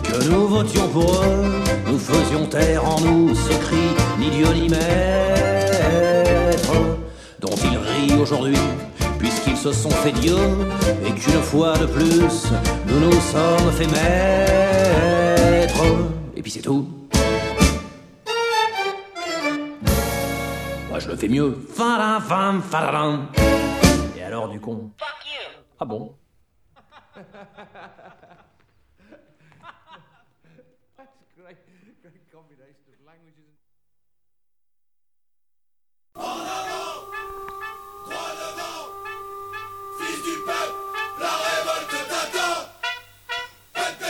que 0.03 0.25
nous 0.31 0.49
votions 0.49 0.89
pour 0.89 1.23
eux, 1.23 1.63
nous 1.87 1.99
faisions 1.99 2.47
taire 2.47 2.85
en 2.85 3.01
nous 3.01 3.35
ce 3.35 3.53
cri, 3.61 3.77
ni 4.19 4.31
Dieu 4.31 4.49
ni 4.55 4.69
maître, 4.69 6.73
dont 7.39 7.55
ils 7.63 7.79
rient 7.79 8.21
aujourd'hui, 8.21 8.57
se 9.61 9.73
sont 9.75 9.91
fait 9.91 10.13
Dieu, 10.13 10.39
et 11.05 11.13
qu'une 11.13 11.43
fois 11.43 11.77
de 11.77 11.85
plus, 11.85 12.51
nous 12.87 12.99
nous 12.99 13.21
sommes 13.21 13.71
fait 13.73 13.87
maître. 13.89 15.85
Et 16.35 16.41
puis 16.41 16.51
c'est 16.51 16.63
tout. 16.63 16.89
Moi 20.89 20.99
je 20.99 21.09
le 21.09 21.17
fais 21.17 21.29
mieux. 21.29 21.59
Et 24.17 24.23
alors 24.23 24.49
du 24.49 24.59
con? 24.59 24.93
Ah 25.79 25.85
bon? 25.85 26.15